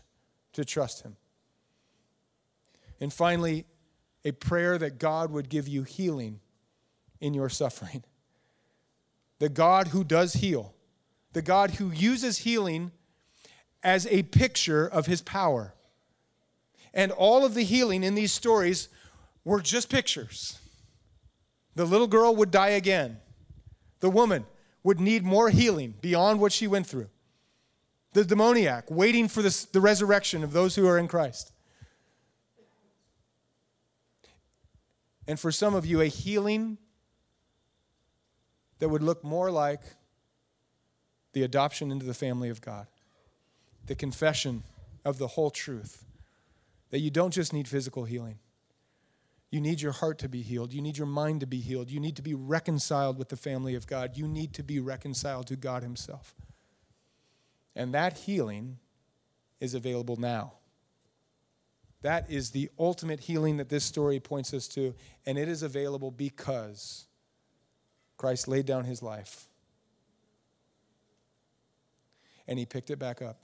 to 0.52 0.64
trust 0.64 1.02
him. 1.02 1.16
And 3.00 3.12
finally, 3.12 3.66
a 4.24 4.32
prayer 4.32 4.78
that 4.78 4.98
God 4.98 5.30
would 5.30 5.48
give 5.48 5.68
you 5.68 5.82
healing 5.82 6.40
in 7.20 7.34
your 7.34 7.48
suffering 7.48 8.04
the 9.40 9.48
God 9.48 9.88
who 9.88 10.04
does 10.04 10.34
heal, 10.34 10.74
the 11.32 11.42
God 11.42 11.72
who 11.72 11.90
uses 11.90 12.38
healing 12.38 12.92
as 13.82 14.06
a 14.06 14.22
picture 14.22 14.86
of 14.86 15.06
his 15.06 15.20
power. 15.20 15.74
And 16.94 17.10
all 17.12 17.44
of 17.44 17.54
the 17.54 17.64
healing 17.64 18.04
in 18.04 18.14
these 18.14 18.32
stories 18.32 18.88
were 19.44 19.60
just 19.60 19.90
pictures. 19.90 20.58
The 21.74 21.84
little 21.84 22.06
girl 22.06 22.34
would 22.36 22.50
die 22.50 22.70
again. 22.70 23.18
The 24.04 24.10
woman 24.10 24.44
would 24.82 25.00
need 25.00 25.24
more 25.24 25.48
healing 25.48 25.94
beyond 26.02 26.38
what 26.38 26.52
she 26.52 26.66
went 26.66 26.86
through. 26.86 27.08
The 28.12 28.22
demoniac 28.22 28.90
waiting 28.90 29.28
for 29.28 29.40
this, 29.40 29.64
the 29.64 29.80
resurrection 29.80 30.44
of 30.44 30.52
those 30.52 30.76
who 30.76 30.86
are 30.86 30.98
in 30.98 31.08
Christ. 31.08 31.52
And 35.26 35.40
for 35.40 35.50
some 35.50 35.74
of 35.74 35.86
you, 35.86 36.02
a 36.02 36.08
healing 36.08 36.76
that 38.78 38.90
would 38.90 39.02
look 39.02 39.24
more 39.24 39.50
like 39.50 39.80
the 41.32 41.42
adoption 41.42 41.90
into 41.90 42.04
the 42.04 42.12
family 42.12 42.50
of 42.50 42.60
God, 42.60 42.86
the 43.86 43.94
confession 43.94 44.64
of 45.02 45.16
the 45.16 45.28
whole 45.28 45.50
truth. 45.50 46.04
That 46.90 46.98
you 46.98 47.08
don't 47.08 47.32
just 47.32 47.54
need 47.54 47.66
physical 47.66 48.04
healing. 48.04 48.38
You 49.54 49.60
need 49.60 49.80
your 49.80 49.92
heart 49.92 50.18
to 50.18 50.28
be 50.28 50.42
healed. 50.42 50.72
You 50.72 50.82
need 50.82 50.98
your 50.98 51.06
mind 51.06 51.38
to 51.38 51.46
be 51.46 51.60
healed. 51.60 51.88
You 51.88 52.00
need 52.00 52.16
to 52.16 52.22
be 52.22 52.34
reconciled 52.34 53.18
with 53.18 53.28
the 53.28 53.36
family 53.36 53.76
of 53.76 53.86
God. 53.86 54.16
You 54.16 54.26
need 54.26 54.52
to 54.54 54.64
be 54.64 54.80
reconciled 54.80 55.46
to 55.46 55.54
God 55.54 55.84
Himself. 55.84 56.34
And 57.76 57.94
that 57.94 58.18
healing 58.18 58.78
is 59.60 59.72
available 59.72 60.16
now. 60.16 60.54
That 62.02 62.28
is 62.28 62.50
the 62.50 62.68
ultimate 62.80 63.20
healing 63.20 63.58
that 63.58 63.68
this 63.68 63.84
story 63.84 64.18
points 64.18 64.52
us 64.52 64.66
to, 64.70 64.92
and 65.24 65.38
it 65.38 65.48
is 65.48 65.62
available 65.62 66.10
because 66.10 67.06
Christ 68.16 68.48
laid 68.48 68.66
down 68.66 68.82
his 68.82 69.04
life 69.04 69.46
and 72.48 72.58
he 72.58 72.66
picked 72.66 72.90
it 72.90 72.98
back 72.98 73.22
up. 73.22 73.38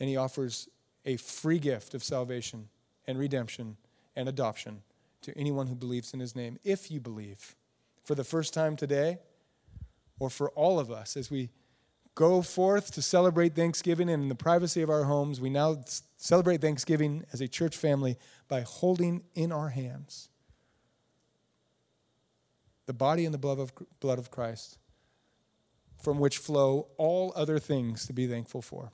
And 0.00 0.08
he 0.08 0.16
offers 0.16 0.66
a 1.04 1.16
free 1.18 1.58
gift 1.58 1.92
of 1.92 2.02
salvation 2.02 2.70
and 3.06 3.18
redemption 3.18 3.76
and 4.16 4.28
adoption 4.28 4.82
to 5.22 5.36
anyone 5.36 5.66
who 5.66 5.74
believes 5.74 6.14
in 6.14 6.20
his 6.20 6.34
name, 6.34 6.58
if 6.64 6.90
you 6.90 7.00
believe. 7.00 7.56
For 8.02 8.14
the 8.14 8.24
first 8.24 8.54
time 8.54 8.76
today, 8.76 9.18
or 10.18 10.30
for 10.30 10.50
all 10.50 10.78
of 10.78 10.90
us, 10.90 11.16
as 11.16 11.30
we 11.30 11.50
go 12.14 12.42
forth 12.42 12.92
to 12.92 13.02
celebrate 13.02 13.54
Thanksgiving 13.54 14.08
and 14.08 14.22
in 14.22 14.28
the 14.28 14.34
privacy 14.34 14.82
of 14.82 14.90
our 14.90 15.04
homes, 15.04 15.40
we 15.40 15.50
now 15.50 15.82
celebrate 16.16 16.60
Thanksgiving 16.60 17.24
as 17.32 17.40
a 17.40 17.48
church 17.48 17.76
family 17.76 18.16
by 18.48 18.62
holding 18.62 19.22
in 19.34 19.52
our 19.52 19.70
hands 19.70 20.28
the 22.86 22.94
body 22.94 23.24
and 23.24 23.32
the 23.32 23.38
blood 23.38 23.60
of, 23.60 23.72
blood 24.00 24.18
of 24.18 24.32
Christ, 24.32 24.76
from 26.02 26.18
which 26.18 26.38
flow 26.38 26.88
all 26.96 27.32
other 27.36 27.60
things 27.60 28.04
to 28.06 28.12
be 28.12 28.26
thankful 28.26 28.62
for. 28.62 28.90